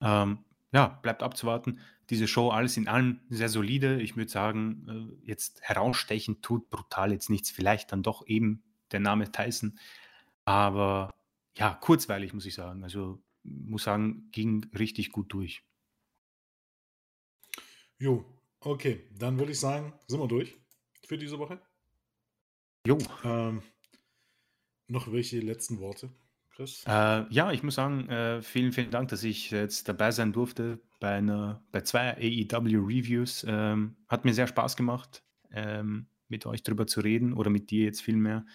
[0.00, 0.38] Ähm,
[0.72, 1.80] ja, bleibt abzuwarten.
[2.08, 4.00] Diese Show, alles in allem sehr solide.
[4.00, 7.50] Ich würde sagen, äh, jetzt herausstechen tut brutal jetzt nichts.
[7.50, 8.62] Vielleicht dann doch eben
[8.92, 9.78] der Name Tyson.
[10.44, 11.10] Aber
[11.56, 12.84] ja, kurzweilig, muss ich sagen.
[12.84, 15.62] Also, muss sagen, ging richtig gut durch.
[17.98, 18.24] Jo,
[18.60, 19.06] okay.
[19.12, 20.56] Dann würde ich sagen, sind wir durch
[21.06, 21.60] für diese Woche.
[22.86, 22.98] Jo.
[23.24, 23.62] Ähm,
[24.88, 26.10] noch welche letzten Worte,
[26.50, 26.84] Chris?
[26.86, 30.80] Äh, ja, ich muss sagen, äh, vielen, vielen Dank, dass ich jetzt dabei sein durfte
[30.98, 33.44] bei, einer, bei zwei AEW Reviews.
[33.46, 35.22] Ähm, hat mir sehr Spaß gemacht,
[35.52, 38.46] ähm, mit euch darüber zu reden oder mit dir jetzt vielmehr.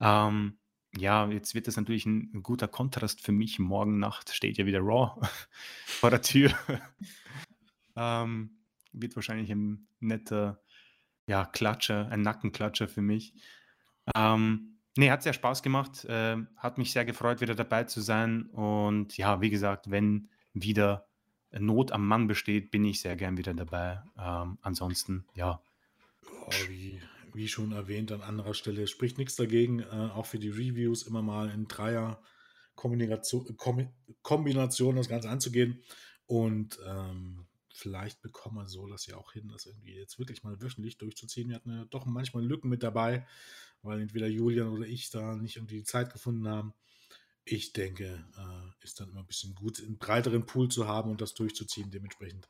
[0.00, 0.58] Ähm,
[0.96, 3.58] ja, jetzt wird das natürlich ein guter Kontrast für mich.
[3.58, 5.20] Morgen Nacht steht ja wieder Raw
[5.86, 6.52] vor der Tür.
[7.96, 8.58] ähm,
[8.92, 10.60] wird wahrscheinlich ein netter
[11.26, 13.34] ja, Klatscher, ein Nackenklatscher für mich.
[14.16, 16.04] Ähm, nee, hat sehr Spaß gemacht.
[16.06, 18.46] Äh, hat mich sehr gefreut, wieder dabei zu sein.
[18.46, 21.06] Und ja, wie gesagt, wenn wieder
[21.50, 24.02] Not am Mann besteht, bin ich sehr gern wieder dabei.
[24.18, 25.60] Ähm, ansonsten, ja.
[26.46, 27.00] Oh, wie,
[27.38, 31.22] wie schon erwähnt an anderer Stelle, spricht nichts dagegen, äh, auch für die Reviews immer
[31.22, 32.20] mal in Dreier
[32.74, 33.56] Kombination,
[34.22, 35.80] Kombination das Ganze anzugehen.
[36.26, 40.60] Und ähm, vielleicht bekommen wir so das ja auch hin, das irgendwie jetzt wirklich mal
[40.60, 41.48] wöchentlich durchzuziehen.
[41.48, 43.24] Wir hatten ja doch manchmal Lücken mit dabei,
[43.82, 46.74] weil entweder Julian oder ich da nicht irgendwie die Zeit gefunden haben.
[47.44, 51.20] Ich denke, äh, ist dann immer ein bisschen gut, einen breiteren Pool zu haben und
[51.20, 51.92] das durchzuziehen.
[51.92, 52.48] Dementsprechend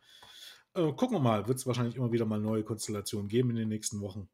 [0.75, 3.69] äh, gucken wir mal, wird es wahrscheinlich immer wieder mal neue Konstellationen geben in den
[3.69, 4.31] nächsten Wochen.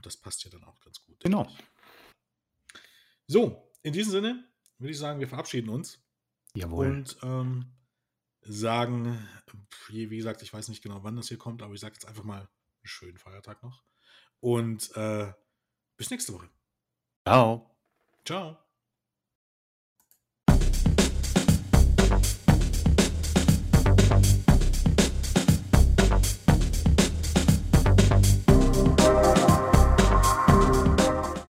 [0.00, 1.20] Und das passt ja dann auch ganz gut.
[1.20, 1.46] Genau.
[3.26, 6.02] So, in diesem Sinne würde ich sagen, wir verabschieden uns.
[6.54, 6.86] Jawohl.
[6.86, 7.70] Und ähm,
[8.40, 9.28] sagen,
[9.90, 12.24] wie gesagt, ich weiß nicht genau, wann das hier kommt, aber ich sage jetzt einfach
[12.24, 12.48] mal einen
[12.82, 13.84] schönen Feiertag noch.
[14.40, 15.34] Und äh,
[15.98, 16.48] bis nächste Woche.
[17.26, 17.76] Ciao.
[18.24, 18.56] Ciao.